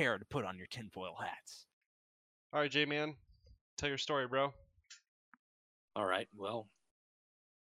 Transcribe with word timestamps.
prepare 0.00 0.18
to 0.18 0.24
put 0.24 0.46
on 0.46 0.56
your 0.56 0.66
tinfoil 0.66 1.14
hats. 1.20 1.66
All 2.54 2.60
right, 2.60 2.70
J 2.70 2.86
Man, 2.86 3.16
tell 3.76 3.90
your 3.90 3.98
story, 3.98 4.26
bro. 4.26 4.54
All 5.94 6.06
right. 6.06 6.26
Well, 6.34 6.68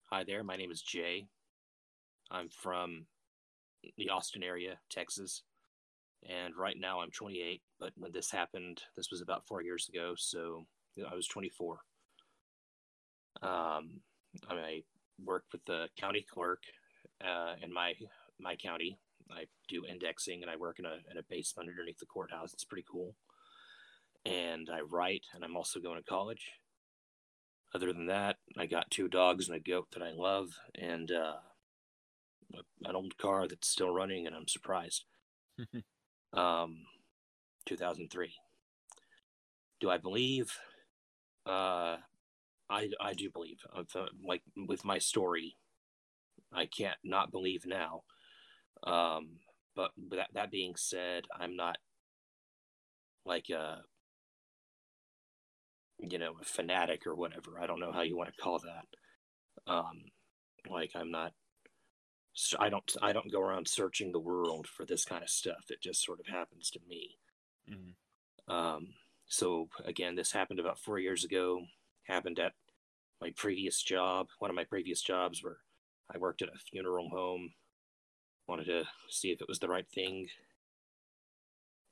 hi 0.06 0.24
there. 0.26 0.42
My 0.42 0.56
name 0.56 0.72
is 0.72 0.82
Jay. 0.82 1.28
I'm 2.32 2.48
from 2.48 3.08
the 3.98 4.10
Austin 4.10 4.42
area, 4.42 4.80
Texas. 4.90 5.44
And 6.30 6.54
right 6.58 6.78
now 6.80 7.02
I'm 7.02 7.12
28. 7.12 7.62
But 7.78 7.92
when 7.98 8.14
this 8.14 8.32
happened, 8.32 8.84
this 8.96 9.12
was 9.12 9.22
about 9.22 9.46
four 9.46 9.62
years 9.62 9.90
ago. 9.94 10.14
So 10.18 10.64
I 11.12 11.16
was 11.16 11.28
24. 11.28 11.80
Um, 13.42 14.00
I 14.50 14.84
work 15.26 15.44
with 15.52 15.66
the 15.66 15.88
county 16.00 16.26
clerk 16.34 16.64
uh, 17.22 17.56
in 17.62 17.74
my 17.74 17.96
my 18.40 18.56
county. 18.56 18.98
I 19.32 19.46
do 19.68 19.86
indexing 19.86 20.42
and 20.42 20.50
I 20.50 20.56
work 20.56 20.80
in 20.80 20.86
a 20.86 20.98
in 21.12 21.18
a 21.18 21.24
basement 21.30 21.70
underneath 21.70 22.00
the 22.00 22.06
courthouse. 22.06 22.54
It's 22.54 22.66
pretty 22.66 22.86
cool. 22.90 23.16
And 24.26 24.70
I 24.72 24.82
write, 24.82 25.24
and 25.34 25.44
I'm 25.44 25.56
also 25.56 25.80
going 25.80 25.98
to 25.98 26.04
college. 26.04 26.52
Other 27.74 27.94
than 27.94 28.08
that, 28.08 28.38
I 28.58 28.66
got 28.66 28.90
two 28.90 29.08
dogs 29.08 29.48
and 29.48 29.56
a 29.56 29.60
goat 29.60 29.88
that 29.94 30.02
I 30.02 30.12
love, 30.12 30.50
and 30.76 31.12
uh, 31.12 31.36
an 32.84 32.96
old 32.96 33.18
car 33.18 33.48
that's 33.48 33.68
still 33.68 33.92
running, 33.92 34.26
and 34.26 34.36
I'm 34.36 34.48
surprised. 34.48 35.06
um, 36.34 36.78
2003. 37.66 38.34
Do 39.80 39.90
I 39.90 39.98
believe? 39.98 40.52
Uh, 41.46 41.98
I 42.70 42.90
I 43.00 43.14
do 43.14 43.30
believe. 43.30 43.60
Like 44.26 44.42
with 44.56 44.84
my 44.84 44.98
story, 44.98 45.56
I 46.54 46.66
can't 46.66 46.98
not 47.04 47.32
believe 47.32 47.66
now. 47.66 48.04
Um, 48.84 49.40
but 49.76 49.92
but 49.98 50.18
that 50.18 50.30
that 50.34 50.52
being 50.52 50.76
said, 50.76 51.24
I'm 51.38 51.56
not 51.56 51.78
like 53.26 53.50
a 53.50 53.84
you 56.00 56.18
know 56.18 56.34
a 56.42 56.46
fanatic 56.46 57.06
or 57.06 57.16
whatever. 57.16 57.60
I 57.62 57.68
don't 57.68 57.80
know 57.80 57.92
how 57.92 58.02
you 58.02 58.18
want 58.18 58.34
to 58.34 58.42
call 58.42 58.60
that. 58.60 59.72
Um, 59.72 60.04
like 60.70 60.92
I'm 60.96 61.12
not. 61.12 61.34
I 62.58 62.70
don't. 62.70 62.90
I 63.02 63.12
don't 63.12 63.32
go 63.32 63.42
around 63.42 63.68
searching 63.68 64.12
the 64.12 64.20
world 64.20 64.68
for 64.68 64.86
this 64.86 65.04
kind 65.04 65.24
of 65.24 65.30
stuff. 65.30 65.66
It 65.70 65.82
just 65.82 66.04
sort 66.04 66.20
of 66.20 66.28
happens 66.28 66.70
to 66.72 66.80
me. 66.88 67.18
Mm-hmm. 67.70 68.54
Um, 68.54 68.88
so 69.28 69.68
again, 69.86 70.16
this 70.16 70.32
happened 70.32 70.60
about 70.60 70.80
four 70.80 71.00
years 71.00 71.24
ago. 71.24 71.62
Happened 72.04 72.40
at 72.40 72.54
my 73.22 73.32
previous 73.36 73.82
job. 73.82 74.28
One 74.40 74.50
of 74.50 74.56
my 74.56 74.64
previous 74.64 75.02
jobs 75.02 75.44
where 75.44 75.58
I 76.14 76.18
worked 76.18 76.42
at 76.42 76.50
a 76.50 76.60
funeral 76.72 77.10
home. 77.10 77.52
Wanted 78.50 78.66
to 78.66 78.84
see 79.10 79.30
if 79.30 79.42
it 79.42 79.48
was 79.48 79.60
the 79.60 79.68
right 79.68 79.88
thing. 79.94 80.28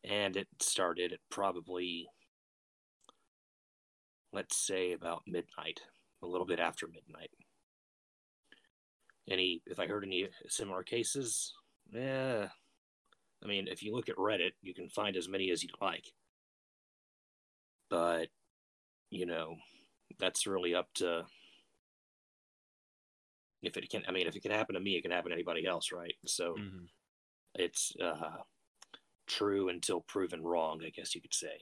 And 0.03 0.35
it 0.35 0.47
started 0.59 1.13
at 1.13 1.19
probably, 1.29 2.07
let's 4.33 4.57
say, 4.57 4.93
about 4.93 5.21
midnight, 5.27 5.81
a 6.23 6.25
little 6.25 6.47
bit 6.47 6.59
after 6.59 6.87
midnight. 6.87 7.29
Any, 9.29 9.61
if 9.67 9.79
I 9.79 9.85
heard 9.85 10.03
any 10.03 10.29
similar 10.47 10.81
cases, 10.81 11.53
yeah. 11.93 12.47
I 13.43 13.47
mean, 13.47 13.67
if 13.67 13.83
you 13.83 13.93
look 13.93 14.09
at 14.09 14.15
Reddit, 14.15 14.53
you 14.63 14.73
can 14.73 14.89
find 14.89 15.15
as 15.15 15.29
many 15.29 15.51
as 15.51 15.61
you'd 15.61 15.79
like. 15.79 16.05
But, 17.87 18.29
you 19.11 19.27
know, 19.27 19.57
that's 20.17 20.47
really 20.47 20.73
up 20.73 20.87
to 20.95 21.23
if 23.63 23.77
it 23.77 23.89
can 23.89 24.03
i 24.07 24.11
mean 24.11 24.27
if 24.27 24.35
it 24.35 24.41
can 24.41 24.51
happen 24.51 24.75
to 24.75 24.81
me 24.81 24.95
it 24.95 25.01
can 25.01 25.11
happen 25.11 25.29
to 25.29 25.35
anybody 25.35 25.65
else 25.65 25.91
right 25.91 26.15
so 26.25 26.55
mm-hmm. 26.59 26.85
it's 27.55 27.93
uh, 28.03 28.41
true 29.27 29.69
until 29.69 30.01
proven 30.01 30.41
wrong 30.43 30.81
i 30.85 30.89
guess 30.89 31.15
you 31.15 31.21
could 31.21 31.33
say 31.33 31.61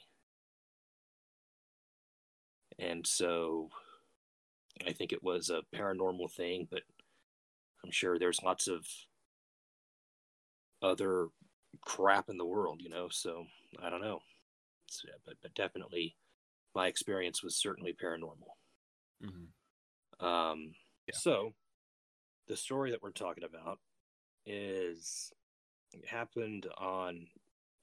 and 2.77 3.05
so 3.07 3.69
i 4.85 4.91
think 4.91 5.11
it 5.11 5.23
was 5.23 5.49
a 5.49 5.61
paranormal 5.75 6.31
thing 6.31 6.67
but 6.69 6.81
i'm 7.83 7.91
sure 7.91 8.19
there's 8.19 8.43
lots 8.43 8.67
of 8.67 8.85
other 10.81 11.27
crap 11.81 12.29
in 12.29 12.37
the 12.37 12.45
world 12.45 12.81
you 12.81 12.89
know 12.89 13.07
so 13.09 13.45
i 13.81 13.89
don't 13.89 14.01
know 14.01 14.19
so, 14.87 15.07
but, 15.25 15.35
but 15.41 15.53
definitely 15.55 16.15
my 16.75 16.87
experience 16.87 17.41
was 17.41 17.55
certainly 17.55 17.93
paranormal 17.93 18.53
mm-hmm. 19.23 20.25
um, 20.25 20.73
yeah. 21.07 21.15
so 21.15 21.53
the 22.47 22.57
story 22.57 22.91
that 22.91 23.01
we're 23.01 23.11
talking 23.11 23.43
about 23.43 23.79
is 24.45 25.31
happened 26.07 26.67
on 26.77 27.27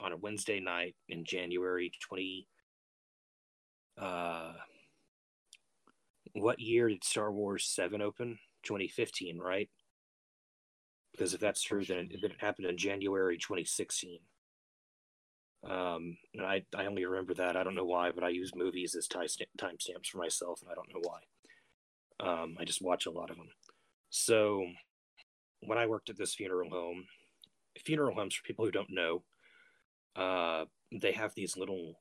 on 0.00 0.12
a 0.12 0.16
Wednesday 0.16 0.60
night 0.60 0.94
in 1.08 1.24
January 1.24 1.92
20 2.00 2.46
uh 4.00 4.52
what 6.34 6.58
year 6.58 6.88
did 6.88 7.04
Star 7.04 7.30
Wars 7.30 7.64
7 7.66 8.00
open? 8.00 8.38
2015, 8.62 9.38
right? 9.38 9.68
Because 11.12 11.34
if 11.34 11.40
that's 11.40 11.62
true 11.62 11.84
then 11.84 11.98
it, 11.98 12.18
then 12.22 12.30
it 12.30 12.40
happened 12.40 12.66
in 12.68 12.76
January 12.76 13.38
2016. 13.38 14.18
Um 15.68 16.16
and 16.34 16.44
I 16.44 16.64
I 16.76 16.86
only 16.86 17.04
remember 17.04 17.34
that. 17.34 17.56
I 17.56 17.62
don't 17.62 17.74
know 17.74 17.84
why, 17.84 18.10
but 18.10 18.24
I 18.24 18.30
use 18.30 18.52
movies 18.54 18.94
as 18.94 19.06
time 19.06 19.26
timestamps 19.58 20.06
for 20.06 20.18
myself 20.18 20.60
and 20.62 20.70
I 20.70 20.74
don't 20.74 20.92
know 20.92 21.02
why. 21.02 21.20
Um 22.20 22.56
I 22.58 22.64
just 22.64 22.82
watch 22.82 23.06
a 23.06 23.10
lot 23.10 23.30
of 23.30 23.36
them. 23.36 23.48
So 24.12 24.66
when 25.60 25.78
I 25.78 25.86
worked 25.86 26.10
at 26.10 26.18
this 26.18 26.34
funeral 26.34 26.68
home, 26.68 27.06
funeral 27.82 28.14
homes 28.14 28.34
for 28.34 28.42
people 28.42 28.66
who 28.66 28.70
don't 28.70 28.90
know, 28.90 29.22
uh, 30.14 30.66
they 30.92 31.12
have 31.12 31.34
these 31.34 31.56
little 31.56 31.94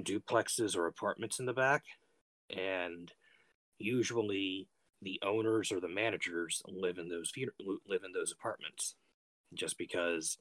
duplexes 0.00 0.74
or 0.74 0.86
apartments 0.86 1.38
in 1.38 1.44
the 1.44 1.52
back, 1.52 1.84
and 2.48 3.12
usually 3.78 4.68
the 5.02 5.20
owners 5.22 5.70
or 5.70 5.80
the 5.80 5.88
managers 5.88 6.62
live 6.66 6.96
in 6.96 7.10
those 7.10 7.30
funer- 7.30 7.52
live 7.86 8.04
in 8.04 8.12
those 8.12 8.32
apartments. 8.32 8.94
Just 9.52 9.76
because 9.76 10.38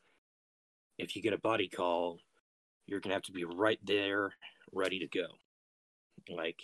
if 0.97 1.17
you 1.17 1.21
get 1.21 1.33
a 1.33 1.37
body 1.37 1.67
call, 1.67 2.21
you're 2.87 3.01
gonna 3.01 3.15
have 3.15 3.23
to 3.23 3.33
be 3.33 3.43
right 3.43 3.79
there, 3.83 4.31
ready 4.71 4.99
to 4.99 5.07
go. 5.07 5.27
Like 6.29 6.61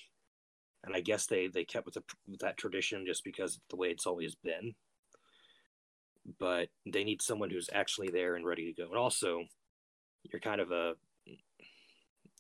and 0.88 0.96
I 0.96 1.02
guess 1.02 1.26
they 1.26 1.48
they 1.48 1.64
kept 1.64 1.86
with, 1.86 1.96
the, 1.96 2.04
with 2.28 2.40
that 2.40 2.58
tradition 2.58 3.06
just 3.06 3.24
because 3.24 3.60
the 3.70 3.76
way 3.76 3.90
it's 3.90 4.08
always 4.08 4.36
been. 4.36 4.76
But 6.40 6.70
they 6.86 7.04
need 7.04 7.22
someone 7.22 7.50
who's 7.50 7.70
actually 7.72 8.10
there 8.10 8.36
and 8.36 8.46
ready 8.46 8.66
to 8.66 8.82
go. 8.82 8.90
And 8.90 8.98
also, 8.98 9.44
you're 10.24 10.42
kind 10.42 10.60
of 10.60 10.72
a 10.72 10.94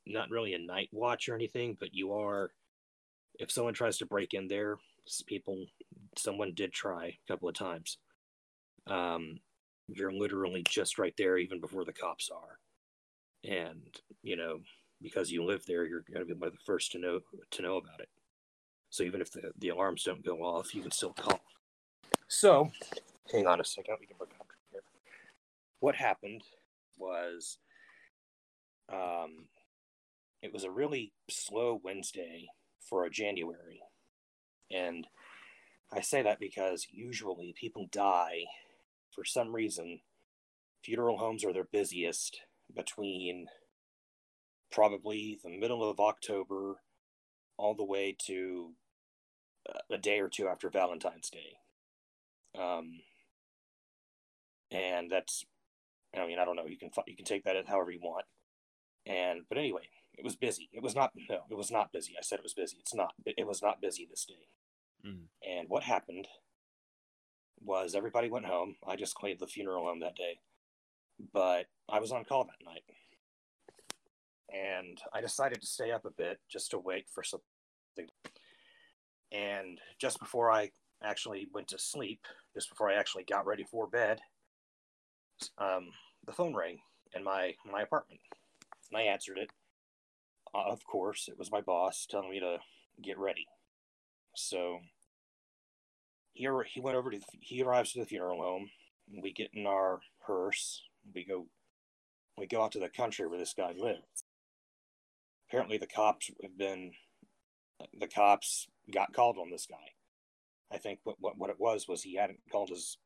not 0.06 0.30
really 0.30 0.53
a 0.53 0.59
night 0.59 0.90
watch 0.91 1.30
or 1.30 1.36
anything, 1.36 1.78
but 1.80 1.94
you 1.94 2.13
are. 2.13 2.52
If 3.40 3.52
someone 3.52 3.75
tries 3.75 3.97
to 4.00 4.06
break 4.06 4.34
in 4.34 4.47
there, 4.47 4.78
people, 5.28 5.66
someone 6.18 6.53
did 6.56 6.74
try 6.74 7.06
a 7.06 7.31
couple 7.31 7.47
of 7.47 7.56
times. 7.56 8.00
Um, 8.88 9.40
you're 9.88 10.12
literally 10.12 10.63
just 10.68 10.97
right 10.97 11.13
there, 11.18 11.38
even 11.38 11.62
before 11.62 11.86
the 11.86 11.94
cops 11.94 12.30
are, 12.30 12.59
and 13.50 13.81
you 14.24 14.36
know 14.36 14.59
because 15.02 15.31
you 15.31 15.44
live 15.44 15.63
there, 15.66 15.86
you're 15.86 16.03
going 16.12 16.28
to 16.28 16.34
be 16.34 16.40
one 16.40 16.47
of 16.47 16.53
the 16.53 16.59
first 16.66 16.91
to 16.91 17.00
know 17.00 17.19
to 17.52 17.62
know 17.62 17.78
about 17.78 18.00
it. 18.00 18.09
So 18.90 19.03
even 19.03 19.22
if 19.22 19.31
the, 19.31 19.52
the 19.58 19.70
alarms 19.70 20.03
don't 20.03 20.25
go 20.25 20.40
off, 20.40 20.74
you 20.74 20.81
can 20.81 20.92
still 20.92 21.14
call. 21.14 21.42
So, 22.28 22.72
hang 23.31 23.48
on 23.48 23.62
a 23.62 23.66
second. 23.66 23.98
We 24.00 24.06
can 24.06 24.18
look 24.20 24.31
up 24.40 24.48
here. 24.72 24.81
What 25.80 25.96
happened 25.96 26.44
was, 26.98 27.59
um, 28.92 29.46
it 30.42 30.53
was 30.53 30.64
a 30.64 30.72
really 30.72 31.14
slow 31.30 31.80
Wednesday 31.84 32.48
for 32.80 33.06
a 33.06 33.09
January, 33.09 33.81
and 34.72 35.08
I 35.92 36.02
say 36.02 36.22
that 36.22 36.40
because 36.40 36.88
usually 36.92 37.54
people 37.59 37.88
die 37.92 38.44
for 39.14 39.24
some 39.24 39.54
reason. 39.54 40.02
Funeral 40.84 41.18
homes 41.18 41.44
are 41.44 41.54
their 41.54 41.68
busiest 41.72 42.40
between 42.75 43.48
probably 44.72 45.39
the 45.44 45.50
middle 45.50 45.89
of 45.89 46.00
October 46.00 46.78
all 47.57 47.75
the 47.75 47.83
way 47.83 48.15
to 48.27 48.71
uh, 49.69 49.80
a 49.95 49.98
day 49.98 50.19
or 50.19 50.30
two 50.30 50.48
after 50.48 50.69
Valentine's 50.69 51.30
Day. 51.30 51.57
Um, 52.59 53.01
and 54.71 55.12
that's, 55.12 55.45
I 56.15 56.25
mean, 56.25 56.39
I 56.39 56.45
don't 56.45 56.56
know. 56.56 56.65
You 56.65 56.77
can 56.77 56.89
you 57.07 57.15
can 57.15 57.25
take 57.25 57.44
that 57.44 57.56
however 57.68 57.92
you 57.92 58.00
want. 58.01 58.25
And 59.06 59.42
but 59.50 59.57
anyway, 59.57 59.89
it 60.13 60.24
was 60.24 60.36
busy. 60.36 60.69
It 60.74 60.83
was 60.83 60.95
not 60.95 61.12
no, 61.30 61.39
it 61.50 61.57
was 61.57 61.71
not 61.71 61.92
busy. 61.94 62.13
I 62.18 62.24
said 62.24 62.39
it 62.39 62.44
was 62.44 62.54
busy. 62.54 62.77
It's 62.80 62.95
not. 62.95 63.13
It 63.25 63.48
was 63.48 63.62
not 63.62 63.81
busy 63.81 64.07
this 64.10 64.25
day. 64.25 64.48
Mm. 65.06 65.27
And 65.48 65.69
what 65.69 65.83
happened 65.83 66.27
was 67.62 67.95
everybody 67.95 68.30
went 68.30 68.45
home. 68.45 68.75
I 68.86 68.95
just 68.95 69.15
cleaned 69.15 69.39
the 69.39 69.48
funeral 69.48 69.86
home 69.86 70.00
that 70.01 70.15
day, 70.15 70.39
but 71.33 71.68
I 71.89 72.00
was 72.00 72.12
on 72.12 72.25
call 72.25 72.45
that 72.45 72.65
night 72.65 72.83
and 74.54 75.00
I 75.14 75.22
decided 75.22 75.62
to 75.62 75.68
stay 75.68 75.92
up 75.92 76.06
a 76.06 76.12
bit 76.12 76.40
just 76.50 76.72
to 76.72 76.80
wait 76.80 77.06
for 77.14 77.24
something. 77.24 78.08
And 79.32 79.80
just 80.00 80.20
before 80.20 80.52
I 80.52 80.72
actually 81.04 81.48
went 81.54 81.68
to 81.70 81.80
sleep, 81.80 82.22
just 82.54 82.70
before 82.70 82.90
I 82.90 82.96
actually 82.96 83.26
got 83.26 83.46
ready 83.46 83.64
for 83.64 83.88
bed, 83.88 84.20
um, 85.58 85.90
the 86.26 86.32
phone 86.32 86.56
rang 86.56 86.80
in 87.16 87.24
my 87.24 87.54
my 87.70 87.82
apartment, 87.82 88.22
And 88.92 88.98
I 89.00 89.04
answered 89.04 89.38
it. 89.38 89.50
Uh, 90.56 90.64
of 90.72 90.84
course, 90.86 91.28
it 91.28 91.38
was 91.38 91.52
my 91.52 91.62
boss 91.62 92.08
telling 92.10 92.32
me 92.32 92.40
to 92.40 92.58
get 93.02 93.20
ready. 93.20 93.46
So 94.36 94.80
he 96.34 96.48
he 96.68 96.82
went 96.82 96.98
over 96.98 97.12
to 97.12 97.20
the, 97.20 97.26
he 97.42 97.62
arrives 97.64 97.92
to 97.94 98.00
the 98.00 98.06
funeral 98.06 98.42
home. 98.42 98.70
We 99.22 99.34
get 99.34 99.50
in 99.54 99.66
our 99.66 100.00
hearse. 100.20 100.84
We 101.14 101.26
go 101.26 101.48
we 102.38 102.48
go 102.48 102.64
out 102.64 102.72
to 102.74 102.80
the 102.80 102.90
country 102.90 103.28
where 103.28 103.40
this 103.40 103.54
guy 103.54 103.74
lives. 103.78 104.24
Apparently, 105.50 105.78
the 105.78 105.88
cops 105.88 106.30
have 106.42 106.58
been 106.58 106.92
the 108.00 108.08
cops 108.08 108.68
got 108.92 109.14
called 109.14 109.38
on 109.38 109.52
this 109.52 109.68
guy. 109.70 109.76
I 110.72 110.78
think 110.78 111.00
what 111.04 111.16
what, 111.20 111.38
what 111.38 111.50
it 111.50 111.60
was 111.60 111.88
was 111.88 112.04
he 112.04 112.16
hadn't 112.16 112.40
called 112.52 112.70
his 112.70 112.98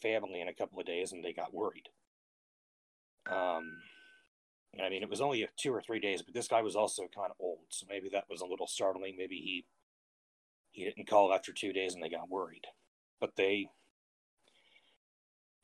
family 0.00 0.40
in 0.40 0.48
a 0.48 0.54
couple 0.54 0.78
of 0.78 0.86
days, 0.86 1.12
and 1.12 1.24
they 1.24 1.32
got 1.32 1.54
worried. 1.54 1.88
Um, 3.30 3.78
I 4.80 4.88
mean, 4.88 5.02
it 5.02 5.10
was 5.10 5.20
only 5.20 5.46
two 5.56 5.72
or 5.72 5.82
three 5.82 5.98
days, 6.00 6.22
but 6.22 6.34
this 6.34 6.48
guy 6.48 6.62
was 6.62 6.76
also 6.76 7.08
kind 7.14 7.30
of 7.30 7.36
old, 7.40 7.66
so 7.70 7.86
maybe 7.88 8.08
that 8.12 8.24
was 8.28 8.40
a 8.40 8.46
little 8.46 8.66
startling. 8.66 9.16
Maybe 9.16 9.36
he 9.36 9.64
he 10.70 10.84
didn't 10.84 11.08
call 11.08 11.32
after 11.32 11.52
two 11.52 11.72
days, 11.72 11.94
and 11.94 12.02
they 12.02 12.08
got 12.08 12.30
worried. 12.30 12.66
But 13.20 13.34
they, 13.36 13.70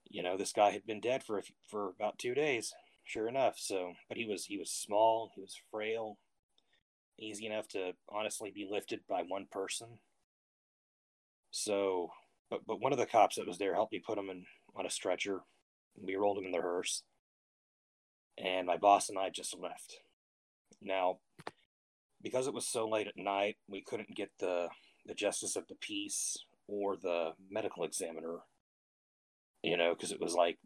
you 0.09 0.23
know, 0.23 0.37
this 0.37 0.53
guy 0.53 0.71
had 0.71 0.87
been 0.87 1.01
dead 1.01 1.23
for 1.23 1.43
for 1.69 1.91
about 1.91 2.19
two 2.19 2.35
days, 2.35 2.75
sure 3.05 3.29
enough. 3.29 3.59
So, 3.59 3.93
but 4.09 4.17
he 4.17 4.27
was 4.27 4.47
he 4.47 4.59
was 4.59 4.71
small, 4.71 5.31
he 5.35 5.41
was 5.41 5.61
frail, 5.71 6.19
easy 7.19 7.47
enough 7.47 7.69
to 7.69 7.93
honestly 8.09 8.51
be 8.55 8.69
lifted 8.71 9.01
by 9.09 9.23
one 9.23 9.47
person. 9.51 9.99
So, 11.51 12.11
but 12.51 12.61
but 12.67 12.81
one 12.81 12.93
of 12.93 12.99
the 12.99 13.07
cops 13.07 13.37
that 13.37 13.47
was 13.47 13.59
there 13.59 13.75
helped 13.75 13.93
me 13.93 14.03
put 14.05 14.19
him 14.19 14.31
in 14.31 14.45
on 14.77 14.87
a 14.87 14.91
stretcher. 14.91 15.41
We 15.97 16.17
rolled 16.17 16.39
him 16.39 16.47
in 16.47 16.53
the 16.53 16.61
hearse, 16.61 17.05
and 18.37 18.67
my 18.67 18.77
boss 18.77 19.09
and 19.09 19.19
I 19.19 19.31
just 19.31 19.57
left. 19.59 20.01
Now, 20.83 21.19
because 22.23 22.47
it 22.47 22.55
was 22.55 22.67
so 22.67 22.89
late 22.89 23.07
at 23.07 23.17
night, 23.17 23.57
we 23.69 23.83
couldn't 23.83 24.17
get 24.17 24.31
the 24.41 24.69
the 25.07 25.15
justice 25.15 25.57
of 25.57 25.69
the 25.69 25.77
peace 25.77 26.37
or 26.67 26.97
the 26.97 27.33
medical 27.51 27.85
examiner. 27.85 28.41
You 29.63 29.77
know, 29.77 29.95
because 29.95 30.13
it 30.13 30.21
was 30.21 30.35
like 30.35 30.59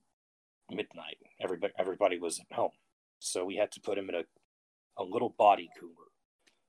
midnight. 0.71 1.19
Everybody 1.41 1.73
everybody 1.79 2.19
was 2.19 2.41
at 2.41 2.57
home, 2.57 2.73
so 3.19 3.45
we 3.45 3.57
had 3.57 3.71
to 3.73 3.81
put 3.81 3.99
him 3.99 4.09
in 4.09 4.15
a 4.15 4.23
a 4.97 5.05
little 5.05 5.35
body 5.39 5.69
cooler 5.79 6.08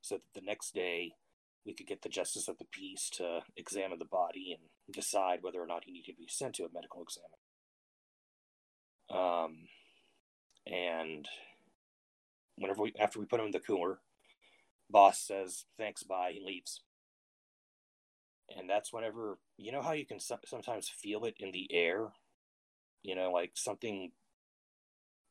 so 0.02 0.16
that 0.16 0.40
the 0.40 0.46
next 0.46 0.74
day 0.74 1.14
we 1.66 1.74
could 1.74 1.88
get 1.88 2.02
the 2.02 2.10
justice 2.10 2.48
of 2.48 2.58
the 2.58 2.66
peace 2.72 3.10
to 3.12 3.42
examine 3.56 4.00
the 4.00 4.06
body 4.06 4.58
and 4.58 4.94
decide 4.94 5.40
whether 5.42 5.62
or 5.62 5.68
not 5.68 5.84
he 5.86 5.92
needed 5.92 6.12
to 6.12 6.18
be 6.18 6.28
sent 6.28 6.56
to 6.56 6.64
a 6.64 6.74
medical 6.74 7.04
examiner. 7.04 7.36
Um, 9.12 9.68
and 10.66 11.28
whenever 12.56 12.84
we 12.84 12.94
after 13.00 13.20
we 13.20 13.26
put 13.26 13.40
him 13.40 13.48
in 13.48 13.52
the 13.52 13.60
cooler, 13.60 14.00
boss 14.90 15.20
says 15.20 15.66
thanks, 15.78 16.04
bye. 16.04 16.32
He 16.34 16.46
leaves, 16.46 16.82
and 18.56 18.70
that's 18.70 18.94
whenever 18.94 19.40
you 19.58 19.72
know 19.72 19.82
how 19.82 19.94
you 19.94 20.06
can 20.06 20.20
sometimes 20.20 20.90
feel 20.90 21.26
it 21.26 21.36
in 21.40 21.52
the 21.52 21.68
air, 21.72 22.10
you 23.02 23.16
know, 23.16 23.32
like 23.32 23.52
something 23.56 24.12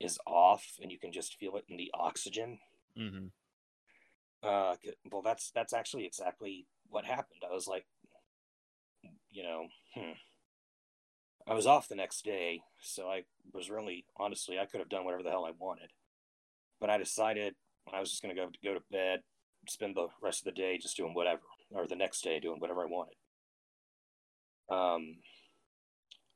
is 0.00 0.19
off, 0.26 0.65
and 0.81 0.91
you 0.91 0.99
can 0.99 1.12
just 1.12 1.38
feel 1.38 1.56
it 1.56 1.65
in 1.69 1.76
the 1.76 1.91
oxygen. 1.94 2.59
Mm-hmm. 2.99 3.26
Uh, 4.43 4.75
well, 5.11 5.23
that's 5.23 5.50
that's 5.55 5.73
actually 5.73 6.06
exactly 6.06 6.67
what 6.88 7.05
happened. 7.05 7.43
I 7.49 7.52
was 7.52 7.67
like, 7.67 7.87
you 9.31 9.43
know, 9.43 9.67
hmm. 9.94 10.12
I 11.46 11.55
was 11.55 11.67
off 11.67 11.88
the 11.88 11.96
next 11.96 12.25
day, 12.25 12.61
so 12.81 13.08
I 13.08 13.23
was 13.52 13.70
really, 13.70 14.05
honestly, 14.17 14.58
I 14.58 14.67
could 14.67 14.81
have 14.81 14.90
done 14.90 15.05
whatever 15.05 15.23
the 15.23 15.31
hell 15.31 15.46
I 15.46 15.52
wanted, 15.58 15.90
but 16.81 16.90
I 16.90 16.99
decided 16.99 17.55
I 17.93 18.00
was 18.00 18.11
just 18.11 18.23
to 18.23 18.35
go 18.35 18.49
go 18.62 18.75
to 18.75 18.81
bed, 18.93 19.20
spend 19.67 19.96
the 19.96 20.08
rest 20.23 20.41
of 20.41 20.44
the 20.44 20.61
day 20.61 20.79
just 20.79 20.96
doing 20.96 21.14
whatever, 21.14 21.43
or 21.70 21.87
the 21.87 21.96
next 21.96 22.23
day 22.23 22.38
doing 22.38 22.61
whatever 22.61 22.82
I 22.82 22.87
wanted. 22.87 23.17
Um, 24.70 25.17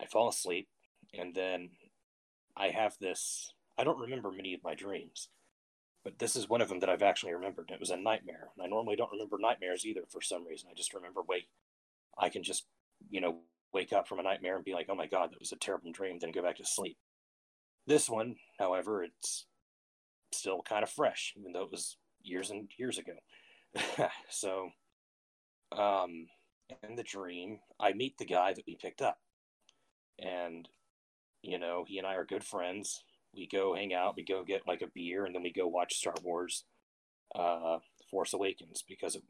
I 0.00 0.06
fall 0.06 0.28
asleep, 0.28 0.68
and 1.14 1.34
then 1.34 1.70
I 2.56 2.68
have 2.68 2.94
this. 3.00 3.52
I 3.78 3.84
don't 3.84 4.00
remember 4.00 4.32
many 4.32 4.54
of 4.54 4.64
my 4.64 4.74
dreams 4.74 5.28
but 6.04 6.18
this 6.18 6.36
is 6.36 6.48
one 6.48 6.60
of 6.60 6.68
them 6.68 6.80
that 6.80 6.88
I've 6.88 7.02
actually 7.02 7.32
remembered. 7.32 7.70
It 7.70 7.80
was 7.80 7.90
a 7.90 7.96
nightmare. 7.96 8.48
And 8.56 8.64
I 8.64 8.68
normally 8.68 8.96
don't 8.96 9.12
remember 9.12 9.38
nightmares 9.38 9.86
either 9.86 10.02
for 10.08 10.20
some 10.20 10.46
reason. 10.46 10.68
I 10.70 10.74
just 10.74 10.94
remember 10.94 11.20
wake. 11.26 11.48
I 12.18 12.28
can 12.28 12.42
just, 12.42 12.66
you 13.10 13.20
know, 13.20 13.40
wake 13.72 13.92
up 13.92 14.08
from 14.08 14.18
a 14.18 14.22
nightmare 14.22 14.56
and 14.56 14.64
be 14.64 14.74
like, 14.74 14.88
"Oh 14.88 14.94
my 14.94 15.06
god, 15.06 15.30
that 15.32 15.40
was 15.40 15.52
a 15.52 15.56
terrible 15.56 15.92
dream," 15.92 16.18
then 16.18 16.32
go 16.32 16.42
back 16.42 16.56
to 16.56 16.64
sleep. 16.64 16.98
This 17.86 18.08
one, 18.10 18.36
however, 18.58 19.04
it's 19.04 19.46
still 20.32 20.62
kind 20.62 20.82
of 20.82 20.90
fresh, 20.90 21.34
even 21.38 21.52
though 21.52 21.64
it 21.64 21.70
was 21.70 21.96
years 22.22 22.50
and 22.50 22.70
years 22.78 22.98
ago. 22.98 23.14
so, 24.28 24.70
um, 25.72 26.28
in 26.82 26.96
the 26.96 27.02
dream, 27.02 27.60
I 27.80 27.92
meet 27.92 28.18
the 28.18 28.24
guy 28.26 28.52
that 28.54 28.66
we 28.66 28.76
picked 28.76 29.02
up, 29.02 29.18
and 30.18 30.68
you 31.42 31.58
know, 31.58 31.84
he 31.86 31.98
and 31.98 32.06
I 32.06 32.14
are 32.14 32.24
good 32.24 32.44
friends 32.44 33.02
we 33.34 33.48
go 33.50 33.74
hang 33.74 33.94
out, 33.94 34.16
we 34.16 34.24
go 34.24 34.44
get 34.44 34.66
like 34.66 34.82
a 34.82 34.90
beer, 34.94 35.24
and 35.24 35.34
then 35.34 35.42
we 35.42 35.52
go 35.52 35.66
watch 35.66 35.94
Star 35.94 36.14
Wars 36.22 36.64
uh, 37.34 37.78
Force 38.10 38.32
Awakens 38.32 38.84
because 38.86 39.16
it 39.16 39.22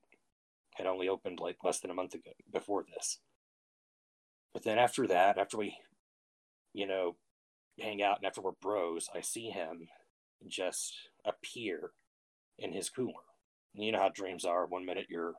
had 0.74 0.86
only 0.86 1.08
opened 1.08 1.38
like 1.40 1.56
less 1.62 1.80
than 1.80 1.90
a 1.90 1.94
month 1.94 2.14
ago 2.14 2.32
before 2.52 2.84
this. 2.94 3.18
But 4.52 4.64
then 4.64 4.78
after 4.78 5.06
that, 5.06 5.38
after 5.38 5.56
we, 5.56 5.76
you 6.74 6.86
know, 6.86 7.16
hang 7.80 8.02
out 8.02 8.18
and 8.18 8.26
after 8.26 8.40
we're 8.40 8.52
bros, 8.60 9.08
I 9.14 9.20
see 9.20 9.50
him 9.50 9.88
just 10.46 10.94
appear 11.24 11.92
in 12.58 12.72
his 12.72 12.90
cooler. 12.90 13.12
And 13.74 13.84
you 13.84 13.92
know 13.92 14.00
how 14.00 14.10
dreams 14.10 14.44
are. 14.44 14.66
One 14.66 14.84
minute 14.84 15.06
you're 15.08 15.34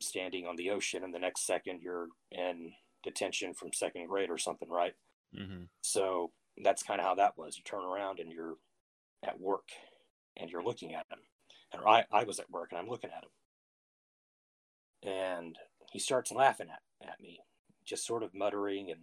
standing 0.00 0.46
on 0.46 0.56
the 0.56 0.70
ocean, 0.70 1.04
and 1.04 1.14
the 1.14 1.18
next 1.18 1.46
second 1.46 1.80
you're 1.82 2.06
in 2.30 2.72
detention 3.02 3.52
from 3.52 3.72
second 3.72 4.06
grade 4.08 4.30
or 4.30 4.38
something, 4.38 4.70
right? 4.70 4.94
Mm-hmm. 5.38 5.64
So 5.82 6.30
that's 6.58 6.82
kind 6.82 7.00
of 7.00 7.06
how 7.06 7.14
that 7.16 7.36
was. 7.36 7.56
You 7.56 7.62
turn 7.64 7.84
around 7.84 8.18
and 8.18 8.30
you're 8.30 8.56
at 9.26 9.40
work 9.40 9.68
and 10.36 10.50
you're 10.50 10.64
looking 10.64 10.94
at 10.94 11.06
him. 11.10 11.18
And 11.72 11.82
I, 11.86 12.04
I 12.12 12.24
was 12.24 12.38
at 12.38 12.50
work 12.50 12.68
and 12.70 12.78
I'm 12.78 12.88
looking 12.88 13.10
at 13.10 13.24
him. 13.24 13.30
And 15.10 15.56
he 15.90 15.98
starts 15.98 16.30
laughing 16.30 16.68
at, 16.70 17.08
at 17.08 17.20
me, 17.20 17.40
just 17.84 18.06
sort 18.06 18.22
of 18.22 18.34
muttering 18.34 18.90
and, 18.90 19.00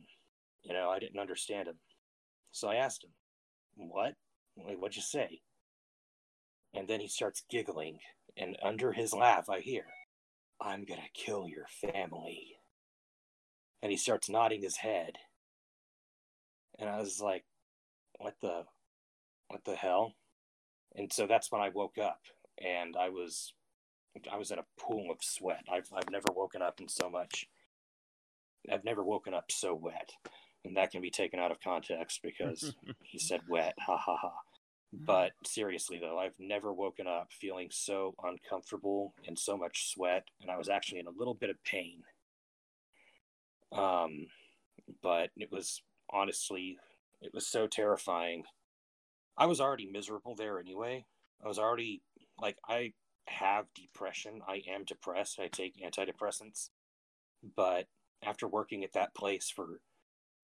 you 0.64 0.74
know, 0.74 0.90
I 0.90 1.00
didn't 1.00 1.20
understand 1.20 1.68
him. 1.68 1.80
So 2.52 2.70
I 2.70 2.76
asked 2.76 3.04
him, 3.04 3.12
What? 3.76 4.16
What'd 4.56 4.96
you 4.96 5.02
say? 5.02 5.42
And 6.74 6.88
then 6.88 7.00
he 7.00 7.08
starts 7.08 7.44
giggling. 7.50 8.00
And 8.38 8.58
under 8.62 8.94
his 8.94 9.14
laugh, 9.14 9.50
I 9.50 9.60
hear, 9.60 9.86
I'm 10.62 10.86
going 10.86 11.02
to 11.02 11.22
kill 11.22 11.48
your 11.48 11.66
family. 11.82 12.58
And 13.82 13.92
he 13.92 13.98
starts 13.98 14.30
nodding 14.30 14.62
his 14.62 14.78
head 14.78 15.14
and 16.80 16.90
I 16.90 17.00
was 17.00 17.20
like, 17.22 17.44
"What 18.18 18.36
the, 18.42 18.64
what 19.48 19.64
the 19.66 19.76
hell?" 19.76 20.14
And 20.96 21.12
so 21.12 21.28
that's 21.28 21.52
when 21.52 21.62
I 21.62 21.70
woke 21.70 21.98
up, 21.98 22.22
and 22.60 22.96
I 22.98 23.10
was, 23.10 23.54
I 24.32 24.38
was 24.38 24.52
in 24.52 24.60
a 24.60 24.66
pool 24.80 25.12
of 25.12 25.18
sweat. 25.22 25.66
I've 25.72 25.90
I've 25.96 26.10
never 26.10 26.28
woken 26.36 26.62
up 26.62 26.80
in 26.82 26.88
so 26.88 27.10
much. 27.10 27.48
I've 28.72 28.84
never 28.84 29.04
woken 29.04 29.34
up 29.34 29.52
so 29.52 29.74
wet, 29.74 30.12
and 30.66 30.76
that 30.78 30.92
can 30.92 31.02
be 31.02 31.12
taken 31.12 31.40
out 31.40 31.52
of 31.52 31.62
context 31.62 32.22
because 32.24 32.74
he 33.04 33.20
said 33.20 33.42
wet, 33.48 33.76
ha 33.80 33.98
ha 33.98 34.18
ha. 34.20 34.34
But 34.92 35.34
seriously 35.46 36.00
though, 36.02 36.18
I've 36.18 36.40
never 36.40 36.74
woken 36.74 37.06
up 37.08 37.30
feeling 37.32 37.70
so 37.72 38.16
uncomfortable 38.24 39.14
and 39.28 39.38
so 39.38 39.56
much 39.56 39.92
sweat, 39.92 40.26
and 40.42 40.50
I 40.50 40.58
was 40.58 40.70
actually 40.70 41.00
in 41.00 41.08
a 41.08 41.18
little 41.18 41.36
bit 41.36 41.52
of 41.52 41.64
pain. 41.64 42.02
Um, 43.72 44.26
but 45.04 45.30
it 45.38 45.52
was 45.52 45.84
honestly, 46.12 46.78
it 47.22 47.34
was 47.34 47.48
so 47.48 47.68
terrifying. 47.68 48.44
I 49.38 49.46
was 49.46 49.62
already 49.62 49.86
miserable 49.86 50.36
there 50.36 50.60
anyway. 50.60 51.06
I 51.44 51.48
was 51.48 51.60
already 51.60 52.02
like 52.42 52.58
I 52.68 52.94
have 53.28 53.66
depression. 53.74 54.42
I 54.48 54.62
am 54.70 54.84
depressed. 54.86 55.40
I 55.40 55.48
take 55.48 55.82
antidepressants. 55.82 56.70
But 57.56 57.88
after 58.24 58.48
working 58.48 58.84
at 58.84 58.94
that 58.94 59.16
place 59.16 59.50
for 59.50 59.82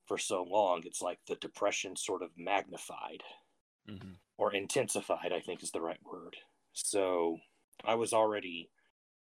for 0.06 0.18
so 0.18 0.44
long, 0.44 0.84
it's 0.86 1.02
like 1.02 1.20
the 1.28 1.36
depression 1.36 1.96
sort 1.96 2.22
of 2.22 2.30
magnified 2.38 3.24
mm-hmm. 3.90 4.14
or 4.38 4.54
intensified, 4.54 5.32
I 5.34 5.40
think 5.40 5.64
is 5.64 5.72
the 5.72 5.82
right 5.82 6.00
word. 6.06 6.36
So 6.74 7.40
I 7.84 7.96
was 7.96 8.14
already, 8.14 8.70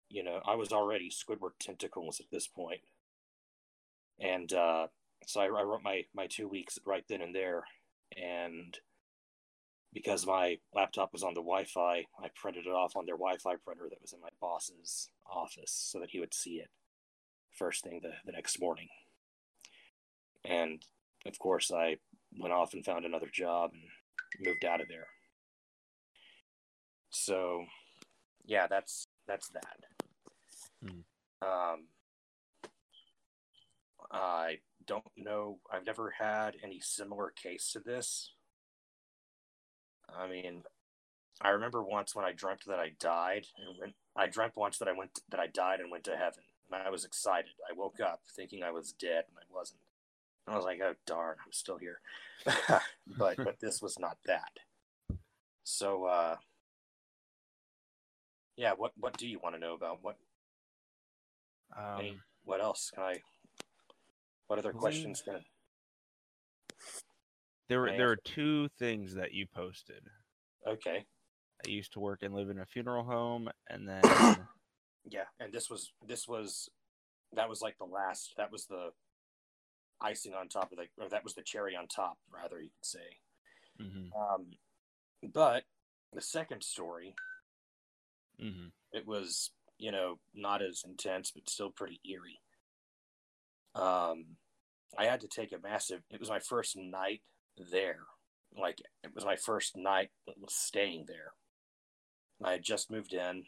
you 0.08 0.24
know, 0.24 0.40
I 0.46 0.54
was 0.54 0.72
already 0.72 1.10
Squidward 1.10 1.58
tentacles 1.60 2.18
at 2.20 2.30
this 2.30 2.46
point. 2.48 2.80
And 4.18 4.52
uh, 4.52 4.86
so 5.26 5.40
I, 5.40 5.46
I 5.46 5.62
wrote 5.62 5.82
my 5.82 6.04
my 6.14 6.26
two 6.26 6.48
weeks 6.48 6.78
right 6.86 7.04
then 7.08 7.20
and 7.20 7.34
there, 7.34 7.64
and 8.16 8.76
because 9.92 10.26
my 10.26 10.58
laptop 10.74 11.12
was 11.12 11.22
on 11.22 11.34
the 11.34 11.40
Wi-Fi, 11.40 12.04
I 12.22 12.28
printed 12.36 12.66
it 12.66 12.70
off 12.70 12.96
on 12.96 13.06
their 13.06 13.16
Wi-Fi 13.16 13.56
printer 13.64 13.88
that 13.90 14.00
was 14.00 14.12
in 14.12 14.20
my 14.20 14.28
boss's 14.40 15.10
office 15.26 15.72
so 15.72 15.98
that 15.98 16.10
he 16.10 16.20
would 16.20 16.34
see 16.34 16.56
it 16.56 16.68
first 17.56 17.82
thing 17.82 18.00
the, 18.02 18.12
the 18.24 18.32
next 18.32 18.60
morning. 18.60 18.88
And 20.44 20.82
of 21.26 21.38
course, 21.38 21.70
I 21.70 21.96
went 22.38 22.54
off 22.54 22.72
and 22.72 22.84
found 22.84 23.04
another 23.04 23.28
job 23.32 23.70
and 23.72 24.46
moved 24.46 24.64
out 24.64 24.80
of 24.80 24.88
there. 24.88 25.06
So, 27.10 27.64
yeah, 28.44 28.66
that's 28.68 29.06
that's 29.26 29.48
that. 29.50 29.76
Hmm. 30.82 31.00
Um, 31.42 31.86
I 34.12 34.58
don't 34.86 35.04
know. 35.16 35.58
I've 35.72 35.86
never 35.86 36.10
had 36.18 36.56
any 36.62 36.80
similar 36.80 37.30
case 37.30 37.72
to 37.72 37.80
this. 37.80 38.32
I 40.08 40.28
mean, 40.28 40.62
I 41.40 41.50
remember 41.50 41.82
once 41.82 42.14
when 42.14 42.24
I 42.24 42.32
dreamt 42.32 42.64
that 42.66 42.78
I 42.78 42.92
died, 42.98 43.46
and 43.58 43.78
when 43.78 43.94
I 44.16 44.26
dreamt 44.26 44.56
once 44.56 44.78
that 44.78 44.88
I 44.88 44.92
went 44.92 45.20
that 45.30 45.40
I 45.40 45.46
died 45.46 45.80
and 45.80 45.90
went 45.90 46.04
to 46.04 46.16
heaven, 46.16 46.42
and 46.72 46.82
I 46.82 46.90
was 46.90 47.04
excited. 47.04 47.52
I 47.70 47.74
woke 47.74 48.00
up 48.00 48.22
thinking 48.34 48.62
I 48.62 48.70
was 48.70 48.92
dead, 48.92 49.24
and 49.28 49.38
I 49.38 49.46
wasn't. 49.52 49.80
And 50.46 50.54
I 50.54 50.56
was 50.56 50.66
like, 50.66 50.80
"Oh 50.82 50.94
darn, 51.06 51.36
I'm 51.44 51.52
still 51.52 51.78
here." 51.78 52.00
but 53.18 53.36
but 53.36 53.60
this 53.60 53.80
was 53.80 53.98
not 53.98 54.18
that. 54.26 54.50
So, 55.64 56.04
uh, 56.06 56.36
yeah. 58.56 58.72
What 58.76 58.92
what 58.98 59.16
do 59.16 59.28
you 59.28 59.38
want 59.42 59.54
to 59.54 59.60
know 59.60 59.74
about 59.74 59.98
what 60.02 60.16
any, 61.98 62.10
Um, 62.10 62.22
what 62.44 62.60
else 62.60 62.90
can 62.94 63.04
I? 63.04 63.22
What 64.50 64.58
other 64.58 64.72
questions 64.72 65.22
can? 65.22 65.44
there 67.68 67.78
were 67.78 67.92
there 67.92 68.10
are 68.10 68.16
two 68.16 68.66
things 68.80 69.14
that 69.14 69.32
you 69.32 69.46
posted. 69.46 70.02
Okay, 70.66 71.04
I 71.64 71.70
used 71.70 71.92
to 71.92 72.00
work 72.00 72.24
and 72.24 72.34
live 72.34 72.50
in 72.50 72.58
a 72.58 72.66
funeral 72.66 73.04
home, 73.04 73.48
and 73.68 73.88
then 73.88 74.02
yeah, 75.08 75.26
and 75.38 75.52
this 75.52 75.70
was 75.70 75.92
this 76.04 76.26
was 76.26 76.68
that 77.32 77.48
was 77.48 77.62
like 77.62 77.78
the 77.78 77.84
last. 77.84 78.34
That 78.38 78.50
was 78.50 78.66
the 78.66 78.90
icing 80.00 80.34
on 80.34 80.48
top 80.48 80.72
of 80.72 80.78
the, 80.78 80.86
or 81.00 81.08
that 81.08 81.22
was 81.22 81.34
the 81.34 81.44
cherry 81.44 81.76
on 81.76 81.86
top, 81.86 82.18
rather 82.34 82.60
you 82.60 82.70
could 82.70 82.84
say. 82.84 83.18
Mhm, 83.80 84.10
Um, 84.18 84.50
but 85.32 85.62
the 86.12 86.22
second 86.22 86.64
story, 86.64 87.14
mhm. 88.42 88.72
it 88.90 89.06
was 89.06 89.52
you 89.78 89.92
know 89.92 90.18
not 90.34 90.60
as 90.60 90.82
intense, 90.84 91.30
but 91.30 91.48
still 91.48 91.70
pretty 91.70 92.00
eerie. 92.04 92.40
Um, 93.76 94.36
I 94.98 95.06
had 95.06 95.20
to 95.20 95.28
take 95.28 95.52
a 95.52 95.58
massive. 95.62 96.02
It 96.10 96.20
was 96.20 96.30
my 96.30 96.40
first 96.40 96.76
night 96.76 97.22
there. 97.70 98.00
Like 98.56 98.78
it 99.04 99.14
was 99.14 99.24
my 99.24 99.36
first 99.36 99.76
night 99.76 100.10
staying 100.48 101.04
there. 101.06 101.32
I 102.44 102.52
had 102.52 102.62
just 102.62 102.90
moved 102.90 103.12
in, 103.12 103.44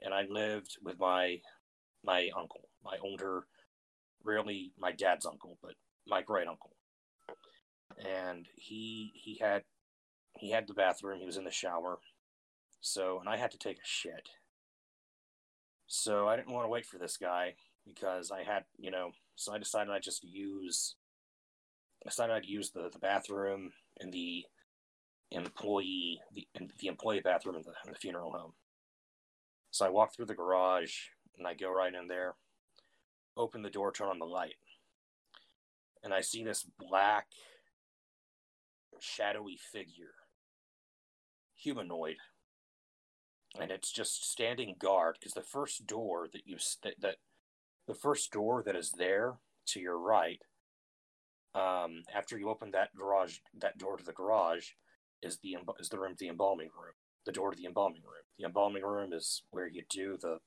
and 0.00 0.14
I 0.14 0.24
lived 0.28 0.76
with 0.82 0.98
my 0.98 1.40
my 2.04 2.30
uncle, 2.38 2.68
my 2.84 2.96
older, 3.02 3.46
really 4.22 4.72
my 4.78 4.92
dad's 4.92 5.26
uncle, 5.26 5.58
but 5.62 5.74
my 6.06 6.22
great 6.22 6.46
uncle. 6.46 6.76
And 7.98 8.46
he 8.54 9.12
he 9.14 9.38
had 9.40 9.62
he 10.38 10.50
had 10.50 10.66
the 10.68 10.74
bathroom. 10.74 11.18
He 11.18 11.26
was 11.26 11.36
in 11.36 11.44
the 11.44 11.50
shower. 11.50 11.98
So, 12.80 13.18
and 13.18 13.28
I 13.28 13.36
had 13.36 13.50
to 13.50 13.58
take 13.58 13.78
a 13.78 13.86
shit. 13.86 14.28
So 15.86 16.28
I 16.28 16.36
didn't 16.36 16.52
want 16.52 16.64
to 16.64 16.70
wait 16.70 16.86
for 16.86 16.98
this 16.98 17.16
guy 17.16 17.54
because 17.86 18.30
I 18.30 18.42
had, 18.42 18.64
you 18.78 18.90
know, 18.90 19.12
so 19.36 19.52
I 19.52 19.58
decided 19.58 19.92
I'd 19.92 20.02
just 20.02 20.24
use, 20.24 20.96
I 22.04 22.08
decided 22.08 22.34
I'd 22.34 22.46
use 22.46 22.70
the, 22.70 22.90
the 22.92 22.98
bathroom 22.98 23.72
and 24.00 24.12
the 24.12 24.44
employee, 25.30 26.20
the, 26.34 26.46
the 26.78 26.88
employee 26.88 27.20
bathroom 27.20 27.56
in 27.56 27.62
the, 27.62 27.72
in 27.86 27.92
the 27.92 27.98
funeral 27.98 28.32
home. 28.32 28.52
So 29.70 29.86
I 29.86 29.90
walk 29.90 30.14
through 30.14 30.26
the 30.26 30.34
garage 30.34 30.94
and 31.38 31.46
I 31.46 31.54
go 31.54 31.70
right 31.70 31.94
in 31.94 32.08
there, 32.08 32.34
open 33.36 33.62
the 33.62 33.70
door, 33.70 33.92
turn 33.92 34.08
on 34.08 34.18
the 34.18 34.24
light. 34.24 34.54
And 36.02 36.14
I 36.14 36.20
see 36.20 36.44
this 36.44 36.66
black, 36.78 37.26
shadowy 39.00 39.58
figure, 39.72 40.14
humanoid 41.54 42.16
and 43.60 43.70
it's 43.70 43.90
just 43.90 44.30
standing 44.30 44.74
guard 44.78 45.16
because 45.18 45.32
the 45.32 45.42
first 45.42 45.86
door 45.86 46.28
that 46.32 46.42
you 46.46 46.56
that 46.82 47.16
the 47.86 47.94
first 47.94 48.30
door 48.32 48.62
that 48.64 48.76
is 48.76 48.92
there 48.92 49.34
to 49.66 49.80
your 49.80 49.98
right 49.98 50.40
um 51.54 52.02
after 52.14 52.38
you 52.38 52.48
open 52.48 52.70
that 52.70 52.94
garage 52.94 53.38
that 53.58 53.78
door 53.78 53.96
to 53.96 54.04
the 54.04 54.12
garage 54.12 54.68
is 55.22 55.38
the 55.42 55.56
is 55.78 55.88
the 55.88 55.98
room 55.98 56.14
the 56.18 56.28
embalming 56.28 56.68
room 56.78 56.94
the 57.24 57.32
door 57.32 57.50
to 57.50 57.56
the 57.56 57.66
embalming 57.66 58.02
room 58.02 58.24
the 58.38 58.44
embalming 58.44 58.82
room 58.82 59.12
is 59.12 59.42
where 59.50 59.66
you 59.66 59.82
do 59.88 60.16
the 60.20 60.38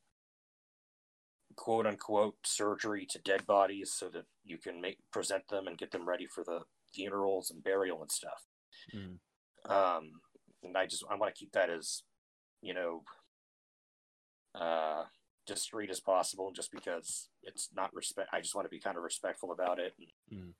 quote 1.56 1.88
unquote 1.88 2.36
surgery 2.46 3.06
to 3.10 3.20
dead 3.20 3.46
bodies 3.46 3.92
so 3.92 4.08
that 4.10 4.26
you 4.44 4.58
can 4.58 4.80
make 4.80 4.98
present 5.12 5.44
them 5.50 5.68
and 5.68 5.78
get 5.78 5.92
them 5.92 6.08
ready 6.08 6.28
for 6.28 6.44
the 6.44 6.60
funerals 6.94 7.50
and 7.52 7.64
burial 7.64 8.02
and 8.02 8.12
stuff 8.12 8.46
Mhm. 8.94 9.20
um 9.66 10.22
and 10.64 10.78
i 10.78 10.86
just 10.86 11.04
i 11.10 11.16
want 11.16 11.34
to 11.34 11.40
keep 11.40 11.52
that 11.54 11.70
as 11.70 12.04
you 12.62 12.74
know, 12.74 13.04
uh, 14.56 15.06
discreet 15.50 15.90
as 15.90 16.00
possible, 16.00 16.52
just 16.52 16.72
because 16.72 17.30
it's 17.44 17.70
not 17.76 17.94
respect. 17.94 18.30
I 18.32 18.40
just 18.40 18.56
want 18.56 18.66
to 18.66 18.70
be 18.70 18.80
kind 18.80 18.98
of 18.98 19.04
respectful 19.04 19.52
about 19.52 19.80
it. 19.80 19.96
And 20.30 20.42
Mm. 20.42 20.54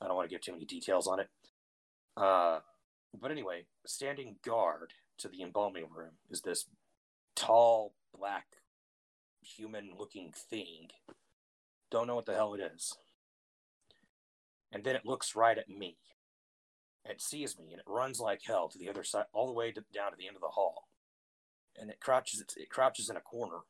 I 0.00 0.06
don't 0.06 0.16
want 0.16 0.28
to 0.28 0.34
give 0.34 0.40
too 0.40 0.52
many 0.52 0.64
details 0.64 1.06
on 1.06 1.20
it. 1.20 1.28
Uh, 2.16 2.60
but 3.14 3.30
anyway, 3.30 3.66
standing 3.86 4.36
guard 4.42 4.94
to 5.18 5.28
the 5.28 5.42
embalming 5.42 5.88
room 5.90 6.18
is 6.30 6.40
this 6.40 6.68
tall, 7.36 7.94
black, 8.12 8.46
human-looking 9.42 10.32
thing. 10.32 10.90
Don't 11.90 12.06
know 12.06 12.14
what 12.14 12.26
the 12.26 12.34
hell 12.34 12.54
it 12.54 12.60
is. 12.60 12.96
And 14.72 14.82
then 14.82 14.96
it 14.96 15.04
looks 15.06 15.36
right 15.36 15.58
at 15.58 15.68
me. 15.68 15.98
It 17.04 17.20
sees 17.20 17.58
me 17.58 17.70
and 17.72 17.80
it 17.80 17.86
runs 17.86 18.18
like 18.18 18.42
hell 18.44 18.68
to 18.68 18.78
the 18.78 18.88
other 18.88 19.04
side, 19.04 19.26
all 19.32 19.46
the 19.46 19.52
way 19.52 19.72
to, 19.72 19.84
down 19.92 20.12
to 20.12 20.16
the 20.16 20.26
end 20.26 20.36
of 20.36 20.42
the 20.42 20.48
hall 20.48 20.88
and 21.78 21.90
it 21.90 22.00
crouches 22.00 22.44
it 22.56 22.70
crouches 22.70 23.08
in 23.08 23.16
a 23.16 23.20
corner 23.20 23.60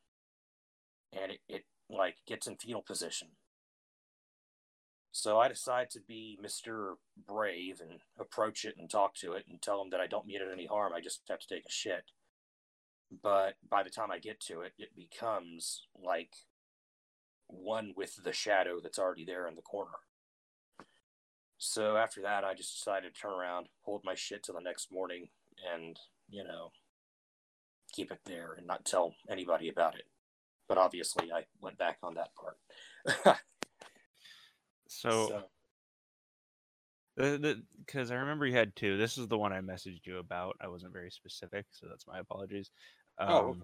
and 1.12 1.32
it, 1.32 1.40
it 1.48 1.64
like 1.90 2.16
gets 2.26 2.46
in 2.46 2.56
fetal 2.56 2.82
position. 2.82 3.28
So 5.14 5.38
i 5.38 5.46
decide 5.46 5.90
to 5.90 6.00
be 6.00 6.38
mr 6.42 6.94
brave 7.28 7.80
and 7.80 8.00
approach 8.18 8.64
it 8.64 8.76
and 8.78 8.88
talk 8.88 9.14
to 9.16 9.32
it 9.34 9.44
and 9.48 9.60
tell 9.60 9.80
him 9.82 9.90
that 9.90 10.00
i 10.00 10.06
don't 10.06 10.26
mean 10.26 10.40
it 10.40 10.48
any 10.50 10.66
harm 10.66 10.92
i 10.94 11.00
just 11.00 11.20
have 11.28 11.38
to 11.40 11.46
take 11.46 11.66
a 11.66 11.70
shit. 11.70 12.04
But 13.22 13.56
by 13.68 13.82
the 13.82 13.90
time 13.90 14.10
i 14.10 14.18
get 14.18 14.40
to 14.40 14.62
it 14.62 14.72
it 14.78 14.96
becomes 14.96 15.86
like 16.02 16.30
one 17.46 17.92
with 17.94 18.16
the 18.24 18.32
shadow 18.32 18.80
that's 18.82 18.98
already 18.98 19.26
there 19.26 19.46
in 19.46 19.54
the 19.54 19.62
corner. 19.62 19.98
So 21.58 21.98
after 21.98 22.22
that 22.22 22.42
i 22.44 22.54
just 22.54 22.78
decided 22.78 23.14
to 23.14 23.20
turn 23.20 23.32
around 23.32 23.66
hold 23.82 24.02
my 24.04 24.14
shit 24.14 24.42
till 24.42 24.54
the 24.54 24.62
next 24.62 24.90
morning 24.90 25.28
and 25.74 25.98
you 26.30 26.42
know 26.42 26.72
keep 27.92 28.10
it 28.10 28.20
there 28.24 28.54
and 28.56 28.66
not 28.66 28.86
tell 28.86 29.14
anybody 29.28 29.68
about 29.68 29.94
it. 29.94 30.06
But 30.72 30.78
obviously, 30.78 31.30
I 31.30 31.44
went 31.60 31.76
back 31.76 31.98
on 32.02 32.14
that 32.14 32.30
part. 32.34 33.38
So, 34.94 35.44
because 37.16 38.10
I 38.10 38.14
remember 38.14 38.46
you 38.46 38.54
had 38.54 38.76
two. 38.76 38.98
This 38.98 39.16
is 39.16 39.26
the 39.26 39.38
one 39.38 39.52
I 39.52 39.60
messaged 39.60 40.04
you 40.04 40.18
about. 40.18 40.56
I 40.60 40.68
wasn't 40.68 40.92
very 40.92 41.10
specific, 41.10 41.64
so 41.70 41.86
that's 41.88 42.06
my 42.06 42.18
apologies. 42.18 42.70
Um, 43.18 43.28
oh, 43.30 43.36
okay. 43.48 43.60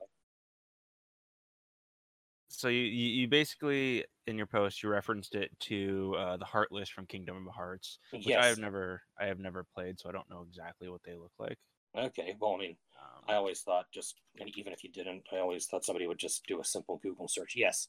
So 2.48 2.68
you, 2.68 2.80
you 2.80 3.08
you 3.20 3.28
basically 3.28 4.04
in 4.26 4.38
your 4.38 4.46
post 4.46 4.82
you 4.82 4.88
referenced 4.88 5.34
it 5.34 5.50
to 5.60 6.14
uh, 6.18 6.36
the 6.38 6.46
Heartless 6.46 6.88
from 6.88 7.04
Kingdom 7.06 7.46
of 7.46 7.54
Hearts, 7.54 7.98
which 8.10 8.26
yes. 8.26 8.42
I 8.42 8.46
have 8.48 8.58
never 8.58 9.02
I 9.20 9.26
have 9.26 9.38
never 9.38 9.64
played, 9.74 10.00
so 10.00 10.08
I 10.08 10.12
don't 10.12 10.30
know 10.30 10.44
exactly 10.48 10.88
what 10.88 11.02
they 11.04 11.14
look 11.14 11.32
like. 11.38 11.58
Okay. 11.96 12.36
Well, 12.38 12.54
I 12.54 12.58
mean, 12.58 12.76
Um, 13.00 13.24
I 13.28 13.34
always 13.34 13.60
thought 13.62 13.86
just, 13.92 14.20
and 14.40 14.50
even 14.56 14.72
if 14.72 14.82
you 14.84 14.90
didn't, 14.90 15.24
I 15.32 15.38
always 15.38 15.66
thought 15.66 15.84
somebody 15.84 16.06
would 16.06 16.18
just 16.18 16.44
do 16.46 16.60
a 16.60 16.64
simple 16.64 16.98
Google 16.98 17.28
search. 17.28 17.54
Yes, 17.56 17.88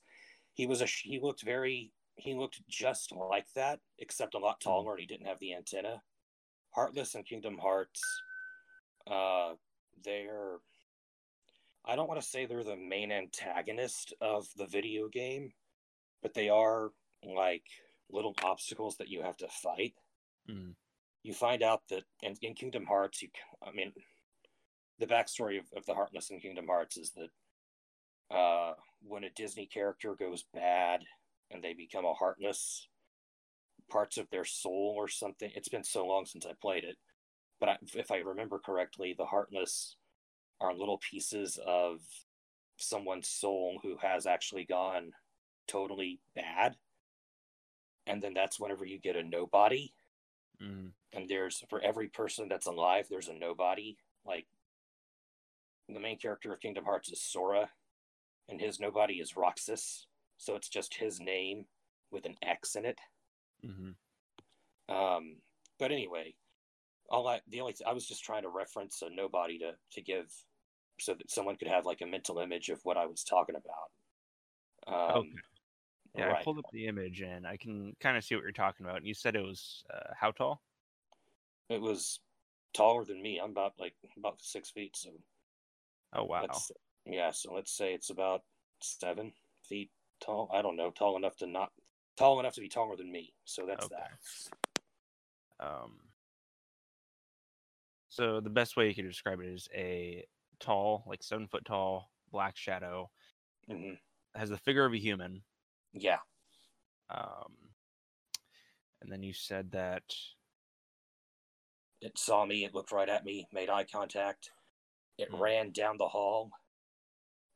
he 0.54 0.66
was 0.68 0.82
a. 0.82 0.86
He 0.86 1.20
looked 1.20 1.44
very. 1.44 1.92
He 2.16 2.34
looked 2.36 2.62
just 2.68 3.12
like 3.14 3.48
that, 3.56 3.80
except 3.98 4.36
a 4.36 4.40
lot 4.40 4.60
taller, 4.60 4.92
and 4.94 5.00
he 5.00 5.06
didn't 5.08 5.28
have 5.28 5.40
the 5.40 5.54
antenna. 5.54 6.02
Heartless 6.72 7.16
and 7.16 7.26
Kingdom 7.26 7.58
Hearts. 7.58 8.02
Uh, 9.08 9.54
they're. 10.04 10.58
I 11.86 11.96
don't 11.96 12.08
want 12.08 12.22
to 12.22 12.28
say 12.28 12.46
they're 12.46 12.64
the 12.64 12.76
main 12.76 13.12
antagonist 13.12 14.14
of 14.22 14.48
the 14.58 14.68
video 14.68 15.08
game, 15.08 15.52
but 16.22 16.34
they 16.34 16.50
are 16.50 16.92
like 17.24 17.64
little 18.12 18.36
obstacles 18.44 18.98
that 18.98 19.08
you 19.10 19.22
have 19.24 19.38
to 19.38 19.48
fight. 19.48 19.94
mm, 20.50 20.74
You 21.24 21.34
find 21.34 21.62
out 21.62 21.82
that 21.90 22.04
in, 22.22 22.36
in 22.42 22.54
Kingdom 22.54 22.86
Hearts, 22.86 23.22
you. 23.22 23.30
I 23.66 23.72
mean, 23.72 23.92
the 25.00 25.08
backstory 25.08 25.60
of, 25.60 25.66
of 25.76 25.86
the 25.86 25.94
Heartless 25.94 26.30
in 26.30 26.40
Kingdom 26.40 26.68
Hearts 26.68 26.98
is 26.98 27.12
that 27.12 28.36
uh, 28.36 28.74
when 29.02 29.24
a 29.24 29.30
Disney 29.32 29.66
character 29.66 30.16
goes 30.16 30.46
bad 30.54 31.02
and 31.52 31.64
they 31.64 31.74
become 31.74 32.06
a 32.06 32.14
Heartless, 32.14 32.88
parts 33.90 34.18
of 34.18 34.30
their 34.30 34.46
soul 34.46 34.94
or 34.98 35.08
something. 35.08 35.52
It's 35.56 35.70
been 35.70 35.84
so 35.84 36.06
long 36.06 36.26
since 36.26 36.46
I 36.46 36.52
played 36.62 36.84
it, 36.84 36.98
but 37.60 37.70
I, 37.70 37.78
if 37.96 38.12
I 38.12 38.18
remember 38.18 38.60
correctly, 38.60 39.16
the 39.18 39.26
Heartless 39.26 39.96
are 40.62 40.74
little 40.74 41.00
pieces 41.00 41.60
of 41.66 42.00
someone's 42.78 43.28
soul 43.28 43.80
who 43.84 43.98
has 44.02 44.26
actually 44.26 44.66
gone 44.66 45.12
totally 45.68 46.20
bad. 46.36 46.76
And 48.08 48.22
then 48.22 48.34
that's 48.34 48.60
whenever 48.60 48.86
you 48.86 49.00
get 49.00 49.16
a 49.16 49.24
nobody 49.24 49.94
mm, 50.62 50.92
and 51.14 51.30
there's 51.30 51.64
for 51.70 51.82
every 51.82 52.08
person 52.08 52.48
that's 52.50 52.68
alive 52.68 53.08
there's 53.10 53.28
a 53.28 53.34
nobody 53.34 53.98
like 54.26 54.46
the 55.94 56.00
main 56.00 56.18
character 56.18 56.54
of 56.54 56.60
Kingdom 56.60 56.86
Hearts 56.86 57.12
is 57.12 57.22
Sora, 57.22 57.70
and 58.48 58.60
his 58.62 58.80
nobody 58.80 59.16
is 59.16 59.36
Roxas. 59.36 60.08
So 60.38 60.56
it's 60.56 60.70
just 60.70 60.96
his 60.96 61.20
name 61.20 61.66
with 62.12 62.26
an 62.26 62.36
X 62.42 62.76
in 62.76 62.86
it. 62.86 63.00
Mm-hmm. 63.66 64.96
Um, 64.96 65.38
but 65.78 65.92
anyway, 65.92 66.36
all 67.10 67.28
I 67.28 67.42
the 67.48 67.62
only 67.62 67.76
I 67.86 67.94
was 67.94 68.08
just 68.08 68.24
trying 68.24 68.44
to 68.44 68.50
reference 68.50 69.02
a 69.02 69.10
nobody 69.14 69.60
to 69.60 69.72
to 69.94 70.02
give 70.02 70.32
so 71.00 71.14
that 71.14 71.32
someone 71.32 71.56
could 71.56 71.68
have 71.68 71.86
like 71.86 72.02
a 72.02 72.06
mental 72.06 72.40
image 72.40 72.70
of 72.70 72.80
what 72.84 72.98
I 72.98 73.06
was 73.06 73.24
talking 73.24 73.56
about. 73.56 73.92
Um, 74.88 75.20
Okay. 75.22 75.30
Yeah, 76.16 76.34
I 76.34 76.44
pulled 76.44 76.60
up 76.60 76.66
the 76.72 76.88
image 76.88 77.22
and 77.22 77.46
I 77.48 77.58
can 77.58 77.96
kind 78.00 78.18
of 78.18 78.24
see 78.24 78.36
what 78.36 78.44
you're 78.44 78.52
talking 78.52 78.86
about. 78.86 78.98
And 78.98 79.08
you 79.08 79.14
said 79.14 79.36
it 79.36 79.44
was 79.44 79.84
uh, 79.94 80.14
how 80.20 80.32
tall? 80.32 80.62
It 81.70 81.82
was 81.82 82.20
taller 82.74 83.06
than 83.06 83.22
me. 83.22 83.40
I'm 83.40 83.52
about 83.52 83.74
like 83.80 83.96
about 84.18 84.42
six 84.42 84.70
feet. 84.70 84.98
So 84.98 85.12
Oh 86.14 86.26
wow. 86.26 86.48
yeah. 87.06 87.32
So 87.32 87.54
let's 87.54 87.72
say 87.72 87.94
it's 87.94 88.10
about 88.10 88.42
seven 88.82 89.34
feet 89.64 89.92
tall. 90.20 90.50
I 90.52 90.62
don't 90.62 90.76
know, 90.76 90.92
tall 90.92 91.18
enough 91.18 91.38
to 91.38 91.48
not 91.48 91.72
tall 92.18 92.40
enough 92.40 92.56
to 92.56 92.62
be 92.62 92.70
taller 92.70 92.96
than 92.96 93.12
me. 93.12 93.34
So 93.46 93.66
that's 93.66 93.86
Okay. 93.86 93.96
that. 95.60 95.66
Um, 95.66 96.00
so 98.10 98.42
the 98.42 98.50
best 98.50 98.76
way 98.76 98.88
you 98.88 98.96
could 98.96 99.06
describe 99.06 99.40
it 99.40 99.48
is 99.48 99.68
a 99.74 100.26
tall, 100.60 101.04
like 101.08 101.24
seven 101.24 101.48
foot 101.48 101.66
tall, 101.66 102.12
black 102.32 102.58
shadow, 102.58 103.10
hmm 103.68 103.94
has 104.36 104.50
the 104.50 104.58
figure 104.58 104.86
of 104.86 104.94
a 104.94 104.98
human. 104.98 105.44
Yeah. 105.94 106.20
Um, 107.10 107.74
and 109.02 109.12
then 109.12 109.24
you 109.24 109.34
said 109.34 109.72
that 109.72 110.04
It 112.02 112.18
saw 112.18 112.46
me. 112.46 112.66
It 112.66 112.74
looked 112.74 112.92
right 112.92 113.08
at 113.08 113.24
me. 113.24 113.48
Made 113.54 113.70
eye 113.70 113.86
contact. 113.86 114.52
It 115.18 115.30
Hmm. 115.30 115.36
ran 115.36 115.72
down 115.72 115.98
the 115.98 116.10
hall, 116.10 116.52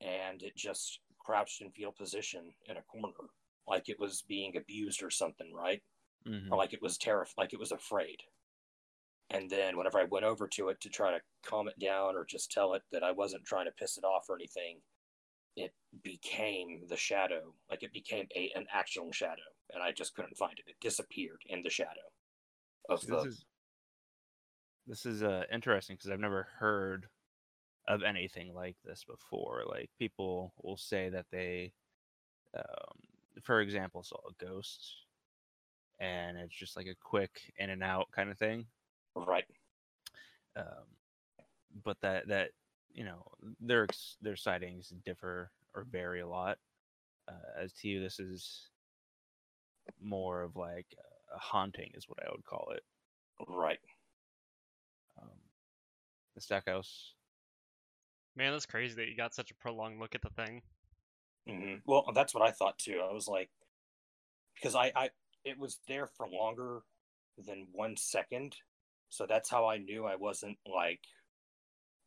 and 0.02 0.44
it 0.44 0.56
just 0.56 1.00
crouched 1.20 1.62
in 1.62 1.72
fetal 1.72 1.92
position 1.94 2.56
in 2.66 2.78
a 2.78 2.84
corner, 2.84 3.30
like 3.66 3.90
it 3.90 4.00
was 4.00 4.22
being 4.22 4.56
abused 4.58 5.02
or 5.02 5.10
something, 5.10 5.54
right? 5.54 5.84
Mhm. 6.25 6.50
Or 6.52 6.58
like 6.58 6.74
it 6.74 6.82
was 6.82 6.98
terrified, 6.98 7.36
like 7.38 7.54
it 7.54 7.60
was 7.60 7.72
afraid. 7.72 8.24
And 9.30 9.50
then 9.50 9.78
whenever 9.78 10.00
I 10.00 10.06
went 10.06 10.25
over 10.25 10.48
to 10.48 10.70
it 10.70 10.80
to 10.82 10.90
try 10.90 11.12
to 11.12 11.22
calm 11.42 11.68
it 11.68 11.80
down 11.80 12.16
or 12.16 12.25
just 12.25 12.52
tell 12.52 12.74
it 12.74 12.84
that 12.92 13.04
I 13.04 13.12
wasn't 13.12 13.46
trying 13.46 13.66
to 13.66 13.72
piss 13.72 13.98
it 13.98 14.04
off 14.06 14.30
or 14.30 14.36
anything, 14.36 14.82
it 15.55 15.74
became 16.03 16.81
the 16.89 16.98
shadow. 16.98 17.53
Like 17.69 17.83
it 17.83 17.93
became 17.93 18.27
a 18.36 18.51
an 18.55 18.65
actual 18.74 19.12
shadow, 19.12 19.41
and 19.74 19.83
I 19.83 19.91
just 19.91 20.15
couldn't 20.15 20.38
find 20.38 20.53
it. 20.57 20.69
It 20.69 20.75
disappeared 20.81 21.41
in 21.48 21.63
the 21.63 21.69
shadow 21.69 21.89
of 22.89 23.05
the. 23.05 23.15
this 23.17 23.25
is 23.25 23.45
this 24.88 25.05
is 25.05 25.24
uh, 25.24 25.43
interesting 25.51 25.95
because 25.95 26.10
I've 26.10 26.19
never 26.19 26.48
heard 26.60 27.07
of 27.88 28.03
anything 28.03 28.53
like 28.53 28.75
this 28.83 29.03
before. 29.03 29.63
Like 29.67 29.89
people 30.00 30.53
will 30.62 30.77
say 30.77 31.10
that 31.10 31.25
they, 31.31 31.74
um, 32.57 33.00
for 33.43 33.62
example, 33.62 34.03
saw 34.03 34.17
a 34.29 34.45
ghost, 34.45 34.95
and 36.00 36.38
it's 36.38 36.55
just 36.55 36.75
like 36.75 36.88
a 36.88 36.95
quick 37.01 37.53
in 37.57 37.69
and 37.69 37.83
out 37.83 38.07
kind 38.12 38.29
of 38.29 38.38
thing. 38.38 38.65
Right. 39.15 39.45
Um, 40.55 40.86
but 41.83 41.98
that 42.01 42.27
that 42.27 42.50
you 42.93 43.03
know 43.03 43.23
their 43.59 43.83
ex- 43.83 44.17
their 44.21 44.35
sightings 44.35 44.93
differ 45.05 45.51
or 45.75 45.85
vary 45.89 46.21
a 46.21 46.27
lot. 46.27 46.57
Uh, 47.27 47.62
as 47.62 47.73
to 47.73 47.88
you, 47.88 48.01
this 48.01 48.19
is 48.19 48.69
more 50.01 50.41
of 50.41 50.55
like 50.55 50.88
a 51.33 51.39
haunting, 51.39 51.91
is 51.95 52.07
what 52.07 52.19
I 52.25 52.31
would 52.31 52.45
call 52.45 52.71
it. 52.75 52.83
Right. 53.47 53.79
Um, 55.21 55.29
the 56.35 56.41
Stackhouse. 56.41 57.13
Man, 58.35 58.51
that's 58.51 58.65
crazy 58.65 58.95
that 58.95 59.07
you 59.07 59.15
got 59.15 59.33
such 59.33 59.51
a 59.51 59.55
prolonged 59.55 60.00
look 60.00 60.15
at 60.15 60.21
the 60.21 60.29
thing. 60.29 60.62
Mm-hmm. 61.47 61.75
Well, 61.86 62.06
that's 62.15 62.34
what 62.34 62.43
I 62.43 62.51
thought 62.51 62.79
too. 62.79 62.99
I 63.08 63.13
was 63.13 63.27
like, 63.27 63.49
because 64.56 64.75
I, 64.75 64.91
I, 64.95 65.10
it 65.43 65.58
was 65.58 65.79
there 65.88 66.08
for 66.08 66.27
longer 66.27 66.82
than 67.38 67.67
one 67.71 67.95
second, 67.97 68.56
so 69.10 69.25
that's 69.27 69.49
how 69.49 69.67
I 69.67 69.77
knew 69.77 70.06
I 70.06 70.15
wasn't 70.15 70.58
like 70.65 71.01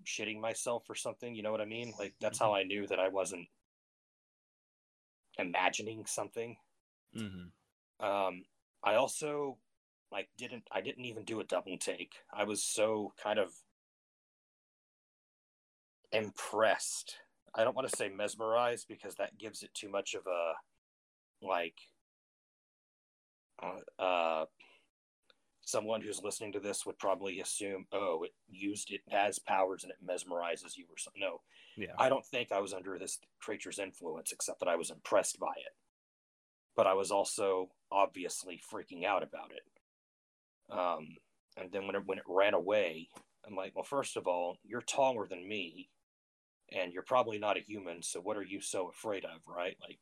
shitting 0.04 0.40
myself 0.40 0.84
or 0.88 0.94
something. 0.94 1.34
You 1.34 1.42
know 1.42 1.52
what 1.52 1.60
I 1.60 1.66
mean? 1.66 1.92
Like 1.98 2.14
that's 2.20 2.38
how 2.38 2.54
I 2.54 2.62
knew 2.62 2.86
that 2.86 3.00
I 3.00 3.08
wasn't 3.08 3.46
imagining 5.38 6.04
something. 6.06 6.56
Mm-hmm. 7.16 8.06
Um, 8.06 8.44
I 8.84 8.94
also 8.94 9.58
like 10.12 10.28
didn't 10.38 10.64
I 10.70 10.80
didn't 10.80 11.04
even 11.04 11.24
do 11.24 11.40
a 11.40 11.44
double 11.44 11.78
take. 11.78 12.12
I 12.32 12.44
was 12.44 12.62
so 12.62 13.12
kind 13.22 13.38
of 13.38 13.52
impressed. 16.12 17.16
I 17.54 17.64
don't 17.64 17.76
want 17.76 17.88
to 17.88 17.96
say 17.96 18.08
mesmerized 18.08 18.86
because 18.88 19.14
that 19.16 19.38
gives 19.38 19.62
it 19.62 19.72
too 19.74 19.88
much 19.88 20.14
of 20.14 20.22
a 20.26 20.52
like 21.44 21.78
uh, 23.62 24.02
uh 24.02 24.44
someone 25.66 26.00
who's 26.00 26.22
listening 26.22 26.52
to 26.52 26.60
this 26.60 26.86
would 26.86 26.96
probably 26.96 27.40
assume, 27.40 27.86
oh, 27.92 28.22
it 28.22 28.32
used 28.48 28.92
it 28.92 29.00
has 29.10 29.40
powers 29.40 29.82
and 29.82 29.92
it 29.92 29.98
mesmerizes 30.00 30.76
you 30.76 30.84
or 30.88 30.96
something. 30.96 31.20
No, 31.20 31.40
Yeah. 31.76 31.92
I 31.98 32.08
don't 32.08 32.24
think 32.24 32.52
I 32.52 32.60
was 32.60 32.72
under 32.72 32.96
this 32.98 33.18
creature's 33.40 33.80
influence, 33.80 34.30
except 34.30 34.60
that 34.60 34.68
I 34.68 34.76
was 34.76 34.90
impressed 34.90 35.40
by 35.40 35.52
it. 35.56 35.74
But 36.76 36.86
I 36.86 36.94
was 36.94 37.10
also 37.10 37.70
obviously 37.90 38.60
freaking 38.72 39.04
out 39.04 39.24
about 39.24 39.50
it. 39.50 40.72
Um, 40.72 41.16
and 41.56 41.72
then 41.72 41.86
when 41.88 41.96
it, 41.96 42.02
when 42.06 42.18
it 42.18 42.24
ran 42.28 42.54
away, 42.54 43.08
I'm 43.44 43.56
like, 43.56 43.74
well, 43.74 43.84
first 43.84 44.16
of 44.16 44.28
all, 44.28 44.58
you're 44.62 44.82
taller 44.82 45.26
than 45.26 45.48
me, 45.48 45.88
and 46.70 46.92
you're 46.92 47.02
probably 47.02 47.38
not 47.38 47.56
a 47.56 47.60
human. 47.60 48.04
So 48.04 48.20
what 48.20 48.36
are 48.36 48.44
you 48.44 48.60
so 48.60 48.88
afraid 48.88 49.24
of, 49.24 49.40
right? 49.48 49.76
Like, 49.80 49.98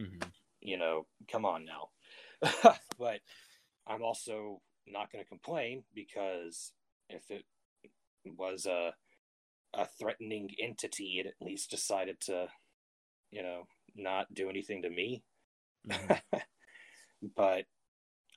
mm-hmm. 0.00 0.28
you 0.60 0.78
know, 0.78 1.06
come 1.30 1.44
on 1.44 1.64
now. 1.64 1.90
but 2.98 3.20
I'm 3.86 4.02
also 4.02 4.60
not 4.86 5.10
going 5.12 5.24
to 5.24 5.28
complain 5.28 5.84
because 5.94 6.72
if 7.08 7.30
it 7.30 7.44
was 8.24 8.66
a 8.66 8.94
a 9.74 9.86
threatening 10.00 10.50
entity, 10.62 11.18
it 11.20 11.26
at 11.26 11.34
least 11.46 11.70
decided 11.70 12.20
to, 12.20 12.48
you 13.30 13.42
know, 13.42 13.64
not 13.96 14.32
do 14.34 14.50
anything 14.50 14.82
to 14.82 14.90
me. 14.90 15.22
Mhm. 15.88 16.20
but 17.36 17.66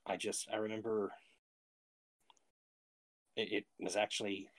I 0.05 0.17
just 0.17 0.47
I 0.51 0.57
remember 0.57 1.11
it, 3.35 3.51
it 3.51 3.65
was 3.79 3.95
actually 3.95 4.49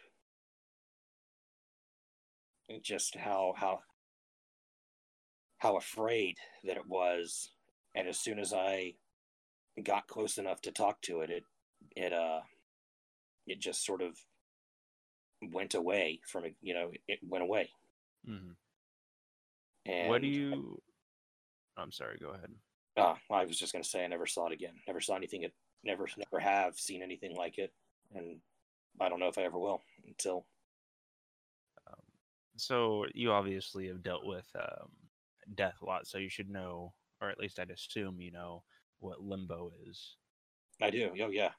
just 2.83 3.17
how 3.17 3.53
how 3.57 3.81
how 5.59 5.77
afraid 5.77 6.37
that 6.65 6.77
it 6.77 6.87
was, 6.87 7.51
and 7.95 8.09
as 8.09 8.19
soon 8.19 8.39
as 8.39 8.53
I 8.53 8.95
got 9.83 10.09
close 10.09 10.39
enough 10.39 10.61
to 10.63 10.73
talk 10.73 11.01
to 11.03 11.21
it, 11.23 11.31
it 11.31 11.45
it 12.01 12.13
uh 12.13 12.41
it 13.47 13.61
just 13.61 13.85
sort 13.85 14.01
of 14.03 14.17
went 15.53 15.75
away 15.75 16.21
from 16.27 16.45
it. 16.45 16.55
You 16.61 16.75
know, 16.75 16.93
it 17.09 17.19
went 17.23 17.45
away. 17.45 17.71
Mhm. 18.29 18.57
And 19.87 20.09
What 20.09 20.23
do 20.23 20.29
you? 20.29 20.83
I'm 21.77 21.93
sorry. 21.93 22.19
Go 22.19 22.31
ahead. 22.31 22.55
Uh, 22.97 23.17
I 23.31 23.45
was 23.45 23.59
just 23.59 23.73
gonna 23.73 23.85
say 23.85 24.05
I 24.05 24.09
never 24.09 24.27
saw 24.27 24.47
it 24.47 24.53
again. 24.53 24.75
Never 24.87 25.01
saw 25.01 25.15
anything. 25.17 25.43
It 25.43 25.55
never, 25.85 26.07
never 26.17 26.39
have 26.41 26.79
seen 26.79 27.03
anything 27.03 27.35
like 27.35 27.59
it, 27.59 27.73
and 28.15 28.41
I 29.01 29.09
don't 29.09 29.21
know 29.21 29.29
if 29.29 29.39
I 29.39 29.43
ever 29.43 29.59
will 29.59 29.83
until. 30.07 30.47
Um, 31.87 32.03
so 32.57 33.07
you 33.15 33.33
obviously 33.33 33.89
have 33.89 34.03
dealt 34.03 34.27
with 34.27 34.47
um, 34.55 34.91
death 35.55 35.81
a 35.83 35.87
lot, 35.87 36.07
so 36.07 36.19
you 36.19 36.29
should 36.29 36.51
know, 36.51 36.93
or 37.21 37.31
at 37.31 37.39
least 37.39 37.59
I'd 37.59 37.71
assume 37.71 38.21
you 38.21 38.33
know 38.33 38.65
what 38.99 39.23
limbo 39.23 39.73
is. 39.87 40.17
I 40.83 40.91
do. 40.91 41.11
Oh 41.23 41.31
yeah. 41.31 41.53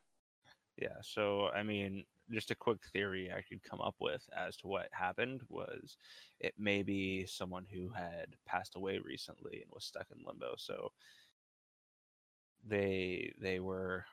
Yeah. 0.78 0.98
So 1.02 1.50
I 1.50 1.64
mean, 1.64 2.06
just 2.32 2.52
a 2.52 2.56
quick 2.56 2.80
theory 2.94 3.32
I 3.32 3.42
could 3.42 3.62
come 3.64 3.82
up 3.82 3.96
with 4.00 4.28
as 4.36 4.58
to 4.58 4.68
what 4.68 4.90
happened 4.92 5.42
was 5.50 5.98
it 6.40 6.54
may 6.58 6.84
be 6.84 7.26
someone 7.26 7.66
who 7.72 7.90
had 7.90 8.36
passed 8.46 8.76
away 8.76 9.00
recently 9.00 9.62
and 9.62 9.72
was 9.72 9.86
stuck 9.86 10.08
in 10.12 10.24
limbo. 10.26 10.56
So 10.58 10.92
they 12.68 13.34
they 13.42 13.60
were 13.60 14.06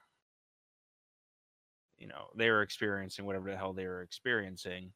you 1.99 2.07
know 2.07 2.29
they 2.37 2.51
were 2.51 2.63
experiencing 2.63 3.25
whatever 3.27 3.51
the 3.51 3.57
hell 3.57 3.73
they 3.73 3.87
were 3.87 4.03
experiencing 4.03 4.93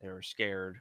they 0.00 0.08
were 0.08 0.22
scared 0.22 0.78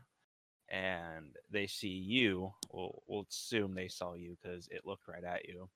and 0.69 1.36
they 1.52 1.67
see 1.67 1.89
you 1.89 2.52
we'll, 2.72 3.04
we'll 3.08 3.26
assume 3.30 3.74
they 3.74 3.88
saw 3.88 4.13
you 4.13 4.38
because 4.41 4.67
it 4.72 4.86
looked 4.86 5.08
right 5.08 5.24
at 5.24 5.48
you 5.48 5.69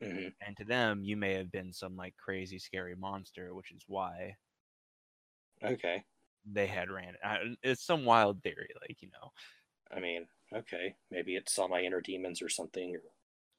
hmm 0.00 0.34
and 0.40 0.56
to 0.56 0.64
them 0.64 1.04
you 1.04 1.16
may 1.16 1.34
have 1.34 1.50
been 1.50 1.72
some 1.72 1.96
like 1.96 2.16
crazy 2.16 2.58
scary 2.58 2.94
monster 2.96 3.54
which 3.54 3.72
is 3.72 3.84
why 3.86 4.36
Okay. 5.62 6.04
they 6.46 6.66
had 6.66 6.90
ran 6.90 7.16
I- 7.24 7.56
it's 7.62 7.82
some 7.84 8.04
wild 8.04 8.42
theory 8.42 8.68
like 8.80 9.00
you 9.00 9.08
know 9.10 9.30
I 9.90 9.98
mean, 9.98 10.28
okay. 10.52 10.96
Maybe 11.10 11.36
it 11.36 11.48
saw 11.48 11.66
my 11.68 11.80
inner 11.80 12.02
demons 12.02 12.42
or 12.42 12.50
something. 12.50 12.96
Or 12.96 13.02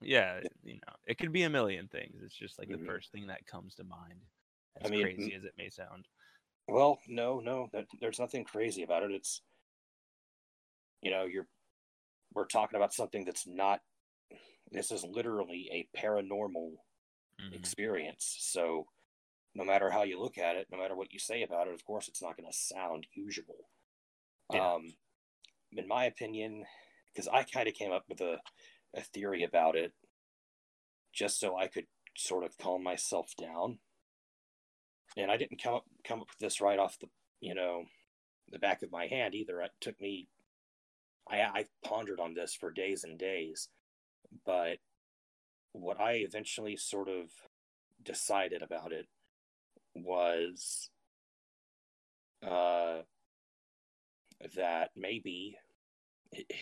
yeah 0.01 0.41
you 0.63 0.75
know 0.75 0.93
it 1.07 1.17
could 1.17 1.31
be 1.31 1.43
a 1.43 1.49
million 1.49 1.87
things 1.87 2.21
it's 2.21 2.35
just 2.35 2.59
like 2.59 2.69
Mhm. 2.69 2.71
the 2.71 2.77
first 2.79 3.11
thing 3.11 3.27
that 3.27 3.45
comes 3.45 3.75
to 3.75 3.83
mind 3.83 4.25
I 4.81 4.87
as 4.87 4.89
mean, 4.89 5.09
crazy 5.09 5.33
as 5.33 5.43
it 5.45 5.53
may 5.57 5.69
sound 5.69 6.07
well, 6.67 7.01
no, 7.07 7.39
no. 7.39 7.69
That, 7.73 7.87
there's 7.99 8.19
nothing 8.19 8.43
crazy 8.43 8.83
about 8.83 9.03
it. 9.03 9.11
It's 9.11 9.41
you 11.01 11.11
know, 11.11 11.25
you're 11.25 11.47
we're 12.33 12.47
talking 12.47 12.77
about 12.77 12.93
something 12.93 13.25
that's 13.25 13.47
not 13.47 13.81
this 14.77 14.91
is 14.91 15.03
literally 15.03 15.69
a 15.71 15.97
paranormal 15.97 16.77
Mhm. 17.39 17.53
experience. 17.53 18.37
So 18.39 18.89
no 19.53 19.63
matter 19.63 19.89
how 19.89 20.03
you 20.03 20.19
look 20.19 20.37
at 20.37 20.55
it, 20.55 20.69
no 20.69 20.77
matter 20.77 20.95
what 20.95 21.13
you 21.13 21.19
say 21.19 21.43
about 21.43 21.67
it, 21.67 21.73
of 21.73 21.85
course 21.85 22.07
it's 22.07 22.21
not 22.21 22.37
going 22.37 22.49
to 22.49 22.57
sound 22.57 23.07
usual. 23.13 23.69
Yeah. 24.53 24.73
Um, 24.73 24.97
in 25.71 25.87
my 25.87 26.05
opinion, 26.05 26.65
because 27.13 27.27
I 27.27 27.43
kind 27.43 27.67
of 27.67 27.73
came 27.73 27.91
up 27.91 28.07
with 28.09 28.21
a, 28.21 28.41
a 28.93 29.01
theory 29.01 29.43
about 29.43 29.75
it 29.75 29.93
just 31.13 31.39
so 31.39 31.57
I 31.57 31.67
could 31.67 31.87
sort 32.17 32.43
of 32.43 32.57
calm 32.57 32.83
myself 32.83 33.35
down. 33.37 33.79
And 35.17 35.31
I 35.31 35.37
didn't 35.37 35.61
come 35.61 35.75
up 35.75 35.85
come 36.03 36.21
up 36.21 36.29
with 36.29 36.39
this 36.39 36.59
right 36.61 36.79
off 36.79 36.99
the 36.99 37.09
you 37.39 37.55
know 37.55 37.85
the 38.49 38.59
back 38.59 38.81
of 38.83 38.91
my 38.91 39.07
hand 39.07 39.33
either. 39.35 39.61
It 39.61 39.71
took 39.79 39.99
me 40.01 40.27
I 41.27 41.41
I 41.41 41.65
pondered 41.83 42.19
on 42.19 42.33
this 42.33 42.53
for 42.53 42.71
days 42.71 43.03
and 43.03 43.17
days, 43.17 43.69
but 44.45 44.77
what 45.71 45.99
I 45.99 46.13
eventually 46.13 46.77
sort 46.77 47.09
of 47.09 47.29
decided 48.01 48.61
about 48.61 48.91
it 48.91 49.07
was 49.93 50.89
uh, 52.45 53.01
that 54.55 54.91
maybe 54.95 55.57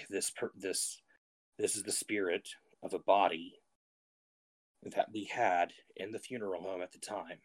this 0.10 0.32
per- 0.32 0.52
this 0.56 1.02
this 1.58 1.76
is 1.76 1.84
the 1.84 1.92
spirit 1.92 2.50
of 2.82 2.94
a 2.94 3.00
body 3.00 3.54
that 4.84 5.08
we 5.14 5.26
had 5.26 5.72
in 5.96 6.12
the 6.12 6.20
funeral 6.20 6.62
home 6.62 6.82
at 6.82 6.92
the 6.92 7.00
time. 7.00 7.40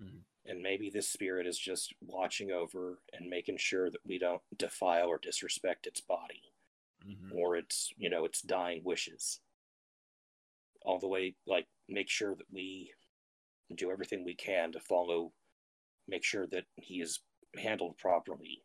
Mhm. 0.00 0.24
And 0.46 0.60
maybe 0.62 0.90
this 0.90 1.08
spirit 1.08 1.46
is 1.46 1.58
just 1.58 1.94
watching 2.00 2.50
over 2.50 3.02
and 3.12 3.28
making 3.30 3.58
sure 3.58 3.90
that 3.90 4.04
we 4.04 4.18
don't 4.18 4.42
defile 4.56 5.08
or 5.08 5.18
disrespect 5.18 5.86
its 5.86 6.00
body 6.00 6.52
Mhm. 7.04 7.32
or 7.34 7.56
its 7.56 7.92
you 7.96 8.08
know 8.08 8.24
its 8.24 8.42
dying 8.42 8.82
wishes 8.82 9.40
all 10.84 10.98
the 10.98 11.08
way 11.08 11.34
like 11.46 11.66
make 11.88 12.08
sure 12.10 12.34
that 12.36 12.50
we 12.52 12.92
do 13.76 13.90
everything 13.90 14.24
we 14.24 14.34
can 14.34 14.72
to 14.72 14.80
follow 14.80 15.32
make 16.08 16.24
sure 16.24 16.46
that 16.46 16.64
he 16.76 17.00
is 17.00 17.20
handled 17.58 17.96
properly 17.98 18.64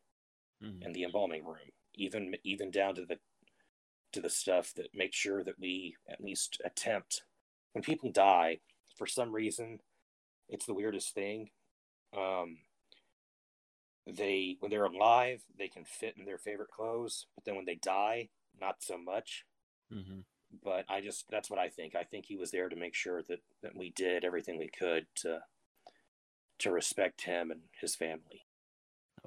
Mhm. 0.62 0.82
in 0.82 0.92
the 0.94 1.04
embalming 1.04 1.46
room 1.46 1.70
even 1.96 2.36
even 2.44 2.72
down 2.72 2.96
to 2.96 3.06
the 3.06 3.20
to 4.12 4.22
the 4.22 4.30
stuff 4.30 4.74
that 4.76 4.90
make 4.94 5.14
sure 5.14 5.44
that 5.44 5.60
we 5.60 5.96
at 6.10 6.22
least 6.22 6.62
attempt 6.66 7.24
when 7.74 7.84
people 7.84 8.12
die 8.12 8.60
for 8.98 9.08
some 9.08 9.32
reason 9.34 9.80
it's 10.50 10.66
the 10.66 10.74
weirdest 10.74 11.14
thing 11.14 11.52
um 12.18 12.58
they 14.08 14.58
when 14.60 14.72
they're 14.72 14.86
alive 14.86 15.44
they 15.58 15.68
can 15.68 15.86
fit 15.86 16.18
in 16.18 16.26
their 16.26 16.38
favorite 16.40 16.70
clothes 16.70 17.28
but 17.36 17.46
then 17.46 17.56
when 17.56 17.66
they 17.66 17.76
die 17.76 18.30
not 18.60 18.82
so 18.82 18.98
much 18.98 19.46
Mhm. 19.92 20.26
But 20.64 20.86
I 20.90 21.02
just 21.02 21.26
that's 21.30 21.50
what 21.50 21.60
I 21.60 21.70
think. 21.70 21.96
I 21.96 22.04
think 22.04 22.26
he 22.26 22.36
was 22.36 22.52
there 22.52 22.70
to 22.70 22.76
make 22.76 22.96
sure 22.96 23.22
that 23.30 23.40
that 23.62 23.76
we 23.76 23.92
did 23.92 24.24
everything 24.24 24.58
we 24.58 24.70
could 24.70 25.06
to 25.18 25.40
to 26.60 26.72
respect 26.72 27.22
him 27.22 27.52
and 27.52 27.62
his 27.80 27.96
family. 27.96 28.46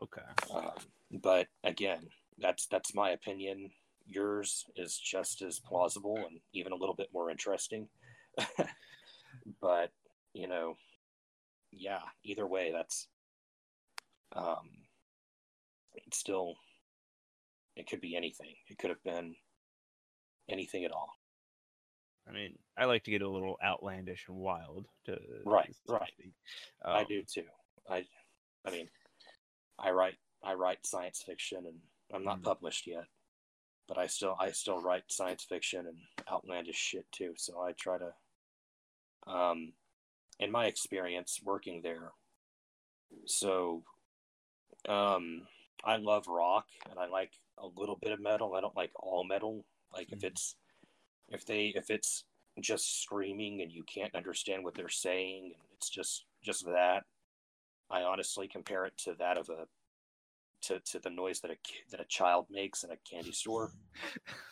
Okay. 0.02 0.22
Um, 0.54 0.72
but 1.10 1.48
again, 1.64 2.08
that's 2.38 2.66
that's 2.66 2.94
my 2.94 3.10
opinion. 3.10 3.70
Yours 4.06 4.64
is 4.76 4.98
just 4.98 5.42
as 5.42 5.60
plausible 5.60 6.16
and 6.16 6.40
even 6.52 6.72
a 6.72 6.76
little 6.76 6.94
bit 6.94 7.08
more 7.12 7.30
interesting. 7.30 7.88
but 9.60 9.90
you 10.34 10.48
know, 10.48 10.76
yeah. 11.70 12.00
Either 12.24 12.46
way, 12.46 12.72
that's 12.72 13.06
um, 14.34 14.70
it's 15.94 16.18
still 16.18 16.56
it 17.76 17.88
could 17.88 18.00
be 18.00 18.16
anything. 18.16 18.54
It 18.68 18.78
could 18.78 18.90
have 18.90 19.02
been 19.02 19.34
anything 20.48 20.84
at 20.84 20.92
all. 20.92 21.12
I 22.28 22.32
mean, 22.32 22.58
I 22.76 22.84
like 22.84 23.04
to 23.04 23.10
get 23.10 23.22
a 23.22 23.28
little 23.28 23.58
outlandish 23.62 24.26
and 24.28 24.36
wild. 24.36 24.86
To 25.06 25.18
Right, 25.44 25.74
right. 25.88 26.12
speak. 26.18 26.32
I 26.84 27.00
Um, 27.00 27.06
do 27.08 27.22
too. 27.24 27.44
I, 27.88 28.06
I 28.64 28.70
mean, 28.70 28.88
I 29.78 29.90
write 29.90 30.14
I 30.42 30.54
write 30.54 30.86
science 30.86 31.22
fiction, 31.22 31.66
and 31.66 31.80
I'm 32.12 32.24
not 32.24 32.40
Mm. 32.40 32.44
published 32.44 32.86
yet, 32.86 33.06
but 33.88 33.98
I 33.98 34.06
still 34.06 34.36
I 34.38 34.52
still 34.52 34.80
write 34.80 35.10
science 35.10 35.44
fiction 35.44 35.86
and 35.86 35.98
outlandish 36.30 36.76
shit 36.76 37.10
too. 37.12 37.34
So 37.36 37.60
I 37.60 37.72
try 37.72 37.98
to, 37.98 38.14
um, 39.26 39.72
in 40.38 40.50
my 40.50 40.66
experience 40.66 41.40
working 41.42 41.82
there, 41.82 42.12
so, 43.26 43.84
um, 44.88 45.46
I 45.84 45.96
love 45.96 46.28
rock 46.28 46.66
and 46.88 46.98
I 46.98 47.06
like 47.06 47.32
a 47.58 47.66
little 47.66 47.96
bit 47.96 48.12
of 48.12 48.20
metal. 48.20 48.54
I 48.54 48.60
don't 48.60 48.76
like 48.76 48.92
all 48.96 49.24
metal. 49.24 49.64
Like 49.92 50.12
if 50.12 50.20
Mhm. 50.20 50.24
it's 50.24 50.56
if 51.28 51.44
they 51.46 51.66
if 51.74 51.90
it's 51.90 52.24
just 52.60 53.02
screaming 53.02 53.62
and 53.62 53.72
you 53.72 53.82
can't 53.84 54.14
understand 54.14 54.62
what 54.64 54.74
they're 54.74 54.88
saying 54.88 55.54
and 55.54 55.64
it's 55.72 55.88
just 55.88 56.26
just 56.42 56.66
that 56.66 57.04
i 57.90 58.02
honestly 58.02 58.46
compare 58.46 58.84
it 58.84 58.92
to 58.98 59.14
that 59.14 59.38
of 59.38 59.48
a 59.48 59.66
to, 60.60 60.78
to 60.80 60.98
the 60.98 61.08
noise 61.08 61.40
that 61.40 61.50
a 61.50 61.56
that 61.90 62.00
a 62.00 62.04
child 62.04 62.46
makes 62.50 62.84
in 62.84 62.90
a 62.90 62.96
candy 63.10 63.32
store 63.32 63.72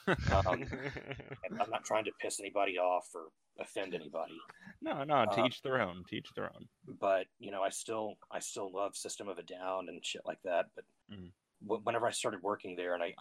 um, 0.09 0.65
i'm 1.61 1.71
not 1.71 1.85
trying 1.85 2.05
to 2.05 2.11
piss 2.21 2.41
anybody 2.41 2.79
off 2.79 3.07
or 3.15 3.27
offend 3.59 3.95
anybody 3.95 4.39
no, 4.83 5.05
no. 5.05 5.27
To 5.27 5.43
uh, 5.43 5.47
each 5.47 5.61
their 5.61 5.83
own. 5.83 6.05
To 6.09 6.17
each 6.17 6.31
their 6.35 6.47
own. 6.55 6.67
but 7.01 7.27
you 7.39 7.51
know 7.51 7.61
i 7.63 7.69
still 7.69 8.15
i 8.31 8.39
still 8.39 8.73
love 8.73 8.97
system 8.97 9.29
of 9.29 9.37
a 9.39 9.43
down 9.43 9.89
and 9.91 10.03
shit 10.05 10.23
like 10.25 10.41
that 10.45 10.67
but 10.75 10.85
Mhm. 11.13 11.31
whenever 11.85 12.07
i 12.07 12.11
started 12.11 12.43
working 12.43 12.77
there 12.77 12.95
and 12.95 13.03
i 13.03 13.15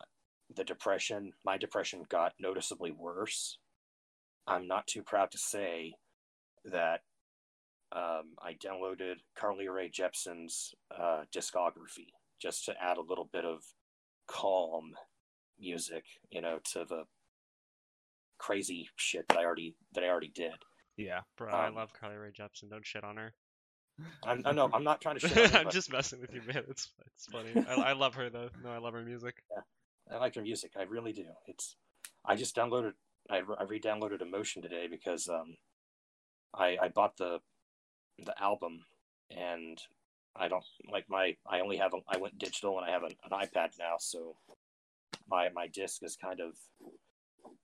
the 0.55 0.63
depression 0.63 1.31
my 1.45 1.57
depression 1.57 2.03
got 2.09 2.33
noticeably 2.39 2.91
worse 2.91 3.57
i'm 4.47 4.67
not 4.67 4.87
too 4.87 5.03
proud 5.03 5.29
to 5.31 5.37
say 5.37 5.93
that 6.65 7.01
um, 7.91 8.33
i 8.41 8.53
downloaded 8.53 9.15
Carly 9.37 9.67
Rae 9.67 9.89
Jepsen's 9.89 10.73
uh, 10.95 11.23
discography 11.35 12.07
just 12.41 12.65
to 12.65 12.73
add 12.81 12.97
a 12.97 13.01
little 13.01 13.29
bit 13.31 13.45
of 13.45 13.61
calm 14.27 14.91
music 15.59 16.03
you 16.29 16.41
know 16.41 16.59
to 16.73 16.85
the 16.87 17.03
crazy 18.37 18.89
shit 18.95 19.27
that 19.27 19.37
i 19.37 19.43
already 19.43 19.75
that 19.93 20.03
i 20.03 20.07
already 20.07 20.31
did 20.33 20.53
Yeah. 20.97 21.21
Bro, 21.37 21.51
I 21.53 21.67
Um, 21.67 21.75
love 21.75 21.91
Carly 21.93 22.15
Rae 22.17 22.31
Jepsen. 22.31 22.69
Don't 22.69 22.85
shit 22.85 23.03
on 23.03 23.17
her. 23.17 23.33
i'm 24.25 24.41
i 24.45 24.51
know 24.51 24.69
i'm 24.73 24.83
not 24.83 25.01
trying 25.01 25.17
to 25.19 25.27
shit 25.27 25.37
on 25.37 25.49
her, 25.51 25.57
I'm 25.59 25.63
but- 25.65 25.73
just 25.73 25.91
messing 25.91 26.21
with 26.21 26.33
you, 26.33 26.41
man. 26.47 26.63
It's 26.69 26.91
it's 27.05 27.25
funny. 27.27 27.51
I, 27.69 27.91
I 27.91 27.93
love 27.93 28.15
her 28.15 28.29
though. 28.29 28.49
No, 28.63 28.69
I 28.71 28.77
love 28.77 28.93
her 28.93 29.03
music. 29.03 29.35
I 30.11 30.17
like 30.17 30.35
her 30.35 30.41
music. 30.41 30.71
I 30.77 30.83
really 30.83 31.13
do. 31.13 31.25
It's. 31.47 31.75
I 32.25 32.35
just 32.35 32.55
downloaded. 32.55 32.93
I, 33.29 33.41
I 33.59 33.63
re-downloaded 33.63 34.21
Emotion 34.21 34.61
today 34.61 34.87
because 34.89 35.27
um, 35.29 35.57
I 36.53 36.77
I 36.81 36.87
bought 36.89 37.17
the 37.17 37.39
the 38.23 38.41
album 38.41 38.85
and 39.29 39.79
I 40.35 40.47
don't 40.47 40.63
like 40.91 41.05
my. 41.09 41.35
I 41.47 41.59
only 41.59 41.77
have. 41.77 41.93
A, 41.93 41.97
I 42.07 42.17
went 42.17 42.39
digital 42.39 42.79
and 42.79 42.89
I 42.89 42.91
have 42.91 43.03
an, 43.03 43.11
an 43.23 43.31
iPad 43.31 43.77
now, 43.77 43.95
so 43.99 44.35
my 45.29 45.49
my 45.53 45.67
disc 45.67 46.01
is 46.03 46.15
kind 46.15 46.39
of 46.39 46.55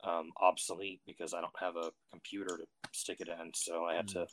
um, 0.03 0.31
obsolete 0.39 1.01
because 1.05 1.33
I 1.33 1.41
don't 1.41 1.59
have 1.59 1.75
a 1.75 1.91
computer 2.11 2.57
to 2.57 2.65
stick 2.91 3.21
it 3.21 3.27
in. 3.27 3.51
So 3.55 3.85
I 3.85 3.95
had 3.95 4.07
to 4.09 4.27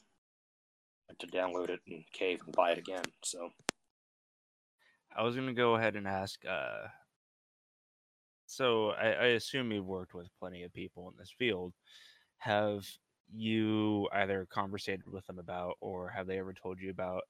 had 1.09 1.19
to 1.19 1.27
download 1.27 1.71
it 1.71 1.81
and 1.89 2.05
cave 2.13 2.41
and 2.45 2.55
buy 2.55 2.73
it 2.73 2.79
again. 2.79 3.05
So 3.23 3.51
I 5.17 5.23
was 5.23 5.35
gonna 5.35 5.55
go 5.55 5.77
ahead 5.77 5.97
and 5.97 6.07
ask. 6.07 6.41
Uh, 6.49 6.89
so 8.53 8.91
I, 8.91 9.09
I 9.13 9.27
assume 9.29 9.73
you've 9.73 9.87
worked 9.87 10.15
with 10.15 10.29
plenty 10.39 10.63
of 10.65 10.73
people 10.73 11.11
in 11.11 11.17
this 11.19 11.33
field. 11.37 11.75
Have 12.39 12.87
you 13.33 14.09
either 14.13 14.47
conversated 14.47 15.07
with 15.09 15.27
them 15.27 15.39
about, 15.39 15.77
or 15.81 16.11
have 16.11 16.27
they 16.27 16.39
ever 16.39 16.55
told 16.55 16.81
you 16.81 16.91
about 16.91 17.25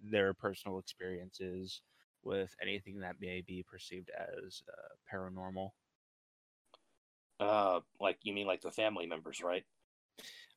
their 0.00 0.34
personal 0.34 0.78
experiences 0.78 1.82
with 2.22 2.54
anything 2.62 3.00
that 3.00 3.20
may 3.20 3.42
be 3.42 3.62
perceived 3.64 4.10
as 4.10 4.62
uh, 4.68 4.94
paranormal, 5.12 5.70
uh, 7.40 7.80
like 8.00 8.18
you 8.22 8.32
mean 8.32 8.46
like 8.46 8.62
the 8.62 8.70
family 8.70 9.06
members, 9.06 9.42
right? 9.42 9.64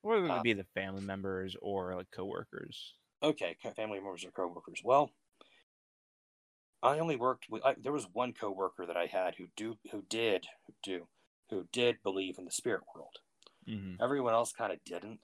whether 0.01 0.27
it 0.27 0.29
Uh, 0.29 0.43
be 0.43 0.51
the 0.53 0.63
family 0.63 1.01
members 1.01 1.55
or 1.62 1.95
like 1.95 2.12
coworkers? 2.12 2.95
Okay, 3.21 3.55
family 3.75 3.99
members 3.99 4.25
or 4.25 4.31
coworkers. 4.31 4.81
Well, 4.83 5.12
I 6.82 7.00
only 7.00 7.15
worked 7.15 7.48
with. 7.50 7.63
I, 7.65 7.76
there 7.82 7.92
was 7.92 8.08
one 8.13 8.34
coworker 8.34 8.86
that 8.86 8.98
I 8.98 9.06
had 9.06 9.36
who 9.36 9.48
do 9.56 9.78
who 9.92 10.04
did 10.10 10.46
who 10.65 10.74
do 10.84 11.08
who 11.50 11.68
did 11.72 11.98
believe 12.04 12.38
in 12.38 12.46
the 12.46 12.52
spirit 12.52 12.84
world. 12.96 13.18
Mm-hmm. 13.68 14.02
Everyone 14.02 14.34
else 14.34 14.54
kind 14.54 14.72
of 14.72 14.84
didn't, 14.86 15.20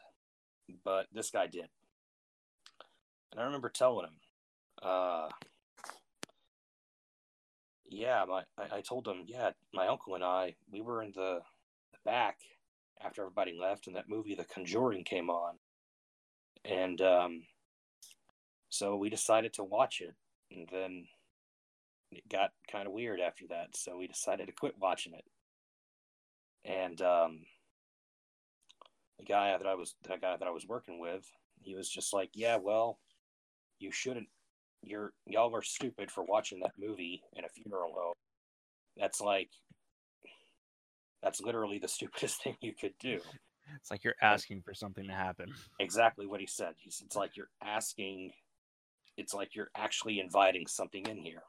but 0.84 1.08
this 1.14 1.30
guy 1.30 1.48
did. 1.48 1.68
And 3.32 3.40
I 3.42 3.44
remember 3.46 3.70
telling 3.70 4.06
him, 4.06 4.18
uh, 4.84 5.30
yeah, 7.88 8.26
my 8.28 8.44
I, 8.58 8.78
I 8.78 8.82
told 8.82 9.08
him, 9.08 9.24
yeah, 9.26 9.52
my 9.74 9.88
uncle 9.88 10.16
and 10.16 10.24
I, 10.24 10.56
we 10.72 10.82
were 10.82 11.02
in 11.02 11.12
the, 11.16 11.40
the 11.92 12.00
back 12.04 12.40
after 13.04 13.22
everybody 13.22 13.58
left, 13.60 13.88
and 13.88 13.96
that 13.96 14.10
movie, 14.10 14.36
The 14.36 14.46
Conjuring, 14.46 15.04
came 15.04 15.30
on, 15.30 15.56
and 16.64 17.00
um, 17.02 17.44
so 18.70 18.96
we 18.96 19.10
decided 19.10 19.54
to 19.54 19.64
watch 19.64 20.02
it, 20.02 20.16
and 20.52 20.68
then 20.72 21.08
it 22.16 22.30
got 22.30 22.52
kind 22.72 22.88
of 22.88 22.94
weird 22.94 23.20
after 23.20 23.46
that, 23.50 23.76
so 23.76 23.98
we 23.98 24.08
decided 24.08 24.48
to 24.48 24.54
quit 24.54 24.76
watching 24.80 25.14
it. 25.14 25.26
And 26.64 27.02
um, 27.02 27.42
the 29.20 29.26
guy 29.26 29.58
that 29.58 29.68
I 29.68 29.76
was 29.76 29.96
that 30.08 30.22
guy 30.22 30.36
that 30.38 30.48
I 30.48 30.52
was 30.52 30.66
working 30.66 31.00
with, 31.00 31.30
he 31.62 31.76
was 31.76 31.90
just 31.90 32.14
like, 32.14 32.30
"Yeah, 32.34 32.58
well, 32.58 33.00
you 33.80 33.92
shouldn't. 33.92 34.28
You're 34.82 35.12
y'all 35.26 35.54
are 35.56 35.62
stupid 35.62 36.10
for 36.10 36.24
watching 36.24 36.62
that 36.62 36.72
movie 36.80 37.22
in 37.34 37.44
a 37.44 37.50
funeral 37.50 37.94
home. 37.94 38.14
That's 38.98 39.20
like, 39.20 39.50
that's 41.22 41.42
literally 41.42 41.80
the 41.80 41.88
stupidest 41.90 42.44
thing 42.44 42.56
you 42.62 42.74
could 42.80 42.94
do." 43.00 43.20
It's 43.82 43.92
like 43.92 44.04
you're 44.04 44.16
asking 44.22 44.62
for 44.62 44.74
something 44.74 45.06
to 45.08 45.14
happen. 45.14 45.52
Exactly 45.80 46.28
what 46.28 46.40
he 46.40 46.46
said. 46.48 46.76
He's, 46.78 47.02
it's 47.06 47.16
like 47.16 47.36
you're 47.36 47.50
asking. 47.62 48.32
It's 49.18 49.34
like 49.34 49.56
you're 49.56 49.72
actually 49.76 50.20
inviting 50.20 50.68
something 50.68 51.06
in 51.08 51.18
here. 51.18 51.42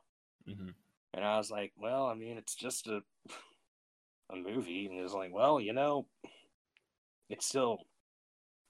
Hmm 0.46 0.70
And 1.14 1.24
I 1.24 1.38
was 1.38 1.50
like, 1.50 1.72
well, 1.76 2.06
I 2.06 2.14
mean, 2.14 2.37
it's 2.38 2.54
just 2.54 2.87
a 2.87 3.02
a 4.30 4.37
movie, 4.37 4.87
and 4.87 4.94
he 4.94 5.02
was 5.02 5.12
like, 5.14 5.32
well, 5.32 5.61
you 5.61 5.72
know, 5.72 6.06
it's 7.28 7.46
still 7.46 7.78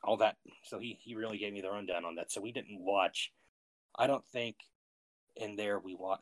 all 0.04 0.18
that. 0.18 0.36
So 0.64 0.78
he 0.78 0.98
he 1.02 1.14
really 1.14 1.38
gave 1.38 1.52
me 1.52 1.60
the 1.60 1.70
rundown 1.70 2.04
on 2.04 2.16
that. 2.16 2.32
So 2.32 2.40
we 2.40 2.52
didn't 2.52 2.80
watch. 2.80 3.32
I 3.98 4.06
don't 4.06 4.26
think 4.32 4.56
in 5.36 5.56
there 5.56 5.78
we 5.78 5.94
wa- 5.94 6.18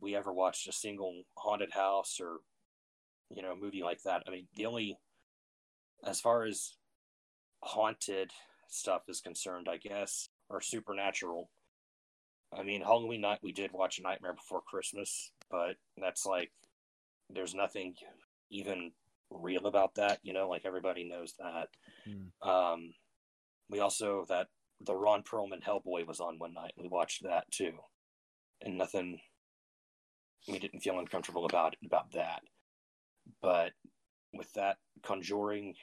we 0.00 0.16
ever 0.16 0.32
watched 0.32 0.68
a 0.68 0.72
single 0.72 1.22
haunted 1.36 1.72
house 1.72 2.18
or 2.20 2.38
you 3.30 3.42
know 3.42 3.56
movie 3.56 3.82
like 3.82 4.02
that. 4.04 4.24
I 4.26 4.30
mean, 4.30 4.48
the 4.56 4.66
only 4.66 4.98
as 6.04 6.20
far 6.20 6.44
as 6.44 6.76
haunted 7.62 8.32
stuff 8.68 9.02
is 9.08 9.20
concerned, 9.20 9.68
I 9.70 9.78
guess, 9.78 10.30
or 10.48 10.60
supernatural. 10.60 11.50
I 12.52 12.62
mean, 12.62 12.82
Halloween 12.82 13.20
night 13.20 13.38
we 13.42 13.52
did 13.52 13.72
watch 13.72 14.00
Nightmare 14.02 14.34
Before 14.34 14.60
Christmas, 14.60 15.32
but 15.50 15.76
that's 15.96 16.26
like 16.26 16.50
there's 17.32 17.54
nothing 17.54 17.94
even 18.50 18.92
real 19.30 19.66
about 19.66 19.94
that, 19.94 20.18
you 20.22 20.32
know, 20.32 20.48
like 20.48 20.62
everybody 20.64 21.08
knows 21.08 21.34
that. 21.38 21.68
Mm. 22.08 22.48
Um 22.48 22.94
we 23.68 23.78
also 23.78 24.24
that 24.28 24.48
the 24.80 24.96
Ron 24.96 25.22
Perlman 25.22 25.62
Hellboy 25.62 26.06
was 26.06 26.20
on 26.20 26.38
one 26.38 26.54
night. 26.54 26.72
We 26.76 26.88
watched 26.88 27.22
that 27.22 27.50
too. 27.50 27.72
And 28.62 28.76
nothing 28.76 29.20
we 30.48 30.58
didn't 30.58 30.80
feel 30.80 30.98
uncomfortable 30.98 31.46
about 31.46 31.76
about 31.84 32.12
that. 32.12 32.42
But 33.42 33.72
with 34.32 34.52
that 34.54 34.76
Conjuring, 35.02 35.74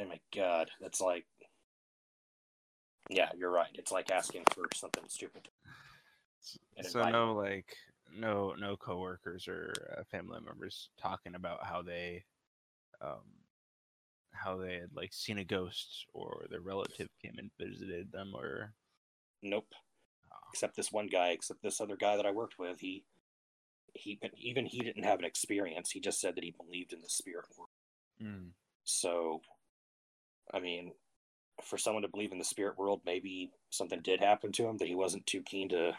oh 0.00 0.06
my 0.06 0.20
god, 0.34 0.70
that's 0.80 1.00
like 1.00 1.26
yeah, 3.10 3.30
you're 3.36 3.50
right. 3.50 3.68
It's 3.74 3.92
like 3.92 4.10
asking 4.10 4.44
for 4.54 4.64
something 4.74 5.04
stupid. 5.08 5.48
So 6.82 7.08
no 7.08 7.34
like 7.34 7.76
no 8.14 8.54
no 8.58 8.76
coworkers 8.76 9.48
or 9.48 9.72
uh, 9.98 10.02
family 10.10 10.40
members 10.44 10.90
talking 11.00 11.34
about 11.34 11.64
how 11.64 11.82
they 11.82 12.24
um 13.00 13.22
how 14.32 14.56
they 14.56 14.74
had 14.74 14.90
like 14.94 15.12
seen 15.12 15.38
a 15.38 15.44
ghost 15.44 16.06
or 16.12 16.46
their 16.50 16.60
relative 16.60 17.08
came 17.22 17.34
and 17.38 17.50
visited 17.58 18.10
them 18.10 18.32
or 18.34 18.74
Nope. 19.42 19.74
Oh. 20.32 20.36
Except 20.52 20.76
this 20.76 20.92
one 20.92 21.08
guy, 21.08 21.28
except 21.28 21.62
this 21.62 21.80
other 21.80 21.96
guy 21.96 22.16
that 22.16 22.26
I 22.26 22.30
worked 22.30 22.58
with, 22.58 22.80
he 22.80 23.04
he 23.94 24.18
even 24.38 24.66
he 24.66 24.80
didn't 24.80 25.04
have 25.04 25.18
an 25.18 25.24
experience. 25.24 25.90
He 25.90 26.00
just 26.00 26.20
said 26.20 26.36
that 26.36 26.44
he 26.44 26.54
believed 26.56 26.92
in 26.92 27.00
the 27.02 27.08
spirit 27.08 27.46
world. 27.56 27.70
Mm. 28.22 28.50
So, 28.84 29.42
I 30.52 30.60
mean, 30.60 30.92
for 31.62 31.76
someone 31.76 32.02
to 32.02 32.08
believe 32.08 32.32
in 32.32 32.38
the 32.38 32.44
spirit 32.44 32.78
world, 32.78 33.02
maybe 33.04 33.50
something 33.70 34.00
did 34.00 34.20
happen 34.20 34.52
to 34.52 34.66
him 34.66 34.78
that 34.78 34.88
he 34.88 34.94
wasn't 34.94 35.26
too 35.26 35.42
keen 35.42 35.68
to 35.70 35.92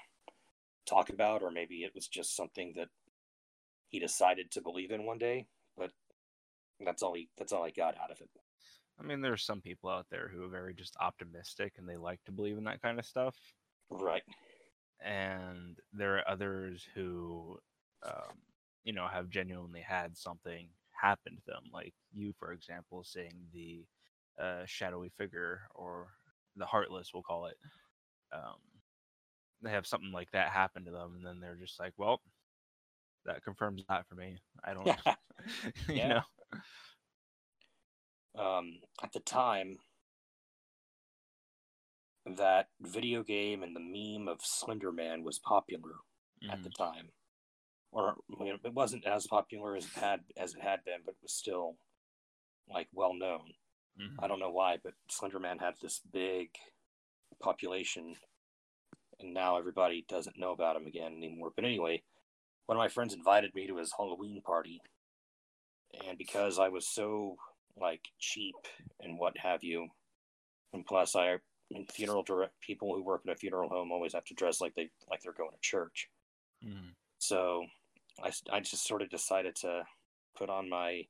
talk 0.86 1.10
about, 1.10 1.41
or 1.43 1.52
maybe 1.52 1.84
it 1.84 1.93
was 1.96 2.08
just 2.08 2.36
something 2.36 2.74
that 2.76 2.89
he 3.89 4.00
decided 4.00 4.52
to 4.52 4.62
believe 4.62 4.91
in 4.91 5.06
one 5.06 5.17
day. 5.17 5.48
But 5.78 5.91
that's 6.80 7.04
all 7.04 7.13
he 7.13 7.30
that's 7.38 7.52
all 7.54 7.63
I 7.63 7.72
got 7.72 7.98
out 7.98 8.12
of 8.12 8.19
it. 8.22 8.30
I 9.00 9.04
mean 9.04 9.22
there 9.22 9.34
are 9.34 9.38
some 9.38 9.62
people 9.62 9.89
out 9.89 10.08
there 10.10 10.28
who 10.28 10.43
are 10.43 10.50
very 10.50 10.74
just 10.74 10.96
optimistic 11.00 11.74
and 11.78 11.88
they 11.88 11.98
like 11.98 12.24
to 12.26 12.32
believe 12.32 12.58
in 12.58 12.63
that 12.65 12.82
kind 12.82 13.00
of 13.00 13.06
stuff 13.06 13.36
Right. 13.89 14.24
and 15.04 15.78
there 15.91 16.17
are 16.17 16.30
others 16.30 16.86
who 16.93 17.58
um, 18.06 18.38
you 18.84 18.93
know 18.93 19.08
have 19.08 19.30
genuinely 19.30 19.82
had 19.82 20.15
something 20.17 20.69
happen 20.91 21.36
to 21.36 21.41
them 21.48 21.63
like 21.74 21.93
you 22.13 22.34
for 22.38 22.52
example 22.52 23.04
seeing 23.04 23.48
the 23.54 23.84
uh, 24.39 24.63
shadowy 24.65 25.10
figure 25.17 25.62
or 25.76 26.08
the 26.56 26.65
heartless 26.65 27.12
we'll 27.13 27.24
call 27.24 27.46
it 27.48 27.58
um, 28.32 28.58
they 29.63 29.71
have 29.71 29.88
something 29.88 30.12
like 30.12 30.32
that 30.32 30.52
happen 30.52 30.86
to 30.86 30.91
them 30.91 31.15
and 31.15 31.26
then 31.26 31.39
they're 31.39 31.56
just 31.56 31.80
like 31.80 31.93
well 31.97 32.21
that 33.26 33.43
confirms 33.43 33.84
that 33.88 34.08
for 34.08 34.15
me 34.15 34.38
i 34.63 34.73
don't 34.73 34.93
you 35.89 35.95
Yeah. 35.95 36.10
know 36.10 36.21
um, 38.36 38.80
at 39.02 39.12
the 39.13 39.19
time 39.19 39.80
that 42.26 42.69
video 42.80 43.23
game 43.23 43.63
and 43.63 43.76
the 43.76 43.80
meme 43.80 44.28
of 44.28 44.41
Slender 44.43 44.91
Man 44.91 45.23
was 45.23 45.39
popular 45.39 45.95
at 46.49 46.63
the 46.63 46.69
Mhm. 46.69 46.73
time, 46.78 47.12
or 47.91 48.17
I 48.39 48.43
mean, 48.43 48.60
it 48.63 48.73
wasn't 48.73 49.06
as 49.06 49.28
popular 49.28 49.76
as 49.76 49.88
it 49.88 49.95
had 49.95 50.21
as 50.38 50.56
it 50.56 50.62
had 50.62 50.84
been, 50.86 51.02
but 51.06 51.15
it 51.15 51.23
was 51.23 51.34
still 51.34 51.78
like 52.67 52.89
well 52.93 53.13
known. 53.13 53.54
Mhm. 53.95 54.19
I 54.19 54.28
don't 54.28 54.39
know 54.39 54.52
why, 54.52 54.78
but 54.84 54.95
Slender 55.10 55.39
Man 55.39 55.60
had 55.60 55.76
this 55.82 55.99
big 55.99 56.52
population, 57.41 58.15
and 59.19 59.34
now 59.34 59.58
everybody 59.58 60.06
doesn't 60.08 60.38
know 60.38 60.52
about 60.52 60.76
him 60.76 60.88
again 60.88 61.13
anymore. 61.13 61.52
But 61.56 61.65
anyway, 61.65 62.04
one 62.65 62.78
of 62.78 62.82
my 62.82 62.88
friends 62.88 63.13
invited 63.13 63.54
me 63.56 63.67
to 63.67 63.78
his 63.78 63.93
Halloween 63.95 64.41
party, 64.41 64.82
and 66.08 66.17
because 66.17 66.60
I 66.60 66.69
was 66.69 66.88
so 66.88 67.38
like 67.78 68.02
cheap 68.19 68.56
and 68.99 69.17
what 69.17 69.38
have 69.38 69.63
you, 69.63 69.88
and 70.73 70.86
plus 70.86 71.15
I, 71.15 71.34
I 71.34 71.39
mean, 71.71 71.88
funeral 71.88 72.23
direct 72.23 72.60
people 72.62 72.93
who 72.95 73.04
work 73.04 73.21
in 73.26 73.32
a 73.32 73.36
funeral 73.36 73.69
home 73.69 73.91
always 73.91 74.13
have 74.13 74.26
to 74.26 74.34
dress 74.34 74.62
like 74.62 74.76
they 74.76 74.89
like 75.10 75.21
they're 75.21 75.34
going 75.34 75.52
to 75.52 75.58
church. 75.62 76.10
Mhm. 76.63 76.93
So 77.19 77.65
I 78.21 78.60
just 78.60 78.88
sort 78.88 79.02
of 79.02 79.10
decided 79.10 79.56
to 79.58 79.84
put 80.38 80.49
on 80.49 80.69
my 80.69 81.08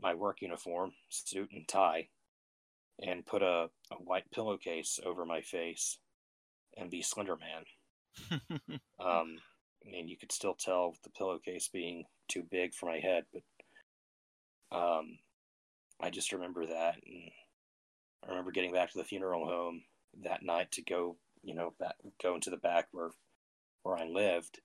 my 0.00 0.14
work 0.14 0.42
uniform, 0.42 0.92
suit 1.08 1.50
and 1.52 1.66
tie, 1.66 2.08
and 3.00 3.24
put 3.24 3.42
a, 3.42 3.70
a 3.90 3.94
white 3.96 4.30
pillowcase 4.30 5.00
over 5.04 5.24
my 5.24 5.40
face 5.40 5.98
and 6.76 6.90
be 6.90 7.02
Slender 7.02 7.36
Man. 7.36 7.64
Um, 8.98 9.38
I 9.86 9.90
mean, 9.90 10.08
you 10.08 10.16
could 10.16 10.32
still 10.32 10.54
tell 10.54 10.94
the 11.04 11.10
pillowcase 11.10 11.68
being 11.68 12.04
too 12.28 12.42
big 12.50 12.74
for 12.74 12.86
my 12.86 12.98
head, 12.98 13.24
but 13.32 13.42
um, 14.76 15.18
I 16.00 16.10
just 16.10 16.32
remember 16.32 16.66
that, 16.66 16.94
and 17.06 17.30
I 18.24 18.28
remember 18.30 18.50
getting 18.52 18.72
back 18.72 18.90
to 18.92 18.98
the 18.98 19.04
funeral 19.04 19.46
home 19.46 19.82
that 20.24 20.42
night 20.42 20.72
to 20.72 20.82
go, 20.82 21.16
you 21.42 21.54
know, 21.54 21.74
back, 21.78 21.94
go 22.22 22.34
into 22.34 22.50
the 22.50 22.56
back 22.56 22.88
where 22.92 23.10
where 23.82 23.96
I 23.96 24.04
lived, 24.06 24.60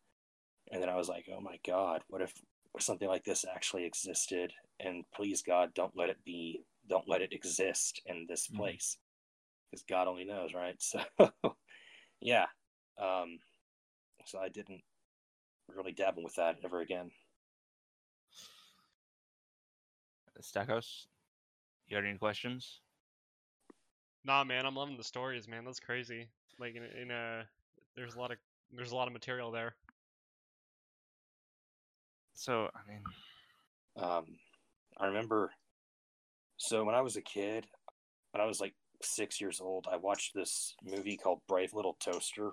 and 0.71 0.82
then 0.82 0.89
I 0.89 0.95
was 0.95 1.10
like, 1.10 1.26
oh 1.36 1.41
my 1.41 1.60
god, 1.65 2.04
what 2.08 2.21
if 2.21 2.34
something 2.80 3.08
like 3.08 3.24
this 3.24 3.45
actually 3.45 3.86
existed? 3.86 4.54
And 4.80 5.04
please 5.13 5.41
God, 5.43 5.74
don't 5.74 5.95
let 5.95 6.10
it 6.10 6.24
be, 6.26 6.63
don't 6.89 7.08
let 7.08 7.21
it 7.21 7.34
exist 7.34 8.02
in 8.06 8.26
this 8.28 8.47
Mhm. 8.47 8.58
place, 8.58 8.97
because 9.69 9.84
God 9.84 10.08
only 10.08 10.26
knows, 10.26 10.54
right? 10.54 10.76
So, 10.82 11.02
yeah. 12.21 12.45
Um, 12.97 13.39
so 14.25 14.39
I 14.39 14.49
didn't 14.49 14.81
really 15.75 15.91
dabble 15.91 16.23
with 16.23 16.36
that 16.36 16.57
ever 16.63 16.81
again. 16.81 17.12
Stackhouse, 20.39 21.07
you 21.88 21.95
got 21.95 22.07
any 22.07 22.17
questions? 22.17 22.81
Nah, 24.23 24.43
man, 24.43 24.65
I'm 24.65 24.75
loving 24.75 24.97
the 24.97 25.03
stories, 25.03 25.47
man. 25.47 25.65
That's 25.65 25.79
crazy. 25.79 26.29
Like 26.60 26.75
in, 26.75 26.84
in 26.84 27.12
a, 27.12 27.43
there's 27.95 28.15
a 28.15 28.19
lot 28.19 28.31
of 28.31 28.38
there's 28.71 28.91
a 28.91 28.95
lot 28.95 29.07
of 29.07 29.13
material 29.13 29.51
there. 29.51 29.75
So, 32.34 32.69
I 32.73 32.89
mean, 32.89 33.03
Um, 33.97 34.25
I 34.97 35.07
remember, 35.07 35.51
so 36.57 36.84
when 36.84 36.95
I 36.95 37.01
was 37.01 37.17
a 37.17 37.21
kid, 37.21 37.67
when 38.31 38.41
I 38.41 38.45
was 38.45 38.62
like 38.62 38.73
six 39.06 39.40
years 39.42 39.60
old, 39.62 39.88
I 39.92 39.98
watched 39.98 40.34
this 40.34 40.76
movie 40.84 41.18
called 41.18 41.40
Brave 41.48 41.74
Little 41.74 41.98
Toaster. 42.00 42.52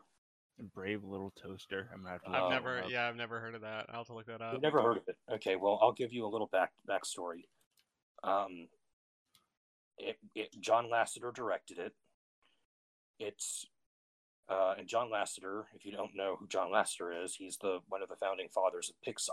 Brave 0.74 1.04
Little 1.04 1.32
Toaster. 1.40 1.88
I'm 1.92 2.00
gonna 2.00 2.12
have 2.12 2.22
to. 2.22 2.30
I've 2.30 2.42
look 2.42 2.50
never, 2.50 2.80
one 2.82 2.90
yeah, 2.90 3.08
I've 3.08 3.16
never 3.16 3.40
heard 3.40 3.54
of 3.54 3.60
that. 3.60 3.86
I'll 3.90 3.98
have 3.98 4.06
to 4.08 4.14
look 4.14 4.26
that 4.26 4.40
up. 4.40 4.52
You've 4.52 4.62
never 4.62 4.82
heard 4.82 4.96
of 4.96 5.04
it? 5.06 5.16
Okay, 5.34 5.56
well, 5.56 5.78
I'll 5.80 5.92
give 5.92 6.12
you 6.12 6.26
a 6.26 6.28
little 6.28 6.48
back 6.48 6.72
backstory. 6.88 7.44
Um, 8.24 8.68
it, 9.98 10.18
it 10.34 10.48
John 10.60 10.88
Lasseter 10.92 11.32
directed 11.32 11.78
it. 11.78 11.92
It's 13.20 13.66
uh, 14.48 14.74
and 14.78 14.88
John 14.88 15.10
Lasseter, 15.12 15.64
if 15.74 15.84
you 15.84 15.92
don't 15.92 16.14
know 16.14 16.36
who 16.38 16.48
John 16.48 16.70
Lasseter 16.72 17.24
is, 17.24 17.34
he's 17.34 17.58
the 17.58 17.80
one 17.88 18.02
of 18.02 18.08
the 18.08 18.16
founding 18.16 18.48
fathers 18.48 18.90
of 18.90 18.96
Pixar. 19.06 19.30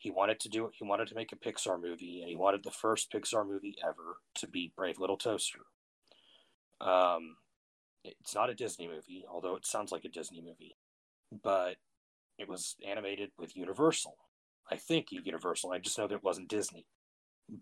He 0.00 0.10
wanted 0.10 0.40
to 0.40 0.48
do 0.48 0.64
it. 0.64 0.72
He 0.74 0.84
wanted 0.84 1.08
to 1.08 1.14
make 1.14 1.30
a 1.30 1.36
Pixar 1.36 1.80
movie, 1.80 2.20
and 2.20 2.30
he 2.30 2.34
wanted 2.34 2.64
the 2.64 2.70
first 2.70 3.12
Pixar 3.12 3.46
movie 3.46 3.76
ever 3.86 4.16
to 4.36 4.48
be 4.48 4.72
Brave 4.74 4.98
Little 4.98 5.18
Toaster. 5.18 5.60
Um, 6.80 7.36
it's 8.02 8.34
not 8.34 8.48
a 8.48 8.54
Disney 8.54 8.88
movie, 8.88 9.26
although 9.30 9.56
it 9.56 9.66
sounds 9.66 9.92
like 9.92 10.06
a 10.06 10.08
Disney 10.08 10.40
movie, 10.40 10.74
but 11.42 11.76
it 12.38 12.48
was 12.48 12.76
animated 12.88 13.30
with 13.38 13.54
Universal. 13.54 14.16
I 14.70 14.76
think 14.76 15.08
Universal. 15.10 15.72
I 15.72 15.78
just 15.78 15.98
know 15.98 16.06
that 16.08 16.14
it 16.14 16.24
wasn't 16.24 16.48
Disney. 16.48 16.86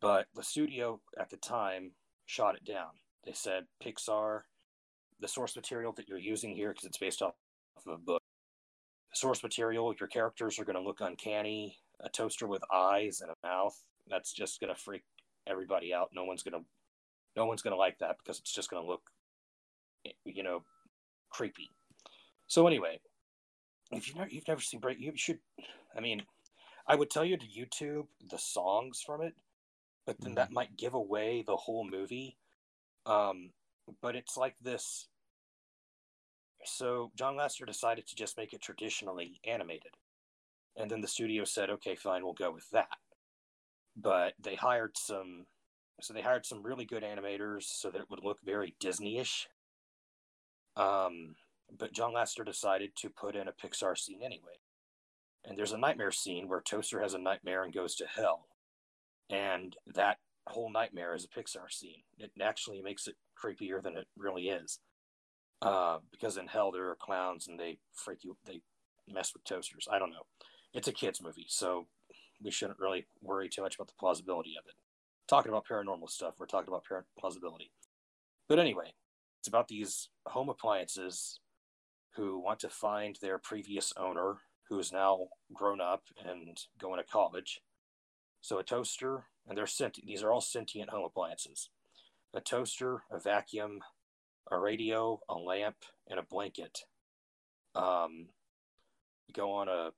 But 0.00 0.26
the 0.32 0.44
studio 0.44 1.00
at 1.18 1.30
the 1.30 1.38
time 1.38 1.92
shot 2.26 2.54
it 2.54 2.64
down. 2.64 2.90
They 3.24 3.32
said 3.32 3.64
Pixar, 3.84 4.42
the 5.18 5.26
source 5.26 5.56
material 5.56 5.92
that 5.96 6.08
you're 6.08 6.18
using 6.18 6.54
here, 6.54 6.68
because 6.68 6.84
it's 6.84 6.98
based 6.98 7.20
off 7.20 7.34
of 7.84 7.92
a 7.92 7.98
book, 7.98 8.22
the 9.10 9.16
source 9.16 9.42
material, 9.42 9.92
your 9.98 10.08
characters 10.08 10.60
are 10.60 10.64
going 10.64 10.76
to 10.76 10.82
look 10.82 11.00
uncanny. 11.00 11.78
A 12.00 12.08
toaster 12.08 12.46
with 12.46 12.62
eyes 12.72 13.20
and 13.20 13.30
a 13.30 13.46
mouth, 13.46 13.76
that's 14.08 14.32
just 14.32 14.60
going 14.60 14.74
to 14.74 14.80
freak 14.80 15.02
everybody 15.46 15.92
out. 15.92 16.10
No 16.14 16.24
one's 16.24 16.42
going 16.42 16.60
to, 16.60 16.66
no 17.36 17.46
one's 17.46 17.62
going 17.62 17.72
to 17.72 17.78
like 17.78 17.98
that 17.98 18.16
because 18.18 18.38
it's 18.38 18.54
just 18.54 18.70
going 18.70 18.82
to 18.82 18.88
look, 18.88 19.02
you 20.24 20.42
know, 20.42 20.62
creepy. 21.30 21.70
So 22.46 22.66
anyway, 22.66 23.00
if 23.92 24.06
you've 24.06 24.16
never, 24.16 24.30
you've 24.30 24.48
never 24.48 24.60
seen 24.60 24.80
Break, 24.80 25.00
you 25.00 25.12
should. 25.16 25.38
I 25.96 26.00
mean, 26.00 26.22
I 26.86 26.94
would 26.94 27.10
tell 27.10 27.24
you 27.24 27.36
to 27.36 27.46
YouTube 27.46 28.06
the 28.30 28.38
songs 28.38 29.02
from 29.04 29.22
it, 29.22 29.34
but 30.06 30.20
then 30.20 30.30
mm-hmm. 30.30 30.36
that 30.36 30.52
might 30.52 30.76
give 30.76 30.94
away 30.94 31.44
the 31.46 31.56
whole 31.56 31.88
movie. 31.88 32.36
Um, 33.06 33.50
but 34.00 34.16
it's 34.16 34.36
like 34.36 34.56
this. 34.62 35.08
So 36.64 37.12
John 37.16 37.36
Lasseter 37.36 37.66
decided 37.66 38.06
to 38.06 38.16
just 38.16 38.36
make 38.36 38.52
it 38.52 38.60
traditionally 38.60 39.40
animated, 39.46 39.92
and 40.78 40.90
then 40.90 41.00
the 41.00 41.08
studio 41.08 41.44
said, 41.44 41.68
"Okay, 41.70 41.96
fine, 41.96 42.24
we'll 42.24 42.32
go 42.32 42.50
with 42.50 42.70
that." 42.70 42.98
But 43.96 44.34
they 44.38 44.54
hired 44.54 44.96
some, 44.96 45.46
so 46.00 46.14
they 46.14 46.22
hired 46.22 46.46
some 46.46 46.62
really 46.62 46.84
good 46.84 47.02
animators 47.02 47.64
so 47.64 47.90
that 47.90 48.00
it 48.00 48.10
would 48.10 48.24
look 48.24 48.38
very 48.44 48.76
Disney-ish. 48.80 49.48
Um, 50.76 51.34
but 51.76 51.92
John 51.92 52.14
Lasseter 52.14 52.46
decided 52.46 52.92
to 52.96 53.10
put 53.10 53.34
in 53.34 53.48
a 53.48 53.52
Pixar 53.52 53.98
scene 53.98 54.20
anyway. 54.24 54.60
And 55.44 55.58
there's 55.58 55.72
a 55.72 55.78
nightmare 55.78 56.12
scene 56.12 56.48
where 56.48 56.60
Toaster 56.60 57.00
has 57.00 57.14
a 57.14 57.18
nightmare 57.18 57.64
and 57.64 57.74
goes 57.74 57.94
to 57.96 58.06
hell. 58.06 58.46
And 59.30 59.76
that 59.94 60.18
whole 60.46 60.70
nightmare 60.70 61.14
is 61.14 61.24
a 61.24 61.28
Pixar 61.28 61.70
scene. 61.70 62.02
It 62.18 62.30
actually 62.40 62.80
makes 62.82 63.06
it 63.06 63.16
creepier 63.42 63.82
than 63.82 63.96
it 63.96 64.06
really 64.16 64.48
is. 64.48 64.78
Uh, 65.60 65.98
because 66.12 66.36
in 66.36 66.46
hell 66.46 66.70
there 66.70 66.88
are 66.88 66.96
clowns 66.96 67.48
and 67.48 67.58
they 67.58 67.78
freak 67.92 68.22
you, 68.22 68.36
they 68.46 68.60
mess 69.08 69.32
with 69.34 69.44
toasters. 69.44 69.88
I 69.90 69.98
don't 69.98 70.10
know. 70.10 70.26
It's 70.78 70.86
a 70.86 70.92
kids 70.92 71.20
movie, 71.20 71.46
so 71.48 71.88
we 72.40 72.52
shouldn't 72.52 72.78
really 72.78 73.08
worry 73.20 73.48
too 73.48 73.62
much 73.62 73.74
about 73.74 73.88
the 73.88 73.98
plausibility 73.98 74.54
of 74.56 74.64
it. 74.68 74.76
Talking 75.26 75.50
about 75.50 75.66
paranormal 75.66 76.08
stuff, 76.08 76.34
we're 76.38 76.46
talking 76.46 76.68
about 76.68 76.84
plausibility. 77.18 77.72
But 78.48 78.60
anyway, 78.60 78.92
it's 79.40 79.48
about 79.48 79.66
these 79.66 80.08
home 80.26 80.48
appliances 80.48 81.40
who 82.14 82.38
want 82.38 82.60
to 82.60 82.68
find 82.68 83.16
their 83.20 83.38
previous 83.38 83.92
owner 83.96 84.36
who 84.68 84.78
is 84.78 84.92
now 84.92 85.26
grown 85.52 85.80
up 85.80 86.04
and 86.24 86.56
going 86.78 87.00
to 87.00 87.12
college. 87.12 87.60
So 88.40 88.60
a 88.60 88.62
toaster, 88.62 89.24
and 89.48 89.58
they're 89.58 89.66
sent. 89.66 89.98
These 90.06 90.22
are 90.22 90.30
all 90.30 90.40
sentient 90.40 90.90
home 90.90 91.04
appliances. 91.04 91.70
A 92.32 92.40
toaster, 92.40 93.02
a 93.10 93.18
vacuum, 93.18 93.80
a 94.48 94.56
radio, 94.56 95.18
a 95.28 95.34
lamp, 95.34 95.78
and 96.08 96.20
a 96.20 96.22
blanket. 96.22 96.82
Um, 97.74 98.28
go 99.34 99.50
on 99.50 99.68
a 99.68 99.90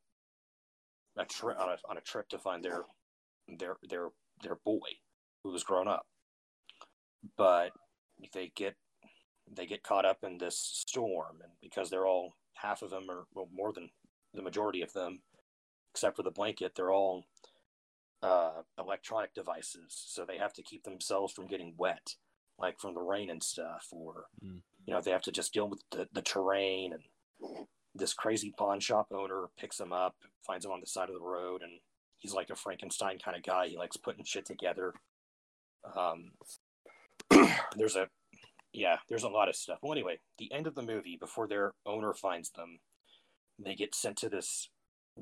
a 1.21 1.25
trip 1.25 1.59
on 1.59 1.69
a, 1.69 1.77
on 1.89 1.97
a 1.97 2.03
trip 2.03 2.29
to 2.31 2.39
find 2.39 2.65
their 2.65 2.85
their 3.59 3.77
their 3.89 4.09
their 4.43 4.57
boy 4.65 4.89
who 5.43 5.51
was 5.51 5.65
grown 5.65 5.89
up. 5.89 6.07
But 7.37 7.71
they 8.33 8.53
get 8.55 8.77
they 9.55 9.67
get 9.67 9.83
caught 9.83 10.05
up 10.05 10.19
in 10.23 10.39
this 10.39 10.59
storm, 10.59 11.39
and 11.43 11.53
because 11.61 11.91
they're 11.91 12.07
all 12.07 12.35
half 12.55 12.83
of 12.83 12.91
them, 12.91 13.07
or 13.09 13.25
well, 13.35 13.49
more 13.53 13.73
than 13.73 13.91
the 14.35 14.43
majority 14.43 14.83
of 14.83 14.93
them, 14.93 15.21
except 15.93 16.17
for 16.17 16.23
the 16.23 16.31
blanket, 16.31 16.73
they're 16.77 16.93
all 16.93 17.25
uh, 18.23 18.63
electronic 18.79 19.35
devices, 19.35 19.87
so 19.89 20.25
they 20.25 20.39
have 20.39 20.53
to 20.55 20.63
keep 20.63 20.85
themselves 20.85 21.33
from 21.33 21.47
getting 21.47 21.75
wet, 21.77 22.15
like 22.59 22.79
from 22.79 22.95
the 22.95 23.01
rain 23.01 23.31
and 23.31 23.43
stuff, 23.43 23.87
or 23.91 24.27
mm. 24.45 24.61
you 24.87 24.95
know 24.95 25.01
they 25.01 25.11
have 25.11 25.23
to 25.23 25.33
just 25.33 25.53
deal 25.53 25.69
with 25.69 25.83
the, 25.91 26.09
the 26.13 26.23
terrain. 26.23 26.93
And 26.93 27.67
this 27.95 28.15
crazy 28.15 28.53
pawn 28.57 28.81
shop 28.81 29.09
owner 29.13 29.47
picks 29.59 29.77
them 29.77 29.93
up, 29.93 30.15
finds 30.47 30.65
them 30.65 30.73
on 30.73 30.81
the 30.81 30.87
side 30.87 31.09
of 31.09 31.15
the 31.15 31.25
road, 31.25 31.63
and 31.63 31.73
he's 32.19 32.35
like 32.35 32.51
a 32.51 32.57
Frankenstein 32.57 33.19
kind 33.19 33.37
of 33.37 33.43
guy. 33.43 33.69
He 33.69 33.77
likes 33.77 33.97
putting 33.97 34.25
shit 34.25 34.47
together. 34.47 34.95
Um, 35.97 36.33
there's 37.77 37.97
a 37.97 38.09
yeah, 38.73 38.99
there's 39.09 39.25
a 39.25 39.29
lot 39.29 39.49
of 39.49 39.57
stuff. 39.57 39.79
Well, 39.83 39.93
anyway, 39.93 40.21
the 40.39 40.53
end 40.53 40.67
of 40.67 40.75
the 40.75 40.83
movie, 40.83 41.17
before 41.19 41.49
their 41.49 41.73
owner 41.87 42.15
finds 42.15 42.51
them, 42.51 42.79
they 43.59 43.75
get 43.75 43.95
sent 43.95 44.17
to 44.19 44.29
this 44.29 44.69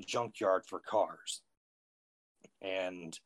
junkyard 0.05 0.63
for 0.67 0.79
cars. 0.79 1.41
And 2.61 3.17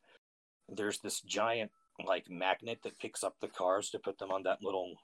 there's 0.68 1.00
this 1.00 1.20
giant, 1.20 1.72
like, 2.04 2.30
magnet 2.30 2.78
that 2.84 2.98
picks 2.98 3.22
up 3.22 3.36
the 3.40 3.48
cars 3.48 3.90
to 3.90 3.98
put 3.98 4.18
them 4.18 4.30
on 4.30 4.44
that 4.44 4.62
little, 4.62 4.94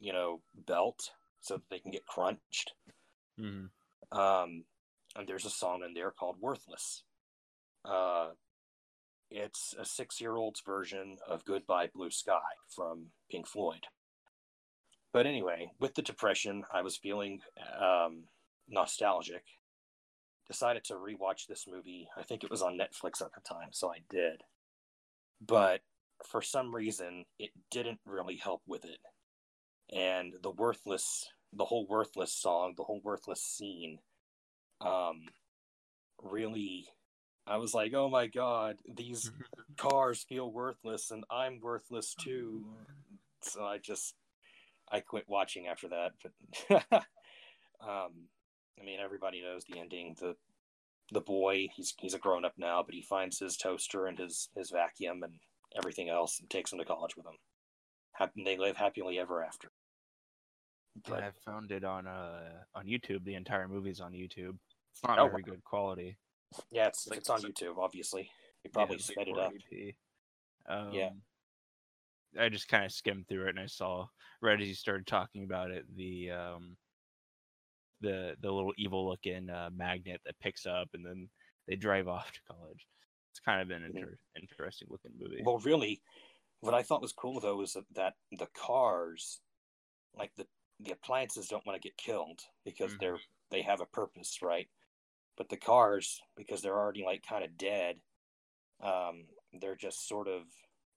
you 0.00 0.12
know, 0.12 0.40
belt 0.66 1.10
so 1.40 1.54
that 1.54 1.70
they 1.70 1.78
can 1.78 1.92
get 1.92 2.06
crunched. 2.06 2.72
Mm-hmm. 3.40 4.18
Um, 4.18 4.64
and 5.16 5.28
there's 5.28 5.46
a 5.46 5.50
song 5.50 5.82
in 5.86 5.94
there 5.94 6.10
called 6.10 6.36
Worthless. 6.40 7.02
Uh, 7.84 8.30
it's 9.30 9.74
a 9.78 9.84
six 9.84 10.20
year 10.20 10.36
old's 10.36 10.60
version 10.64 11.16
of 11.28 11.44
Goodbye 11.44 11.88
Blue 11.94 12.10
Sky 12.10 12.40
from 12.68 13.06
Pink 13.30 13.46
Floyd. 13.46 13.86
But 15.12 15.26
anyway, 15.26 15.72
with 15.78 15.94
the 15.94 16.02
depression, 16.02 16.64
I 16.72 16.82
was 16.82 16.96
feeling 16.96 17.40
um, 17.80 18.24
nostalgic. 18.68 19.44
Decided 20.48 20.84
to 20.84 20.94
rewatch 20.94 21.46
this 21.46 21.66
movie. 21.70 22.08
I 22.16 22.22
think 22.22 22.44
it 22.44 22.50
was 22.50 22.62
on 22.62 22.78
Netflix 22.78 23.22
at 23.22 23.32
the 23.34 23.40
time, 23.46 23.68
so 23.70 23.90
I 23.90 23.98
did. 24.10 24.42
But 25.40 25.80
for 26.26 26.42
some 26.42 26.74
reason, 26.74 27.24
it 27.38 27.50
didn't 27.70 28.00
really 28.04 28.36
help 28.36 28.62
with 28.66 28.84
it. 28.84 28.98
And 29.94 30.34
the 30.42 30.50
worthless, 30.50 31.28
the 31.52 31.64
whole 31.64 31.86
worthless 31.86 32.32
song, 32.32 32.74
the 32.76 32.84
whole 32.84 33.00
worthless 33.04 33.42
scene, 33.42 33.98
um, 34.80 35.22
really, 36.22 36.86
I 37.46 37.56
was 37.56 37.74
like, 37.74 37.92
oh 37.94 38.08
my 38.08 38.26
god, 38.26 38.76
these 38.88 39.30
cars 39.76 40.24
feel 40.28 40.50
worthless, 40.50 41.10
and 41.10 41.24
I'm 41.30 41.60
worthless 41.60 42.14
too. 42.14 42.64
So 43.42 43.64
I 43.64 43.78
just 43.78 44.14
I 44.90 45.00
quit 45.00 45.24
watching 45.28 45.66
after 45.66 45.88
that. 45.88 46.12
But 46.68 46.84
um, 47.80 48.28
I 48.80 48.84
mean, 48.84 49.00
everybody 49.02 49.42
knows 49.42 49.64
the 49.64 49.78
ending. 49.78 50.16
The 50.20 50.36
the 51.12 51.20
boy, 51.20 51.68
he's 51.74 51.94
he's 51.98 52.14
a 52.14 52.18
grown 52.18 52.44
up 52.44 52.54
now, 52.56 52.82
but 52.82 52.94
he 52.94 53.02
finds 53.02 53.38
his 53.38 53.56
toaster 53.56 54.06
and 54.06 54.18
his 54.18 54.48
his 54.56 54.70
vacuum 54.70 55.22
and 55.22 55.34
everything 55.76 56.08
else, 56.08 56.38
and 56.40 56.48
takes 56.48 56.72
him 56.72 56.78
to 56.78 56.84
college 56.84 57.16
with 57.16 57.26
him. 57.26 57.38
Happy, 58.12 58.42
they 58.44 58.56
live 58.56 58.76
happily 58.76 59.18
ever 59.18 59.42
after. 59.42 59.70
But, 61.08 61.20
yeah, 61.20 61.28
I 61.28 61.50
found 61.50 61.72
it 61.72 61.84
on 61.84 62.06
uh 62.06 62.50
on 62.74 62.86
YouTube. 62.86 63.24
The 63.24 63.34
entire 63.34 63.68
movie's 63.68 64.00
on 64.00 64.12
YouTube. 64.12 64.56
It's 64.92 65.02
not 65.06 65.18
oh, 65.18 65.28
very 65.28 65.42
good 65.42 65.64
quality. 65.64 66.18
Yeah, 66.70 66.88
it's 66.88 67.06
it's, 67.06 67.16
it's 67.16 67.30
on 67.30 67.40
YouTube. 67.40 67.78
Obviously, 67.78 68.30
you 68.62 68.70
probably 68.70 68.96
yeah, 68.96 69.02
sped 69.02 69.28
it 69.28 69.38
up. 69.38 69.52
Um, 70.68 70.92
yeah, 70.92 71.10
I 72.38 72.48
just 72.48 72.68
kind 72.68 72.84
of 72.84 72.92
skimmed 72.92 73.26
through 73.28 73.46
it 73.46 73.50
and 73.50 73.60
I 73.60 73.66
saw 73.66 74.06
right 74.40 74.60
as 74.60 74.68
you 74.68 74.74
started 74.74 75.06
talking 75.06 75.44
about 75.44 75.70
it 75.70 75.84
the 75.96 76.30
um 76.30 76.76
the 78.00 78.36
the 78.40 78.50
little 78.50 78.72
evil 78.76 79.08
looking 79.08 79.48
uh, 79.48 79.70
magnet 79.74 80.20
that 80.24 80.38
picks 80.40 80.66
up 80.66 80.88
and 80.94 81.04
then 81.04 81.28
they 81.68 81.76
drive 81.76 82.08
off 82.08 82.32
to 82.32 82.40
college. 82.48 82.86
It's 83.32 83.40
kind 83.40 83.62
of 83.62 83.70
an 83.70 83.84
inter- 83.84 84.18
interesting 84.40 84.88
looking 84.90 85.12
movie. 85.18 85.42
Well, 85.44 85.58
really, 85.58 86.02
what 86.60 86.74
I 86.74 86.82
thought 86.82 87.00
was 87.00 87.12
cool 87.12 87.40
though 87.40 87.56
was 87.56 87.74
that, 87.74 87.84
that 87.94 88.14
the 88.32 88.48
cars, 88.54 89.40
like 90.16 90.32
the 90.36 90.46
the 90.84 90.92
appliances, 90.92 91.48
don't 91.48 91.66
want 91.66 91.80
to 91.80 91.88
get 91.88 91.96
killed 91.96 92.40
because 92.64 92.90
mm-hmm. 92.90 92.98
they're 93.00 93.18
they 93.50 93.62
have 93.62 93.80
a 93.80 93.86
purpose, 93.86 94.38
right? 94.42 94.68
But 95.36 95.48
the 95.48 95.56
cars, 95.56 96.20
because 96.36 96.62
they're 96.62 96.78
already 96.78 97.04
like 97.04 97.24
kind 97.26 97.44
of 97.44 97.56
dead, 97.56 97.96
um, 98.82 99.24
they're 99.60 99.76
just 99.76 100.08
sort 100.08 100.28
of 100.28 100.42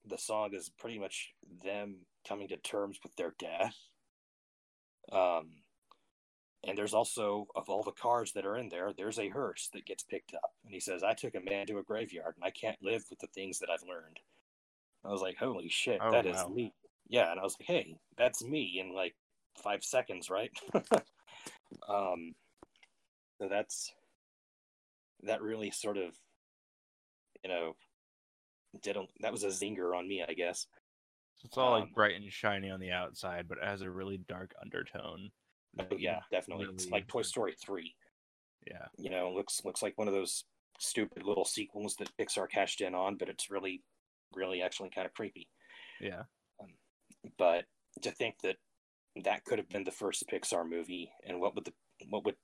the 0.08 0.18
song 0.18 0.50
is 0.54 0.70
pretty 0.78 0.98
much 0.98 1.32
them 1.64 1.96
coming 2.26 2.48
to 2.48 2.56
terms 2.56 2.98
with 3.02 3.14
their 3.16 3.34
death. 3.38 3.76
Um, 5.12 5.50
and 6.64 6.76
there's 6.76 6.94
also 6.94 7.46
of 7.54 7.68
all 7.68 7.82
the 7.82 7.92
cars 7.92 8.32
that 8.32 8.46
are 8.46 8.56
in 8.56 8.68
there, 8.68 8.92
there's 8.96 9.18
a 9.18 9.28
hearse 9.28 9.68
that 9.72 9.86
gets 9.86 10.02
picked 10.02 10.34
up, 10.34 10.52
and 10.64 10.74
he 10.74 10.80
says, 10.80 11.02
"I 11.02 11.14
took 11.14 11.34
a 11.34 11.40
man 11.40 11.66
to 11.66 11.78
a 11.78 11.82
graveyard, 11.82 12.34
and 12.36 12.44
I 12.44 12.50
can't 12.50 12.82
live 12.82 13.04
with 13.08 13.20
the 13.20 13.28
things 13.28 13.58
that 13.60 13.70
I've 13.70 13.86
learned." 13.88 14.20
I 15.04 15.10
was 15.10 15.22
like, 15.22 15.36
"Holy 15.36 15.68
shit, 15.68 16.00
oh, 16.02 16.10
that 16.10 16.26
wow. 16.26 16.32
is 16.32 16.48
me!" 16.48 16.74
Yeah, 17.08 17.30
and 17.30 17.38
I 17.38 17.44
was 17.44 17.56
like, 17.60 17.68
"Hey, 17.68 17.98
that's 18.16 18.42
me!" 18.42 18.80
And 18.80 18.92
like 18.92 19.14
five 19.62 19.84
seconds, 19.84 20.30
right? 20.30 20.50
um, 21.88 22.34
so 23.40 23.48
that's 23.48 23.92
that 25.22 25.42
really 25.42 25.70
sort 25.70 25.96
of, 25.96 26.14
you 27.42 27.50
know, 27.50 27.74
did 28.82 28.96
a, 28.96 29.04
that 29.20 29.32
was 29.32 29.44
a 29.44 29.48
zinger 29.48 29.96
on 29.96 30.08
me, 30.08 30.24
I 30.26 30.34
guess. 30.34 30.66
It's 31.44 31.56
all 31.56 31.74
um, 31.74 31.80
like 31.80 31.94
bright 31.94 32.16
and 32.16 32.32
shiny 32.32 32.70
on 32.70 32.80
the 32.80 32.92
outside, 32.92 33.46
but 33.48 33.58
it 33.58 33.64
has 33.64 33.82
a 33.82 33.90
really 33.90 34.18
dark 34.28 34.52
undertone. 34.60 35.30
Oh, 35.78 35.96
yeah, 35.98 36.20
definitely. 36.30 36.66
Really... 36.66 36.74
It's 36.74 36.90
like 36.90 37.06
Toy 37.06 37.22
Story 37.22 37.54
three. 37.64 37.94
Yeah. 38.66 38.86
You 38.96 39.10
know, 39.10 39.32
looks 39.32 39.64
looks 39.64 39.82
like 39.82 39.96
one 39.96 40.08
of 40.08 40.14
those 40.14 40.44
stupid 40.78 41.22
little 41.22 41.44
sequels 41.44 41.96
that 41.96 42.10
Pixar 42.18 42.48
cashed 42.50 42.80
in 42.80 42.94
on, 42.94 43.16
but 43.16 43.28
it's 43.28 43.50
really, 43.50 43.82
really 44.34 44.62
actually 44.62 44.90
kind 44.90 45.06
of 45.06 45.14
creepy. 45.14 45.48
Yeah. 46.00 46.22
But 47.38 47.64
to 48.02 48.10
think 48.10 48.36
that 48.42 48.56
that 49.24 49.44
could 49.44 49.58
have 49.58 49.68
been 49.68 49.84
the 49.84 49.90
first 49.90 50.24
Pixar 50.30 50.68
movie, 50.68 51.10
and 51.26 51.40
what 51.40 51.54
would 51.54 51.64
the 51.64 51.72
what 52.08 52.24
would 52.24 52.36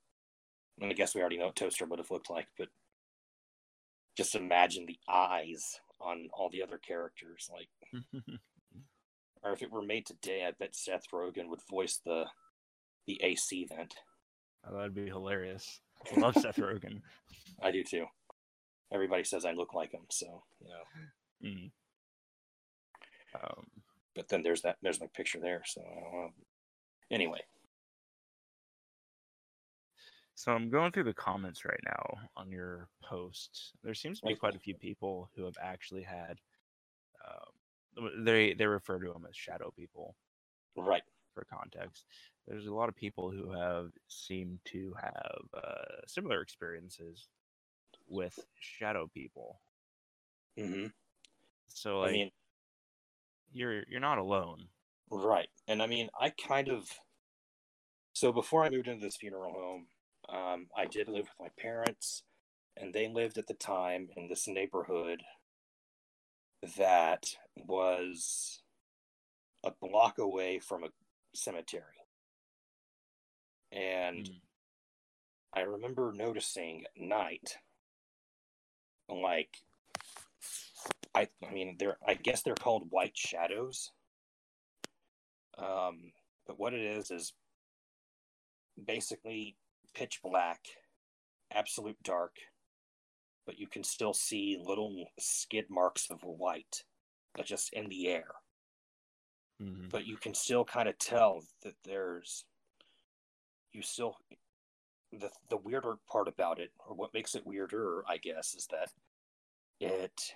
I, 0.79 0.83
mean, 0.83 0.91
I 0.91 0.95
guess 0.95 1.13
we 1.13 1.21
already 1.21 1.37
know 1.37 1.45
what 1.47 1.55
Toaster 1.55 1.85
would 1.85 1.99
have 1.99 2.09
looked 2.11 2.29
like, 2.31 2.47
but 2.57 2.67
just 4.17 4.35
imagine 4.35 4.85
the 4.85 4.97
eyes 5.07 5.79
on 6.01 6.27
all 6.33 6.49
the 6.51 6.63
other 6.63 6.77
characters, 6.79 7.49
like, 7.51 7.69
or 9.43 9.51
if 9.53 9.61
it 9.61 9.71
were 9.71 9.81
made 9.83 10.05
today, 10.05 10.45
I 10.47 10.51
bet 10.59 10.75
Seth 10.75 11.03
Rogen 11.13 11.47
would 11.49 11.61
voice 11.69 11.99
the 12.05 12.25
the 13.05 13.19
AC 13.23 13.65
vent. 13.65 13.95
oh, 14.67 14.75
that'd 14.75 14.95
be 14.95 15.07
hilarious. 15.07 15.79
I 16.15 16.19
love 16.19 16.35
Seth 16.35 16.55
Rogen. 16.57 17.01
I 17.61 17.71
do 17.71 17.83
too. 17.83 18.05
Everybody 18.91 19.23
says 19.23 19.45
I 19.45 19.51
look 19.51 19.73
like 19.73 19.91
him, 19.91 20.05
so 20.09 20.43
you 20.61 20.69
know. 20.69 21.49
Mm. 21.49 21.71
Um, 23.35 23.65
But 24.15 24.29
then 24.29 24.43
there's 24.43 24.61
that 24.61 24.77
there's 24.81 25.01
my 25.01 25.07
picture 25.15 25.39
there, 25.39 25.63
so 25.65 25.81
I 25.81 26.01
don't 26.01 26.13
know. 26.13 26.29
Anyway, 27.13 27.41
so 30.33 30.51
I'm 30.51 30.69
going 30.71 30.91
through 30.91 31.03
the 31.03 31.13
comments 31.13 31.63
right 31.63 31.79
now 31.85 32.17
on 32.35 32.51
your 32.51 32.87
post. 33.03 33.73
There 33.83 33.93
seems 33.93 34.19
to 34.19 34.25
be 34.25 34.35
quite 34.35 34.55
a 34.55 34.59
few 34.59 34.73
people 34.73 35.29
who 35.35 35.45
have 35.45 35.57
actually 35.61 36.01
had. 36.01 36.39
Um, 37.23 38.25
they 38.25 38.53
they 38.55 38.65
refer 38.65 38.97
to 38.97 39.13
them 39.13 39.27
as 39.29 39.35
shadow 39.35 39.71
people 39.77 40.15
right. 40.75 41.03
for 41.35 41.45
context. 41.45 42.05
There's 42.47 42.65
a 42.65 42.73
lot 42.73 42.89
of 42.89 42.95
people 42.95 43.29
who 43.29 43.51
have 43.51 43.91
seemed 44.07 44.57
to 44.71 44.95
have 44.99 45.41
uh, 45.53 46.01
similar 46.07 46.41
experiences 46.41 47.27
with 48.09 48.39
shadow 48.59 49.07
people. 49.13 49.59
hmm 50.57 50.87
So 51.67 51.99
like 51.99 52.09
I 52.09 52.13
mean, 52.13 52.31
you're 53.53 53.83
you're 53.87 53.99
not 53.99 54.17
alone. 54.17 54.65
Right. 55.13 55.49
And 55.67 55.81
I 55.81 55.87
mean, 55.87 56.09
I 56.19 56.31
kind 56.31 56.69
of. 56.69 56.89
So 58.13 58.31
before 58.31 58.63
I 58.63 58.69
moved 58.69 58.87
into 58.87 59.05
this 59.05 59.17
funeral 59.17 59.53
home, 59.53 59.87
um, 60.29 60.67
I 60.75 60.85
did 60.85 61.07
live 61.07 61.25
with 61.25 61.39
my 61.39 61.49
parents, 61.61 62.23
and 62.77 62.93
they 62.93 63.07
lived 63.07 63.37
at 63.37 63.47
the 63.47 63.53
time 63.53 64.09
in 64.17 64.27
this 64.27 64.47
neighborhood 64.47 65.21
that 66.77 67.25
was 67.55 68.61
a 69.63 69.71
block 69.81 70.17
away 70.17 70.59
from 70.59 70.83
a 70.83 70.89
cemetery. 71.35 71.83
And 73.71 74.27
Mm. 74.27 74.41
I 75.53 75.61
remember 75.61 76.11
noticing 76.15 76.85
at 76.85 76.97
night, 76.97 77.57
like, 79.09 79.57
I, 81.13 81.27
I 81.47 81.51
mean, 81.51 81.75
they're, 81.77 81.97
I 82.07 82.15
guess 82.15 82.41
they're 82.41 82.55
called 82.55 82.89
white 82.89 83.15
shadows. 83.17 83.91
Um, 85.57 86.13
but 86.45 86.59
what 86.59 86.73
it 86.73 86.81
is 86.81 87.11
is 87.11 87.33
basically 88.83 89.57
pitch 89.93 90.21
black, 90.23 90.67
absolute 91.51 92.01
dark, 92.03 92.37
but 93.45 93.59
you 93.59 93.67
can 93.67 93.83
still 93.83 94.13
see 94.13 94.57
little 94.59 95.11
skid 95.19 95.69
marks 95.69 96.09
of 96.09 96.23
white, 96.23 96.85
but 97.35 97.45
just 97.45 97.73
in 97.73 97.89
the 97.89 98.07
air. 98.07 98.35
Mhm. 99.61 99.89
But 99.89 100.05
you 100.05 100.17
can 100.17 100.33
still 100.33 100.65
kind 100.65 100.89
of 100.89 100.97
tell 100.97 101.47
that 101.61 101.75
there's, 101.83 102.45
you 103.71 103.81
still, 103.81 104.17
the 105.11 105.31
the 105.49 105.57
weirder 105.57 105.97
part 106.07 106.27
about 106.27 106.59
it, 106.59 106.73
or 106.79 106.95
what 106.95 107.13
makes 107.13 107.35
it 107.35 107.45
weirder, 107.45 108.03
I 108.07 108.17
guess, 108.17 108.55
is 108.55 108.67
that 108.67 108.93
it 109.79 110.35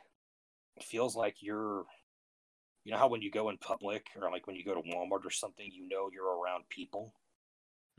feels 0.81 1.15
like 1.15 1.41
you're 1.41 1.85
you 2.87 2.93
know 2.93 2.99
how 2.99 3.09
when 3.09 3.21
you 3.21 3.29
go 3.29 3.49
in 3.49 3.57
public 3.57 4.07
or 4.15 4.31
like 4.31 4.47
when 4.47 4.55
you 4.55 4.63
go 4.63 4.73
to 4.73 4.79
Walmart 4.79 5.25
or 5.25 5.29
something, 5.29 5.69
you 5.69 5.89
know 5.89 6.09
you're 6.09 6.39
around 6.39 6.69
people. 6.69 7.13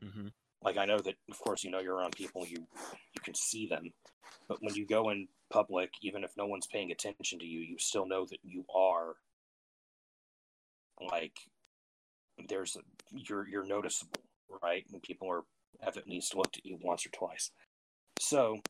Mhm. 0.03 0.32
Like 0.62 0.78
I 0.78 0.86
know 0.86 0.99
that 0.99 1.16
of 1.30 1.39
course 1.39 1.62
you 1.62 1.70
know 1.70 1.80
you're 1.80 1.95
around 1.95 2.16
people, 2.16 2.47
you 2.47 2.66
you 3.12 3.20
can 3.22 3.34
see 3.34 3.66
them. 3.66 3.93
But 4.49 4.62
when 4.62 4.74
you 4.74 4.86
go 4.86 5.11
in 5.11 5.28
public, 5.51 5.91
even 6.01 6.24
if 6.24 6.34
no 6.39 6.47
one's 6.47 6.66
paying 6.66 6.91
attention 6.91 7.39
to 7.39 7.45
you, 7.45 7.61
you 7.61 7.76
still 7.78 8.07
know 8.07 8.24
that 8.30 8.39
you 8.43 8.64
are 8.74 9.16
like 11.03 11.36
there's 12.49 12.74
a, 12.76 12.80
you're 13.12 13.47
you're 13.47 13.66
noticeable, 13.66 14.22
right? 14.62 14.86
And 14.91 15.03
people 15.03 15.30
are 15.30 15.43
have 15.82 15.99
at 15.99 16.09
least 16.09 16.34
looked 16.34 16.57
at 16.57 16.64
you 16.64 16.78
once 16.80 17.05
or 17.05 17.11
twice. 17.11 17.51
So 18.20 18.62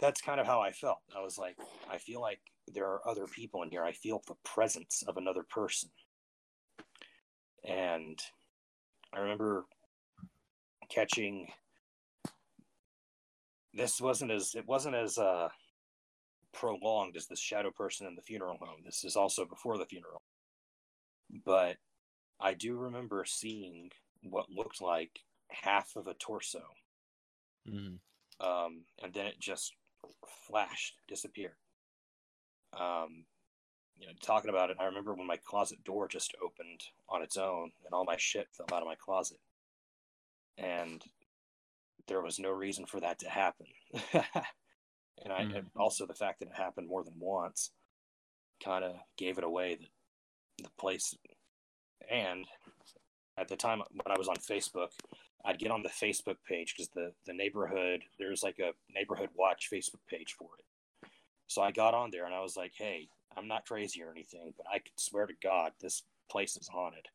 that's 0.00 0.22
kind 0.22 0.40
of 0.40 0.46
how 0.46 0.62
I 0.62 0.72
felt. 0.72 1.02
I 1.14 1.20
was 1.20 1.36
like, 1.36 1.58
I 1.90 1.98
feel 1.98 2.22
like 2.22 2.40
there 2.68 2.86
are 2.86 3.06
other 3.08 3.26
people 3.26 3.62
in 3.62 3.70
here. 3.70 3.84
I 3.84 3.92
feel 3.92 4.22
the 4.26 4.34
presence 4.44 5.02
of 5.06 5.16
another 5.16 5.44
person. 5.48 5.90
And 7.64 8.18
I 9.14 9.20
remember 9.20 9.66
catching 10.88 11.48
this 13.74 14.00
wasn't 14.00 14.30
as 14.30 14.54
it 14.54 14.66
wasn't 14.66 14.94
as 14.94 15.16
uh 15.18 15.48
prolonged 16.52 17.16
as 17.16 17.26
the 17.26 17.36
shadow 17.36 17.70
person 17.70 18.06
in 18.06 18.14
the 18.14 18.22
funeral 18.22 18.58
home. 18.58 18.82
This 18.84 19.04
is 19.04 19.16
also 19.16 19.44
before 19.46 19.78
the 19.78 19.86
funeral. 19.86 20.20
But 21.44 21.76
I 22.40 22.54
do 22.54 22.76
remember 22.76 23.24
seeing 23.24 23.90
what 24.22 24.50
looked 24.50 24.82
like 24.82 25.18
half 25.50 25.96
of 25.96 26.06
a 26.06 26.14
torso 26.14 26.62
Mhm. 27.66 28.00
um, 28.40 28.84
and 29.02 29.14
then 29.14 29.26
it 29.26 29.38
just 29.38 29.72
flashed, 30.46 30.94
disappeared. 31.08 31.56
Um, 32.78 33.24
you 33.98 34.06
know, 34.06 34.12
talking 34.22 34.50
about 34.50 34.70
it, 34.70 34.78
I 34.80 34.84
remember 34.86 35.14
when 35.14 35.26
my 35.26 35.36
closet 35.36 35.82
door 35.84 36.08
just 36.08 36.34
opened 36.42 36.80
on 37.08 37.22
its 37.22 37.36
own, 37.36 37.72
and 37.84 37.92
all 37.92 38.04
my 38.04 38.16
shit 38.18 38.48
fell 38.52 38.66
out 38.72 38.82
of 38.82 38.88
my 38.88 38.94
closet, 38.96 39.38
and 40.58 41.04
there 42.08 42.20
was 42.22 42.38
no 42.38 42.50
reason 42.50 42.86
for 42.86 43.00
that 43.00 43.18
to 43.20 43.28
happen. 43.28 43.66
and 44.12 45.32
I 45.32 45.44
Mhm. 45.44 45.56
and 45.56 45.70
also 45.76 46.06
the 46.06 46.14
fact 46.14 46.40
that 46.40 46.48
it 46.48 46.54
happened 46.54 46.88
more 46.88 47.04
than 47.04 47.18
once 47.18 47.70
kind 48.62 48.84
of 48.84 48.96
gave 49.16 49.38
it 49.38 49.44
away 49.44 49.76
that 49.76 49.90
the 50.58 50.70
place. 50.78 51.14
And 52.10 52.46
at 53.36 53.48
the 53.48 53.56
time 53.56 53.82
when 53.90 54.14
I 54.14 54.18
was 54.18 54.28
on 54.28 54.36
Facebook, 54.36 54.90
I'd 55.44 55.58
get 55.58 55.70
on 55.70 55.82
the 55.82 55.88
Facebook 55.88 56.42
page 56.44 56.74
because 56.74 56.88
the 56.90 57.14
the 57.24 57.32
neighborhood 57.32 58.04
there's 58.18 58.42
like 58.42 58.58
a 58.58 58.72
neighborhood 58.88 59.30
watch 59.34 59.68
Facebook 59.70 60.04
page 60.06 60.32
for 60.34 60.50
it. 60.58 60.64
So 61.52 61.62
I 61.62 61.70
got 61.72 61.94
on 61.94 62.10
there 62.10 62.24
and 62.26 62.34
I 62.34 62.40
was 62.40 62.56
like, 62.56 62.74
"Hey, 62.74 63.10
I'm 63.36 63.46
not 63.48 63.66
crazy 63.66 64.02
or 64.02 64.10
anything, 64.10 64.54
but 64.56 64.66
I 64.68 64.78
could 64.80 64.98
swear 64.98 65.26
to 65.26 65.34
God 65.34 65.74
this 65.78 66.04
place 66.30 66.56
is 66.56 66.68
haunted." 66.68 67.08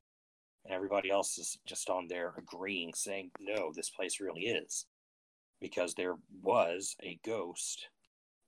And 0.63 0.73
everybody 0.73 1.09
else 1.09 1.37
is 1.39 1.59
just 1.65 1.89
on 1.89 2.07
there 2.07 2.35
agreeing, 2.37 2.93
saying, 2.93 3.31
"No, 3.39 3.73
this 3.73 3.89
place 3.89 4.19
really 4.19 4.45
is," 4.47 4.87
because 5.59 5.95
there 5.95 6.17
was 6.29 6.95
a 7.01 7.15
ghost 7.23 7.89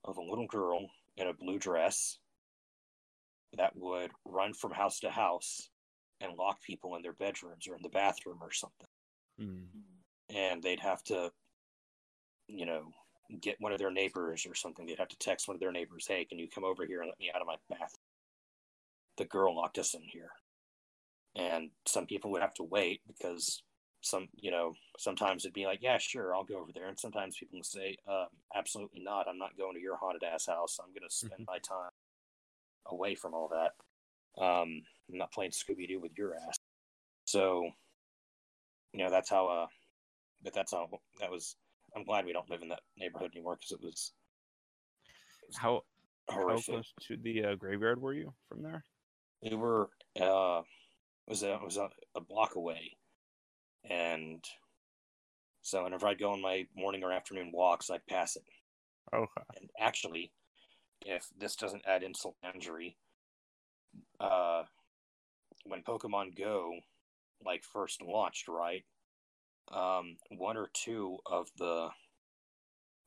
of 0.04 0.16
a 0.18 0.22
little 0.22 0.46
girl 0.46 0.90
in 1.16 1.26
a 1.28 1.34
blue 1.34 1.58
dress 1.58 2.20
that 3.52 3.76
would 3.76 4.12
run 4.24 4.54
from 4.54 4.72
house 4.72 5.00
to 5.00 5.10
house 5.10 5.70
and 6.20 6.36
lock 6.36 6.62
people 6.62 6.96
in 6.96 7.02
their 7.02 7.12
bedrooms 7.12 7.66
or 7.68 7.76
in 7.76 7.82
the 7.82 7.88
bathroom 7.88 8.42
or 8.42 8.52
something 8.52 8.88
Mhm. 9.38 10.04
and 10.28 10.62
they'd 10.62 10.80
have 10.80 11.02
to, 11.04 11.32
you 12.48 12.66
know, 12.66 12.92
get 13.38 13.60
one 13.60 13.72
of 13.72 13.78
their 13.78 13.90
neighbors 13.90 14.46
or 14.46 14.54
something. 14.54 14.86
They'd 14.86 14.98
have 14.98 15.08
to 15.08 15.18
text 15.18 15.48
one 15.48 15.54
of 15.56 15.60
their 15.60 15.72
neighbors, 15.72 16.06
"Hey, 16.06 16.24
can 16.24 16.38
you 16.38 16.48
come 16.48 16.64
over 16.64 16.86
here 16.86 17.00
and 17.00 17.08
let 17.08 17.18
me 17.18 17.30
out 17.34 17.40
of 17.40 17.46
my 17.46 17.56
bath?" 17.68 17.96
The 19.16 19.24
girl 19.24 19.54
locked 19.56 19.78
us 19.78 19.94
in 19.94 20.02
here, 20.02 20.32
and 21.34 21.70
some 21.86 22.06
people 22.06 22.30
would 22.32 22.42
have 22.42 22.54
to 22.54 22.64
wait 22.64 23.02
because 23.06 23.62
some, 24.02 24.28
you 24.34 24.50
know, 24.50 24.74
sometimes 24.98 25.44
it'd 25.44 25.54
be 25.54 25.66
like, 25.66 25.82
"Yeah, 25.82 25.98
sure, 25.98 26.34
I'll 26.34 26.44
go 26.44 26.58
over 26.58 26.72
there," 26.72 26.88
and 26.88 26.98
sometimes 26.98 27.36
people 27.38 27.58
would 27.58 27.66
say, 27.66 27.96
um, 28.06 28.28
"Absolutely 28.54 29.00
not. 29.00 29.28
I'm 29.28 29.38
not 29.38 29.56
going 29.56 29.74
to 29.74 29.80
your 29.80 29.96
haunted 29.96 30.24
ass 30.24 30.46
house. 30.46 30.78
I'm 30.80 30.90
going 30.90 31.08
to 31.08 31.14
spend 31.14 31.46
my 31.46 31.58
time 31.58 31.90
away 32.86 33.14
from 33.14 33.34
all 33.34 33.48
that. 33.48 33.74
Um, 34.42 34.86
I'm 35.10 35.18
not 35.18 35.32
playing 35.32 35.52
Scooby 35.52 35.86
Doo 35.88 36.00
with 36.00 36.16
your 36.16 36.34
ass." 36.36 36.58
So 37.26 37.70
you 38.92 39.04
know 39.04 39.10
that's 39.10 39.30
how 39.30 39.48
uh 39.48 39.66
but 40.42 40.54
that's 40.54 40.72
how 40.72 40.88
that 41.20 41.30
was 41.30 41.56
i'm 41.96 42.04
glad 42.04 42.24
we 42.24 42.32
don't 42.32 42.48
live 42.50 42.62
in 42.62 42.68
that 42.68 42.80
neighborhood 42.96 43.30
anymore 43.34 43.56
because 43.56 43.72
it 43.72 43.82
was 43.82 44.12
How 45.56 45.82
how 46.28 46.36
horrific 46.36 46.66
close 46.66 46.92
to 47.08 47.16
the 47.16 47.44
uh, 47.44 47.54
graveyard 47.56 48.00
were 48.00 48.14
you 48.14 48.32
from 48.48 48.62
there? 48.62 48.84
we 49.42 49.54
were 49.56 49.90
uh 50.20 50.60
it 51.26 51.30
was 51.30 51.42
a, 51.42 51.54
it 51.54 51.62
was 51.62 51.76
a, 51.76 51.88
a 52.14 52.20
block 52.20 52.56
away 52.56 52.96
and 53.88 54.44
so 55.62 55.82
whenever 55.84 56.06
i'd 56.08 56.18
go 56.18 56.32
on 56.32 56.42
my 56.42 56.66
morning 56.76 57.02
or 57.02 57.12
afternoon 57.12 57.50
walks 57.52 57.90
i'd 57.90 58.06
pass 58.06 58.36
it 58.36 58.44
Okay. 59.14 59.42
and 59.56 59.70
actually 59.80 60.30
if 61.06 61.26
this 61.38 61.56
doesn't 61.56 61.82
add 61.86 62.02
insult 62.02 62.36
to 62.42 62.50
injury 62.54 62.96
uh 64.20 64.62
when 65.64 65.82
pokemon 65.82 66.36
go 66.36 66.72
like 67.44 67.64
first 67.64 68.02
launched 68.02 68.46
right 68.46 68.84
um 69.70 70.16
one 70.30 70.56
or 70.56 70.68
two 70.74 71.18
of 71.26 71.48
the 71.58 71.88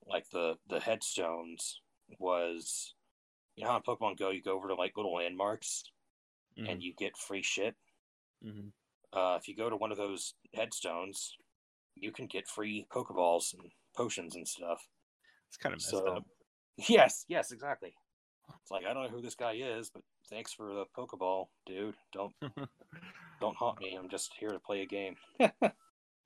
like 0.05 0.30
the 0.32 0.55
the 0.70 0.80
headstones 0.80 1.82
was 2.20 2.93
you 3.55 3.64
know 3.64 3.72
how 3.72 3.78
in 3.78 3.84
Pokemon 3.84 4.18
Go 4.18 4.30
you 4.32 4.41
go 4.41 4.55
over 4.55 4.68
to 4.70 4.76
like 4.76 4.95
little 4.97 5.14
landmarks 5.16 5.84
Mhm, 6.57 6.70
and 6.72 6.84
you 6.84 6.93
get 6.97 7.18
free 7.18 7.41
shit. 7.41 7.76
mhm. 8.45 8.72
Uh, 9.11 9.38
if 9.41 9.47
you 9.47 9.55
go 9.55 9.70
to 9.70 9.76
one 9.76 9.91
of 9.91 9.97
those 9.97 10.36
headstones, 10.53 11.36
you 11.95 12.11
can 12.11 12.28
get 12.28 12.47
free 12.47 12.86
Pokeballs 12.91 13.53
and 13.53 13.72
potions 13.95 14.36
and 14.36 14.47
stuff. 14.47 14.88
It's 15.47 15.57
kind 15.57 15.74
of 15.74 15.78
messed 15.80 15.89
So- 15.89 16.05
up. 16.18 16.24
Yes, 16.89 17.26
yes, 17.28 17.51
exactly. 17.51 17.93
It's 18.61 18.72
like 18.72 18.86
I 18.86 18.93
don't 18.93 19.03
know 19.03 19.09
who 19.09 19.22
this 19.22 19.36
guy 19.36 19.53
is, 19.53 19.89
but 19.89 20.03
thanks 20.30 20.51
for 20.53 20.74
the 20.74 20.86
Pokeball, 20.97 21.47
dude. 21.66 21.95
Don't 22.11 22.34
don't 23.41 23.55
haunt 23.57 23.80
me. 23.80 23.95
I'm 23.95 24.09
just 24.09 24.34
here 24.39 24.49
to 24.49 24.59
play 24.59 24.82
a 24.82 24.86
game. 24.86 25.16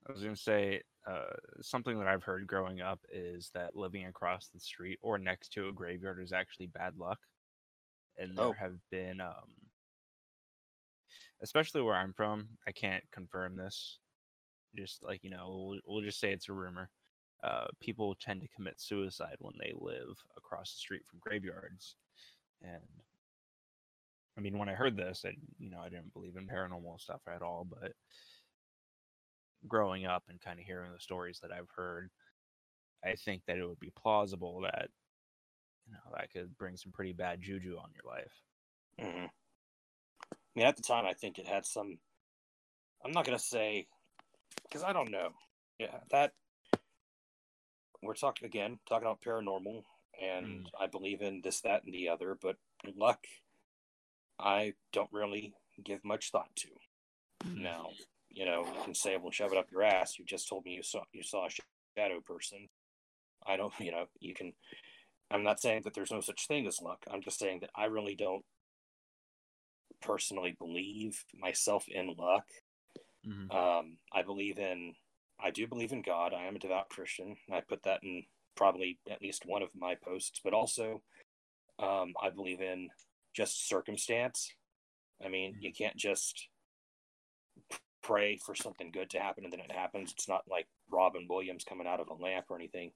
I 0.07 0.11
was 0.11 0.23
gonna 0.23 0.35
say 0.35 0.83
uh, 1.05 1.35
something 1.61 1.97
that 1.99 2.07
I've 2.07 2.23
heard 2.23 2.47
growing 2.47 2.81
up 2.81 3.05
is 3.09 3.49
that 3.53 3.75
living 3.75 4.05
across 4.05 4.49
the 4.49 4.59
street 4.59 4.99
or 5.01 5.17
next 5.17 5.49
to 5.53 5.67
a 5.67 5.73
graveyard 5.73 6.21
is 6.21 6.31
actually 6.33 6.67
bad 6.67 6.97
luck, 6.97 7.19
and 8.17 8.37
there 8.37 8.45
Oh. 8.47 8.53
have 8.53 8.79
been, 8.89 9.21
um, 9.21 9.71
especially 11.41 11.81
where 11.81 11.95
I'm 11.95 12.13
from, 12.13 12.57
I 12.65 12.71
can't 12.71 13.09
confirm 13.11 13.55
this. 13.55 13.99
Just 14.75 15.03
like 15.03 15.23
you 15.23 15.29
know, 15.29 15.49
we'll, 15.69 15.81
we'll 15.85 16.03
just 16.03 16.19
say 16.19 16.31
it's 16.33 16.49
a 16.49 16.53
rumor. 16.53 16.91
Uh, 17.43 17.67
people 17.79 18.15
tend 18.15 18.41
to 18.41 18.47
commit 18.49 18.81
suicide 18.81 19.37
when 19.39 19.55
they 19.59 19.73
live 19.75 20.17
across 20.37 20.73
the 20.73 20.79
street 20.79 21.05
from 21.09 21.19
graveyards, 21.19 21.97
and 22.61 22.83
I 24.37 24.41
mean, 24.41 24.57
when 24.57 24.69
I 24.69 24.75
heard 24.75 24.95
this, 24.95 25.25
I 25.25 25.35
you 25.57 25.69
know 25.69 25.79
I 25.79 25.89
didn't 25.89 26.13
believe 26.13 26.35
in 26.35 26.47
paranormal 26.47 26.99
stuff 27.01 27.21
at 27.27 27.41
all, 27.41 27.65
but 27.65 27.93
growing 29.67 30.05
up 30.05 30.23
and 30.29 30.41
kind 30.41 30.59
of 30.59 30.65
hearing 30.65 30.91
the 30.91 30.99
stories 30.99 31.39
that 31.41 31.51
I've 31.51 31.69
heard, 31.75 32.09
I 33.05 33.15
think 33.15 33.43
that 33.47 33.57
it 33.57 33.67
would 33.67 33.79
be 33.79 33.91
plausible 33.95 34.61
that 34.61 34.89
you 35.87 35.93
know 35.93 36.15
that 36.15 36.31
could 36.31 36.57
bring 36.57 36.77
some 36.77 36.91
pretty 36.91 37.13
bad 37.13 37.41
juju 37.41 37.77
on 37.77 37.89
your 37.93 38.11
life. 38.11 38.31
hmm 38.99 39.25
I 40.31 40.59
mean, 40.59 40.65
at 40.65 40.75
the 40.75 40.81
time, 40.81 41.05
I 41.05 41.13
think 41.13 41.37
it 41.37 41.47
had 41.47 41.65
some. 41.65 41.99
I'm 43.05 43.11
not 43.11 43.25
gonna 43.25 43.37
say 43.37 43.87
because 44.63 44.83
I 44.83 44.93
don't 44.93 45.11
know. 45.11 45.29
Yeah, 45.79 45.99
that 46.11 46.33
we're 48.01 48.15
talking 48.15 48.45
again, 48.45 48.79
talking 48.87 49.07
about 49.07 49.21
paranormal, 49.21 49.83
and 50.21 50.69
I 50.79 50.87
believe 50.87 51.21
in 51.21 51.41
this, 51.43 51.61
that, 51.61 51.83
and 51.83 51.93
the 51.93 52.09
other. 52.09 52.37
But 52.41 52.57
luck, 52.95 53.25
I 54.39 54.73
don't 54.93 55.11
really 55.11 55.53
give 55.83 56.03
much 56.03 56.31
thought 56.31 56.55
to. 56.57 56.67
Now, 57.55 57.89
you 58.37 58.45
know, 58.45 58.63
you 58.65 58.83
can 58.83 58.93
say, 58.93 59.17
"Well, 59.17 59.31
shove 59.31 59.51
it 59.51 59.57
up 59.57 59.71
your 59.71 59.81
ass." 59.81 60.19
You 60.19 60.25
just 60.25 60.47
told 60.47 60.63
me 60.63 60.73
you 60.73 60.83
saw 60.83 61.01
you 61.11 61.23
saw 61.23 61.47
a 61.47 61.49
shadow 61.97 62.21
person. 62.21 62.69
I 63.45 63.57
don't, 63.57 63.73
you 63.79 63.91
know, 63.91 64.05
you 64.19 64.35
can. 64.35 64.53
I'm 65.31 65.43
not 65.43 65.59
saying 65.59 65.81
that 65.83 65.95
there's 65.95 66.11
no 66.11 66.21
such 66.21 66.47
thing 66.47 66.67
as 66.67 66.79
luck. 66.79 67.03
I'm 67.11 67.21
just 67.21 67.39
saying 67.39 67.61
that 67.61 67.71
I 67.75 67.85
really 67.85 68.15
don't 68.15 68.45
personally 70.01 70.55
believe 70.59 71.25
myself 71.33 71.85
in 71.87 72.13
luck. 72.15 72.45
Mhm. 73.25 73.51
Um, 73.53 73.97
I 74.13 74.21
believe 74.21 74.59
in, 74.59 74.93
I 75.39 75.49
do 75.49 75.67
believe 75.67 75.91
in 75.91 76.03
God. 76.03 76.33
I 76.33 76.45
am 76.45 76.55
a 76.55 76.59
devout 76.59 76.89
Christian. 76.89 77.35
I 77.51 77.61
put 77.61 77.83
that 77.83 78.03
in 78.03 78.23
probably 78.55 78.99
at 79.09 79.21
least 79.21 79.45
one 79.45 79.63
of 79.63 79.69
my 79.75 79.95
posts, 79.95 80.39
but 80.43 80.53
also, 80.53 81.01
um, 81.79 82.13
I 82.21 82.29
believe 82.29 82.61
in 82.61 82.89
just 83.33 83.67
circumstance. 83.67 84.53
I 85.23 85.27
mean, 85.27 85.57
you 85.59 85.73
can't 85.73 85.97
just 85.97 86.47
pray 88.07 88.37
for 88.37 88.55
something 88.55 88.91
good 88.91 89.11
to 89.11 89.19
happen 89.19 89.45
and 89.45 89.53
then 89.53 89.61
it 89.61 89.71
happens. 89.73 90.13
It's 90.13 90.29
not 90.29 90.43
like 90.49 90.67
Robin 90.91 91.27
Williams 91.29 91.65
coming 91.65 91.87
out 91.87 92.01
of 92.01 92.09
a 92.09 92.23
lamp 92.23 92.47
or 92.49 92.57
anything. 92.57 92.91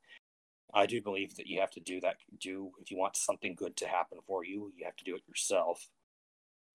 I 0.73 0.85
do 0.87 1.01
believe 1.01 1.35
that 1.37 1.47
you 1.47 1.61
have 1.61 1.71
to 1.71 1.81
do 1.81 2.01
that. 2.01 2.17
Do 2.41 2.71
if 2.81 2.91
you 2.91 2.97
want 2.97 3.17
something 3.17 3.55
good 3.55 3.77
to 3.77 3.87
happen 3.87 4.19
for 4.27 4.45
you, 4.45 4.71
you 4.77 4.85
have 4.85 4.97
to 4.97 5.05
do 5.05 5.15
it 5.15 5.23
yourself 5.27 5.89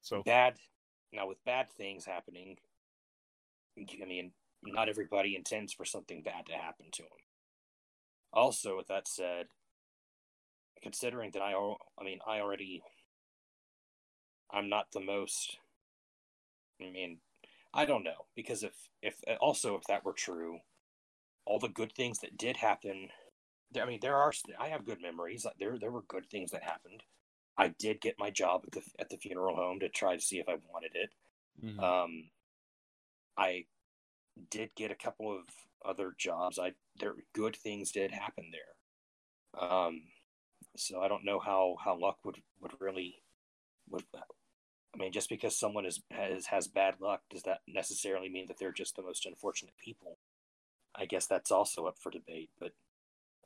So 0.02 0.24
bad 0.24 0.56
now 1.12 1.28
with 1.28 1.44
bad 1.44 1.70
things 1.70 2.06
happening 2.06 2.56
i 3.78 4.06
mean 4.06 4.32
not 4.64 4.88
everybody 4.88 5.36
intends 5.36 5.72
for 5.72 5.84
something 5.84 6.22
bad 6.22 6.46
to 6.46 6.54
happen 6.54 6.86
to 6.92 7.02
them 7.02 7.10
also 8.32 8.76
with 8.76 8.88
that 8.88 9.08
said 9.08 9.46
considering 10.82 11.30
that 11.32 11.42
i 11.42 11.52
i 12.00 12.04
mean 12.04 12.18
i 12.26 12.40
already 12.40 12.82
i'm 14.52 14.68
not 14.68 14.86
the 14.92 15.00
most 15.00 15.58
i 16.80 16.90
mean 16.90 17.18
i 17.76 17.84
don't 17.84 18.02
know 18.04 18.26
because 18.34 18.62
if 18.64 18.88
if 19.02 19.20
also 19.40 19.76
if 19.76 19.84
that 19.84 20.04
were 20.04 20.12
true 20.12 20.60
all 21.46 21.58
the 21.58 21.68
good 21.68 21.92
things 21.94 22.20
that 22.20 22.36
did 22.38 22.58
happen 22.58 23.10
i 23.80 23.84
mean 23.86 24.00
there 24.02 24.16
are 24.16 24.32
i 24.58 24.68
have 24.68 24.84
good 24.86 25.00
memories 25.02 25.46
there 25.58 25.78
there 25.78 25.92
were 25.92 26.02
good 26.04 26.26
things 26.30 26.50
that 26.52 26.64
happened 26.64 27.04
I 27.58 27.68
did 27.68 28.00
get 28.00 28.18
my 28.18 28.30
job 28.30 28.62
at 28.66 28.72
the 28.72 28.82
at 28.98 29.10
the 29.10 29.18
funeral 29.18 29.56
home 29.56 29.80
to 29.80 29.88
try 29.90 30.16
to 30.16 30.22
see 30.22 30.38
if 30.40 30.48
I 30.48 30.56
wanted 30.56 30.96
it. 30.96 31.10
mhm. 31.62 31.78
Um, 31.84 32.30
I 33.36 33.66
did 34.50 34.74
get 34.76 34.90
a 34.92 34.96
couple 34.96 35.36
of 35.36 35.48
other 35.84 36.12
jobs. 36.18 36.58
I 36.58 36.74
there 36.96 37.16
good 37.34 37.56
things 37.56 37.92
did 37.92 38.12
happen 38.12 38.52
there. 38.52 38.76
Um, 39.60 40.12
so 40.76 41.02
I 41.02 41.08
don't 41.08 41.24
know 41.24 41.40
how 41.40 41.76
how 41.82 41.98
luck 41.98 42.24
would 42.24 42.42
would 42.60 42.80
really 42.80 43.24
would. 43.88 44.06
I 44.96 44.98
mean, 44.98 45.12
just 45.12 45.28
because 45.28 45.58
someone 45.58 45.84
is 45.84 46.00
has 46.10 46.46
has 46.46 46.68
bad 46.68 46.94
luck, 47.00 47.20
does 47.30 47.42
that 47.42 47.60
necessarily 47.68 48.30
mean 48.30 48.46
that 48.48 48.58
they're 48.58 48.72
just 48.72 48.96
the 48.96 49.02
most 49.02 49.26
unfortunate 49.26 49.74
people? 49.82 50.18
I 50.94 51.04
guess 51.04 51.26
that's 51.26 51.50
also 51.50 51.86
up 51.86 51.98
for 52.00 52.10
debate. 52.10 52.48
But 52.58 52.72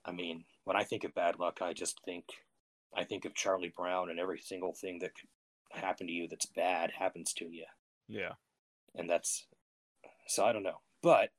I 0.04 0.12
mean, 0.12 0.44
when 0.64 0.76
I 0.76 0.84
think 0.84 1.04
of 1.04 1.14
bad 1.14 1.38
luck, 1.40 1.58
I 1.60 1.72
just 1.72 2.00
think 2.04 2.24
I 2.96 3.04
think 3.04 3.24
of 3.24 3.34
Charlie 3.34 3.72
Brown 3.76 4.10
and 4.10 4.20
every 4.20 4.38
single 4.38 4.72
thing 4.72 5.00
that 5.00 5.14
could 5.14 5.28
happen 5.82 6.06
to 6.06 6.12
you 6.12 6.28
that's 6.28 6.46
bad 6.46 6.92
happens 6.98 7.32
to 7.32 7.44
you 7.44 7.64
yeah, 8.10 8.32
and 8.94 9.08
that's 9.08 9.46
so 10.26 10.44
I 10.44 10.52
don't 10.52 10.64
know. 10.64 10.80
But 11.02 11.30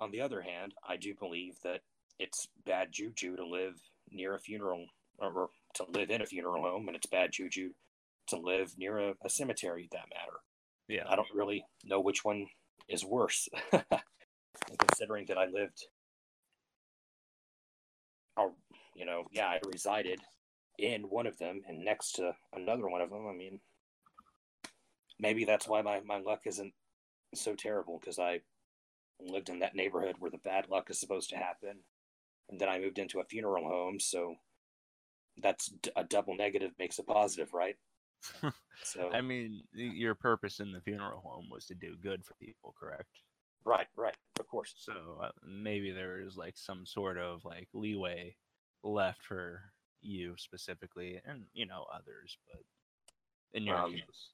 on 0.00 0.10
the 0.10 0.20
other 0.20 0.42
hand, 0.42 0.74
I 0.86 0.96
do 0.96 1.14
believe 1.14 1.54
that 1.62 1.80
it's 2.18 2.48
bad 2.66 2.88
juju 2.90 3.36
to 3.36 3.46
live 3.46 3.74
near 4.10 4.34
a 4.34 4.40
funeral 4.40 4.86
or, 5.18 5.32
or 5.32 5.50
to 5.74 5.84
live 5.88 6.10
in 6.10 6.20
a 6.20 6.26
funeral 6.26 6.62
home, 6.62 6.88
and 6.88 6.96
it's 6.96 7.06
bad 7.06 7.30
juju 7.32 7.70
to 8.30 8.38
live 8.38 8.72
near 8.78 8.98
a, 8.98 9.14
a 9.24 9.30
cemetery. 9.30 9.88
That 9.92 10.08
matter. 10.10 10.38
yeah. 10.88 11.04
I 11.08 11.16
don't 11.16 11.28
really 11.34 11.64
know 11.84 12.00
which 12.00 12.24
one 12.24 12.46
is 12.88 13.04
worse. 13.04 13.48
Considering 14.78 15.26
that 15.28 15.38
I 15.38 15.46
lived, 15.46 15.86
or 18.36 18.52
you 18.94 19.04
know, 19.04 19.24
yeah, 19.32 19.46
I 19.46 19.58
resided 19.72 20.20
in 20.78 21.02
one 21.02 21.26
of 21.26 21.38
them 21.38 21.60
and 21.68 21.84
next 21.84 22.12
to 22.12 22.32
another 22.54 22.88
one 22.88 23.00
of 23.00 23.10
them. 23.10 23.26
I 23.28 23.34
mean, 23.36 23.60
maybe 25.18 25.44
that's 25.44 25.68
why 25.68 25.82
my, 25.82 26.00
my 26.00 26.18
luck 26.18 26.40
isn't 26.46 26.72
so 27.34 27.54
terrible 27.54 27.98
because 28.00 28.18
I 28.18 28.40
lived 29.20 29.48
in 29.50 29.58
that 29.60 29.74
neighborhood 29.74 30.16
where 30.18 30.30
the 30.30 30.38
bad 30.38 30.68
luck 30.68 30.90
is 30.90 30.98
supposed 31.00 31.30
to 31.30 31.36
happen, 31.36 31.78
and 32.48 32.60
then 32.60 32.68
I 32.68 32.78
moved 32.78 32.98
into 32.98 33.20
a 33.20 33.24
funeral 33.24 33.64
home, 33.68 34.00
so 34.00 34.36
that's 35.42 35.66
d- 35.82 35.90
a 35.96 36.04
double 36.04 36.36
negative 36.36 36.72
makes 36.78 36.98
a 36.98 37.02
positive, 37.02 37.52
right? 37.54 37.76
So 38.82 39.10
I 39.12 39.20
mean, 39.20 39.62
your 39.72 40.14
purpose 40.14 40.60
in 40.60 40.72
the 40.72 40.80
funeral 40.80 41.20
home 41.20 41.48
was 41.50 41.66
to 41.66 41.74
do 41.74 41.96
good 42.02 42.24
for 42.24 42.34
people, 42.34 42.74
correct? 42.78 43.20
right, 43.64 43.86
right, 43.96 44.16
of 44.38 44.46
course. 44.48 44.74
So 44.74 45.20
uh, 45.22 45.30
maybe 45.46 45.92
there 45.92 46.20
is 46.20 46.36
like 46.36 46.56
some 46.58 46.86
sort 46.86 47.18
of 47.18 47.44
like 47.44 47.68
leeway 47.74 48.36
left 48.82 49.24
for 49.24 49.72
you 50.00 50.34
specifically, 50.38 51.20
and 51.24 51.44
you 51.52 51.66
know 51.66 51.86
others, 51.92 52.38
but 52.46 52.62
in 53.54 53.64
your 53.66 53.76
Um, 53.76 53.92
case, 53.92 54.32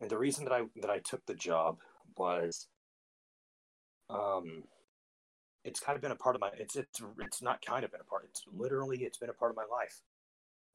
And 0.00 0.10
the 0.10 0.18
reason 0.18 0.44
that 0.44 0.52
I 0.52 0.62
that 0.76 0.90
I 0.90 0.98
took 0.98 1.24
the 1.26 1.34
job 1.36 1.80
was, 2.16 2.66
um, 4.10 4.64
it's 5.64 5.80
kind 5.80 5.96
of 5.96 6.02
been 6.02 6.12
a 6.12 6.16
part 6.16 6.34
of 6.36 6.40
my. 6.40 6.50
It's 6.58 6.76
it's 6.76 7.00
it's 7.20 7.42
not 7.42 7.62
kind 7.64 7.84
of 7.84 7.90
been 7.90 8.00
a 8.00 8.04
part. 8.04 8.24
It's 8.28 8.42
literally 8.52 8.98
it's 9.04 9.18
been 9.18 9.30
a 9.30 9.34
part 9.34 9.50
of 9.50 9.56
my 9.56 9.64
life. 9.70 10.00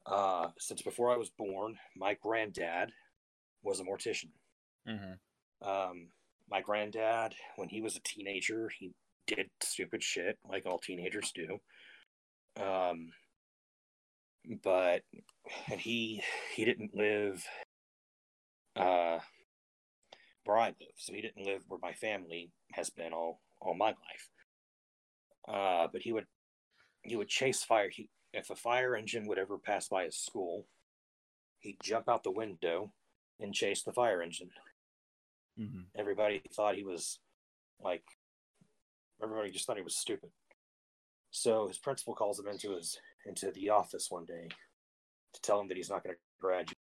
Uh, 0.06 0.48
since 0.58 0.82
before 0.82 1.12
I 1.12 1.16
was 1.16 1.30
born, 1.30 1.78
my 1.96 2.14
granddad 2.14 2.92
was 3.62 3.80
a 3.80 3.84
mortician. 3.84 4.30
hmm 4.86 5.14
Um, 5.66 6.08
my 6.50 6.60
granddad, 6.60 7.34
when 7.56 7.68
he 7.68 7.80
was 7.80 7.96
a 7.96 8.00
teenager, 8.00 8.68
he 8.68 8.92
did 9.26 9.50
stupid 9.62 10.02
shit 10.02 10.38
like 10.46 10.66
all 10.66 10.78
teenagers 10.78 11.32
do. 11.32 11.58
Um, 12.62 13.12
but 14.62 15.02
and 15.70 15.80
he 15.80 16.22
he 16.54 16.64
didn't 16.64 16.94
live 16.94 17.44
uh 18.76 19.18
where 20.44 20.58
I 20.58 20.68
live, 20.68 20.96
so 20.96 21.12
he 21.14 21.22
didn't 21.22 21.46
live 21.46 21.62
where 21.68 21.80
my 21.82 21.92
family 21.94 22.52
has 22.72 22.90
been 22.90 23.12
all 23.12 23.40
all 23.60 23.74
my 23.74 23.88
life. 23.88 24.28
Uh, 25.48 25.88
but 25.92 26.02
he 26.02 26.12
would 26.12 26.26
he 27.02 27.16
would 27.16 27.28
chase 27.28 27.64
fire. 27.64 27.88
He 27.90 28.08
if 28.34 28.50
a 28.50 28.56
fire 28.56 28.96
engine 28.96 29.26
would 29.28 29.38
ever 29.38 29.58
pass 29.58 29.88
by 29.88 30.04
his 30.04 30.16
school, 30.16 30.66
he'd 31.60 31.78
jump 31.82 32.08
out 32.08 32.24
the 32.24 32.32
window 32.32 32.92
and 33.40 33.54
chase 33.54 33.82
the 33.82 33.92
fire 33.92 34.22
engine 34.22 34.50
hmm 35.58 35.82
everybody 35.96 36.42
thought 36.54 36.76
he 36.76 36.84
was 36.84 37.20
like 37.82 38.04
everybody 39.22 39.50
just 39.50 39.66
thought 39.66 39.76
he 39.76 39.82
was 39.82 39.96
stupid 39.96 40.30
So 41.32 41.68
his 41.68 41.78
principal 41.78 42.14
calls 42.14 42.40
him 42.40 42.48
into 42.48 42.76
his 42.76 42.98
into 43.26 43.50
the 43.52 43.70
office 43.70 44.08
one 44.10 44.26
day 44.26 44.48
to 45.34 45.42
tell 45.42 45.60
him 45.60 45.68
that 45.68 45.76
he's 45.76 45.90
not 45.90 46.04
going 46.04 46.16
to 46.16 46.20
graduate. 46.40 46.78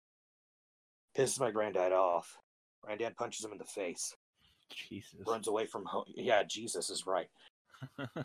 Pisses 1.18 1.40
my 1.40 1.52
granddad 1.52 1.94
off. 1.94 2.38
Granddad 2.84 3.18
punches 3.18 3.46
him 3.46 3.54
in 3.54 3.60
the 3.60 3.66
face. 3.66 4.16
Jesus. 4.72 5.22
Runs 5.28 5.48
away 5.48 5.68
from 5.68 5.86
home. 5.86 6.06
Yeah, 6.16 6.44
Jesus 6.44 6.90
is 6.90 7.08
right. 7.08 7.28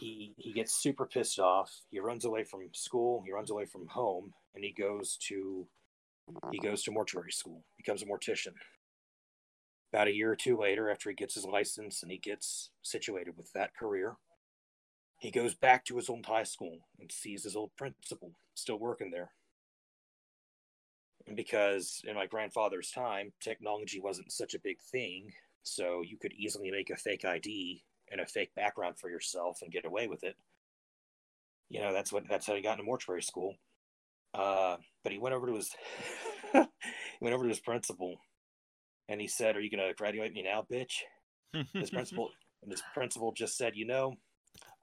He 0.00 0.34
he 0.36 0.52
gets 0.52 0.74
super 0.74 1.06
pissed 1.06 1.38
off. 1.38 1.72
He 1.90 2.00
runs 2.00 2.24
away 2.24 2.44
from 2.44 2.62
school. 2.72 3.22
He 3.24 3.32
runs 3.32 3.50
away 3.50 3.66
from 3.66 3.86
home, 3.86 4.32
and 4.54 4.64
he 4.64 4.72
goes 4.72 5.16
to 5.28 5.66
he 6.50 6.58
goes 6.58 6.82
to 6.82 6.90
mortuary 6.90 7.32
school. 7.32 7.62
Becomes 7.76 8.02
a 8.02 8.06
mortician. 8.06 8.54
About 9.92 10.08
a 10.08 10.14
year 10.14 10.32
or 10.32 10.36
two 10.36 10.58
later, 10.58 10.90
after 10.90 11.10
he 11.10 11.16
gets 11.16 11.34
his 11.34 11.44
license 11.44 12.02
and 12.02 12.10
he 12.10 12.18
gets 12.18 12.70
situated 12.82 13.36
with 13.36 13.52
that 13.52 13.76
career, 13.76 14.16
he 15.18 15.30
goes 15.30 15.54
back 15.54 15.84
to 15.84 15.96
his 15.96 16.08
old 16.08 16.26
high 16.26 16.42
school 16.42 16.80
and 17.00 17.10
sees 17.10 17.44
his 17.44 17.56
old 17.56 17.70
principal 17.76 18.32
still 18.54 18.78
working 18.78 19.10
there. 19.10 19.30
And 21.26 21.36
because 21.36 22.02
in 22.06 22.14
my 22.14 22.26
grandfather's 22.26 22.90
time, 22.90 23.32
technology 23.40 24.00
wasn't 24.00 24.32
such 24.32 24.54
a 24.54 24.60
big 24.60 24.80
thing, 24.80 25.32
so 25.62 26.02
you 26.02 26.16
could 26.18 26.32
easily 26.34 26.70
make 26.70 26.90
a 26.90 26.96
fake 26.96 27.24
ID 27.24 27.82
and 28.10 28.20
a 28.20 28.26
fake 28.26 28.54
background 28.54 28.98
for 28.98 29.10
yourself 29.10 29.58
and 29.62 29.72
get 29.72 29.84
away 29.84 30.06
with 30.06 30.24
it. 30.24 30.36
You 31.68 31.80
know, 31.80 31.92
that's 31.92 32.12
what 32.12 32.28
that's 32.28 32.46
how 32.46 32.54
he 32.54 32.62
got 32.62 32.72
into 32.78 32.84
mortuary 32.84 33.22
school. 33.22 33.54
Uh, 34.34 34.76
but 35.02 35.12
he 35.12 35.18
went 35.18 35.34
over 35.34 35.46
to 35.46 35.54
his 35.54 35.70
he 36.52 36.60
went 37.20 37.34
over 37.34 37.44
to 37.44 37.48
his 37.48 37.60
principal 37.60 38.16
and 39.08 39.20
he 39.20 39.26
said, 39.26 39.56
Are 39.56 39.60
you 39.60 39.70
gonna 39.70 39.94
graduate 39.94 40.32
me 40.32 40.42
now, 40.42 40.64
bitch? 40.70 41.02
His 41.72 41.90
principal 41.90 42.30
and 42.62 42.70
his 42.70 42.82
principal 42.94 43.32
just 43.32 43.56
said, 43.56 43.72
you 43.76 43.86
know, 43.86 44.14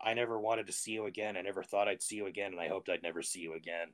I 0.01 0.13
never 0.13 0.39
wanted 0.39 0.67
to 0.67 0.74
see 0.74 0.91
you 0.91 1.05
again. 1.05 1.38
I 1.38 1.41
never 1.41 1.63
thought 1.63 1.88
I'd 1.88 2.01
see 2.01 2.15
you 2.15 2.28
again, 2.28 2.51
and 2.51 2.59
I 2.59 2.67
hoped 2.67 2.89
I'd 2.89 3.03
never 3.03 3.21
see 3.21 3.39
you 3.39 3.53
again. 3.55 3.88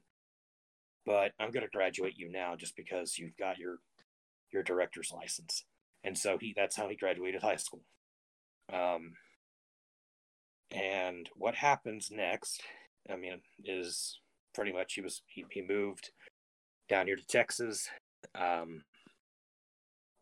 But 1.06 1.32
I'm 1.40 1.52
going 1.52 1.66
to 1.66 1.72
graduate 1.72 2.18
you 2.18 2.32
now 2.32 2.56
just 2.56 2.76
because 2.76 3.18
you've 3.18 3.38
got 3.38 3.58
your 3.58 3.78
your 4.52 4.64
director's 4.64 5.12
license. 5.14 5.66
And 6.04 6.18
so 6.18 6.38
he 6.40 6.54
that's 6.56 6.76
how 6.76 6.90
he 6.90 6.96
graduated 6.96 7.42
high 7.42 7.58
school. 7.58 7.82
Um, 8.72 9.14
and 10.72 11.30
what 11.36 11.56
happens 11.56 12.10
next, 12.12 12.62
I 13.12 13.16
mean, 13.16 13.42
is 13.64 14.20
pretty 14.54 14.72
much 14.72 14.94
he 14.94 15.02
was 15.02 15.22
he, 15.28 15.46
he 15.52 15.62
moved 15.62 16.12
down 16.90 17.08
here 17.08 17.16
to 17.16 17.26
Texas. 17.28 17.90
Um, 18.36 18.84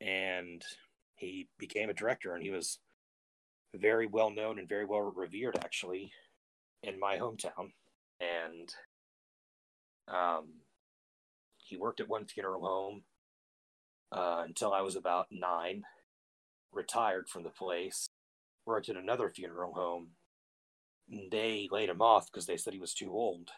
and 0.01 0.63
he 1.15 1.47
became 1.57 1.89
a 1.89 1.93
director 1.93 2.33
and 2.33 2.43
he 2.43 2.51
was 2.51 2.79
very 3.75 4.07
well 4.07 4.29
known 4.29 4.59
and 4.59 4.69
very 4.69 4.85
well 4.85 5.11
revered 5.15 5.57
actually 5.59 6.11
in 6.83 6.99
my 6.99 7.17
hometown 7.17 7.71
and 8.19 8.73
um, 10.07 10.45
he 11.57 11.75
worked 11.75 11.99
at 11.99 12.07
one 12.07 12.25
funeral 12.25 12.61
home 12.61 13.01
uh, 14.11 14.43
until 14.45 14.71
i 14.73 14.81
was 14.81 14.95
about 14.95 15.27
nine 15.31 15.83
retired 16.71 17.27
from 17.27 17.43
the 17.43 17.49
place 17.49 18.09
worked 18.67 18.89
at 18.89 18.97
another 18.97 19.29
funeral 19.29 19.73
home 19.73 20.09
they 21.31 21.67
laid 21.71 21.89
him 21.89 22.01
off 22.01 22.29
because 22.31 22.45
they 22.45 22.57
said 22.57 22.73
he 22.73 22.79
was 22.79 22.93
too 22.93 23.11
old 23.11 23.49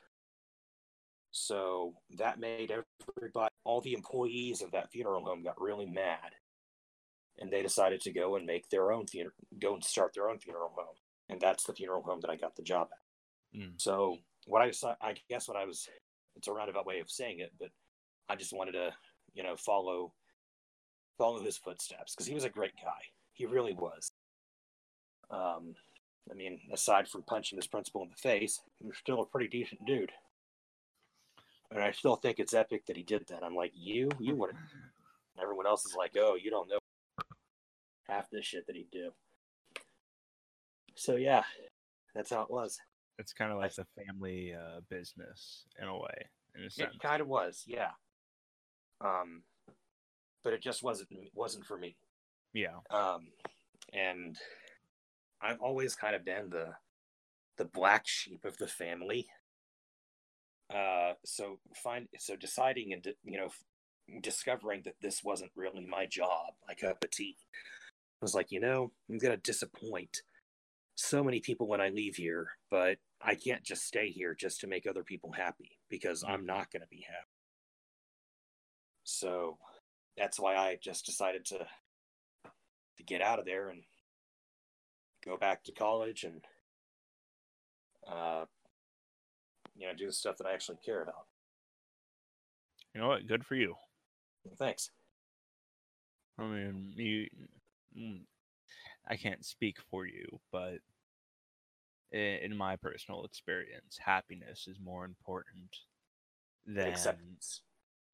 so 1.31 1.93
that 2.17 2.39
made 2.39 2.71
everybody 2.71 3.53
all 3.63 3.81
the 3.81 3.93
employees 3.93 4.61
of 4.61 4.71
that 4.71 4.91
funeral 4.91 5.25
home 5.25 5.43
got 5.43 5.59
really 5.59 5.85
mad 5.85 6.31
and 7.39 7.51
they 7.51 7.61
decided 7.61 8.01
to 8.01 8.11
go 8.11 8.35
and 8.35 8.45
make 8.45 8.69
their 8.69 8.91
own 8.91 9.07
funeral, 9.07 9.33
go 9.59 9.73
and 9.73 9.83
start 9.83 10.13
their 10.13 10.29
own 10.29 10.39
funeral 10.39 10.71
home, 10.75 10.95
and 11.29 11.39
that's 11.39 11.63
the 11.63 11.73
funeral 11.73 12.03
home 12.03 12.19
that 12.21 12.29
I 12.29 12.35
got 12.35 12.55
the 12.55 12.63
job 12.63 12.89
at. 12.91 13.59
Mm. 13.59 13.73
So 13.77 14.17
what 14.45 14.61
I 14.61 14.71
saw, 14.71 14.95
I 15.01 15.15
guess 15.29 15.47
what 15.47 15.57
I 15.57 15.65
was, 15.65 15.87
it's 16.35 16.47
a 16.47 16.51
roundabout 16.51 16.85
way 16.85 16.99
of 16.99 17.09
saying 17.09 17.39
it, 17.39 17.51
but 17.59 17.69
I 18.27 18.35
just 18.35 18.53
wanted 18.53 18.73
to, 18.73 18.91
you 19.33 19.43
know, 19.43 19.55
follow, 19.55 20.13
follow 21.17 21.41
his 21.43 21.57
footsteps 21.57 22.13
because 22.13 22.27
he 22.27 22.35
was 22.35 22.43
a 22.43 22.49
great 22.49 22.75
guy. 22.83 23.01
He 23.33 23.45
really 23.45 23.73
was. 23.73 24.11
Um, 25.31 25.75
I 26.29 26.35
mean, 26.35 26.59
aside 26.71 27.07
from 27.07 27.23
punching 27.23 27.57
his 27.57 27.67
principal 27.67 28.03
in 28.03 28.09
the 28.09 28.15
face, 28.15 28.61
he 28.79 28.87
was 28.87 28.97
still 28.97 29.21
a 29.21 29.25
pretty 29.25 29.47
decent 29.47 29.85
dude. 29.85 30.11
And 31.71 31.81
I 31.81 31.91
still 31.91 32.15
think 32.15 32.39
it's 32.39 32.53
epic 32.53 32.85
that 32.87 32.97
he 32.97 33.03
did 33.03 33.27
that. 33.27 33.43
I'm 33.43 33.55
like, 33.55 33.71
you, 33.75 34.09
you 34.19 34.35
wouldn't. 34.35 34.59
Everyone 35.41 35.67
else 35.67 35.85
is 35.85 35.95
like, 35.95 36.11
oh, 36.17 36.35
you 36.41 36.49
don't 36.49 36.69
know 36.69 36.79
half 38.07 38.29
the 38.31 38.41
shit 38.41 38.65
that 38.67 38.75
he'd 38.75 38.91
do. 38.91 39.11
So 40.95 41.15
yeah, 41.15 41.43
that's 42.13 42.31
how 42.31 42.41
it 42.41 42.51
was. 42.51 42.79
It's 43.19 43.33
kind 43.33 43.51
of 43.51 43.57
like 43.57 43.75
the 43.75 43.85
family 44.05 44.53
uh, 44.53 44.81
business 44.89 45.65
in 45.81 45.87
a 45.87 45.95
way, 45.95 46.27
in 46.57 46.65
a 46.65 46.69
sense. 46.69 46.95
It 46.95 47.01
kind 47.01 47.21
of 47.21 47.27
was, 47.27 47.63
yeah. 47.67 47.91
Um, 49.01 49.43
but 50.43 50.53
it 50.53 50.61
just 50.61 50.83
wasn't 50.83 51.09
wasn't 51.33 51.65
for 51.65 51.77
me. 51.77 51.95
Yeah. 52.53 52.77
Um, 52.89 53.27
and 53.93 54.37
I've 55.41 55.61
always 55.61 55.95
kind 55.95 56.15
of 56.15 56.25
been 56.25 56.49
the 56.49 56.73
the 57.57 57.65
black 57.65 58.07
sheep 58.07 58.45
of 58.45 58.57
the 58.57 58.67
family. 58.67 59.27
Uh, 60.73 61.13
so 61.25 61.59
find 61.75 62.07
so 62.17 62.35
deciding 62.35 62.93
and 62.93 63.05
you 63.23 63.37
know 63.37 63.49
discovering 64.21 64.81
that 64.85 64.95
this 65.01 65.23
wasn't 65.23 65.51
really 65.55 65.85
my 65.85 66.05
job, 66.05 66.53
my 66.67 66.73
cup 66.73 67.03
of 67.03 67.11
tea. 67.11 67.37
I 68.21 68.25
was 68.25 68.35
like, 68.35 68.51
you 68.51 68.59
know, 68.59 68.91
I'm 69.09 69.19
to 69.31 69.37
disappoint 69.37 70.17
so 70.95 71.23
many 71.23 71.39
people 71.39 71.67
when 71.67 71.79
I 71.79 71.89
leave 71.89 72.15
here, 72.15 72.47
but 72.69 72.97
I 73.21 73.35
can't 73.35 73.63
just 73.63 73.83
stay 73.83 74.09
here 74.09 74.35
just 74.37 74.59
to 74.61 74.67
make 74.67 74.85
other 74.85 75.03
people 75.03 75.31
happy 75.31 75.77
because 75.89 76.23
I'm 76.27 76.45
not 76.45 76.71
to 76.81 76.87
be 76.89 77.05
happy. 77.07 77.27
So 79.03 79.57
that's 80.17 80.39
why 80.39 80.55
I 80.55 80.77
just 80.81 81.05
decided 81.05 81.45
to 81.45 81.59
to 82.97 83.03
get 83.05 83.21
out 83.21 83.39
of 83.39 83.45
there 83.45 83.69
and 83.69 83.81
go 85.25 85.37
back 85.37 85.63
to 85.65 85.71
college 85.71 86.23
and 86.23 86.41
uh, 88.07 88.45
you 89.75 89.87
know 89.87 89.93
do 89.93 90.05
the 90.05 90.13
stuff 90.13 90.37
that 90.37 90.47
I 90.47 90.53
actually 90.53 90.77
care 90.85 91.01
about. 91.01 91.25
You 92.93 93.01
know 93.01 93.07
what? 93.07 93.27
Good 93.27 93.45
for 93.45 93.55
you. 93.55 93.75
Thanks. 94.57 94.89
I 96.37 96.43
mean, 96.43 96.93
you. 96.95 97.27
mm, 97.97 98.21
I 99.07 99.15
can't 99.15 99.45
speak 99.45 99.77
for 99.89 100.05
you, 100.05 100.39
but 100.51 100.79
in 102.11 102.55
my 102.55 102.75
personal 102.75 103.23
experience, 103.25 103.97
happiness 103.99 104.67
is 104.67 104.77
more 104.83 105.05
important 105.05 105.75
than 106.65 106.87
Acceptance. 106.87 107.61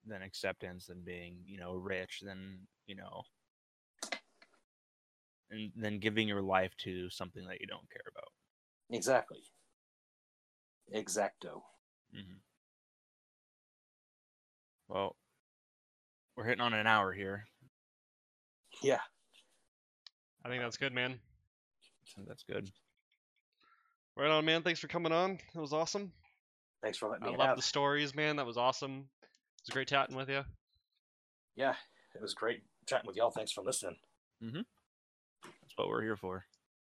than 0.06 0.22
acceptance, 0.22 0.88
than 0.88 1.01
being, 1.03 1.38
you 1.45 1.60
know, 1.60 1.76
rich, 1.76 2.22
than 2.22 2.60
you 2.88 2.95
know, 2.95 3.24
and 5.52 5.72
then 5.76 6.00
giving 6.00 6.28
your 6.28 6.41
life 6.41 6.72
to 6.80 7.10
something 7.10 7.46
that 7.48 7.62
you 7.62 7.68
don't 7.68 7.89
care 7.89 8.02
about. 8.12 8.30
Exactly. 8.89 9.39
Exacto. 10.93 11.62
hmm 12.14 12.38
Well, 14.88 15.16
we're 16.36 16.43
hitting 16.46 16.62
on 16.62 16.74
an 16.74 16.88
hour 16.88 17.12
here, 17.14 17.46
Yeah. 18.84 19.00
I 20.43 20.50
think 20.50 20.62
that's 20.62 20.78
good, 20.78 20.93
man. 20.93 21.20
so 22.04 22.22
that's 22.28 22.43
good. 22.43 22.70
Right 24.16 24.30
on, 24.30 24.46
man. 24.46 24.62
Thanks 24.62 24.80
for 24.80 24.88
coming 24.88 25.12
on. 25.12 25.39
It 25.56 25.60
was 25.60 25.74
awesome. 25.74 26.12
Thanks 26.84 26.98
for 27.00 27.10
letting 27.10 27.26
me. 27.26 27.34
I 27.34 27.36
love 27.38 27.56
the 27.56 27.64
stories, 27.64 28.14
man. 28.14 28.36
That 28.36 28.46
was 28.46 28.58
awesome. 28.58 29.10
It 29.24 29.28
was 29.68 29.74
great 29.74 29.88
chatting 29.88 30.16
with 30.16 30.30
you. 30.30 30.43
Yeah, 31.56 31.74
it 32.14 32.22
was 32.22 32.34
great 32.36 32.62
chatting 32.86 33.08
with 33.08 33.16
y'all. 33.16 33.32
Thanks 33.32 33.52
for 33.52 33.64
listening. 33.64 33.96
That's 34.41 34.54
what 35.76 35.90
we're 35.90 36.02
here 36.02 36.18
for. 36.18 36.46